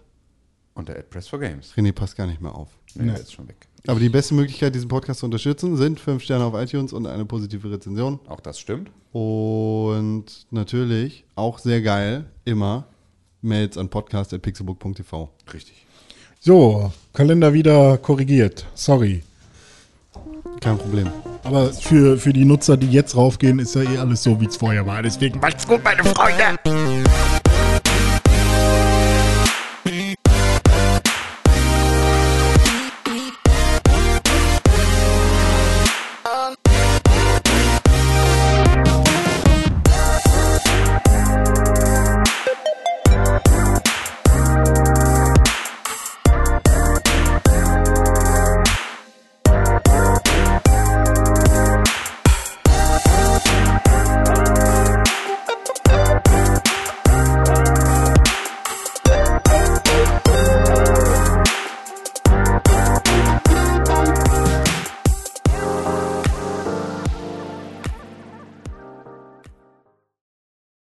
[0.74, 1.72] Unter at Press for Games.
[1.76, 2.76] René passt gar nicht mehr auf.
[2.94, 3.10] Nee, Nee.
[3.12, 3.68] der ist schon weg.
[3.86, 7.24] Aber die beste Möglichkeit, diesen Podcast zu unterstützen, sind 5 Sterne auf iTunes und eine
[7.26, 8.18] positive Rezension.
[8.26, 8.90] Auch das stimmt.
[9.12, 12.86] Und natürlich, auch sehr geil, immer
[13.44, 15.28] Mails an podcast.pixelbook.tv.
[15.52, 15.86] Richtig.
[16.40, 18.66] So, Kalender wieder korrigiert.
[18.74, 19.22] Sorry.
[20.60, 21.08] Kein Problem.
[21.42, 24.56] Aber für, für die Nutzer, die jetzt raufgehen, ist ja eh alles so, wie es
[24.56, 25.02] vorher war.
[25.02, 26.58] Deswegen macht's gut, meine Freunde.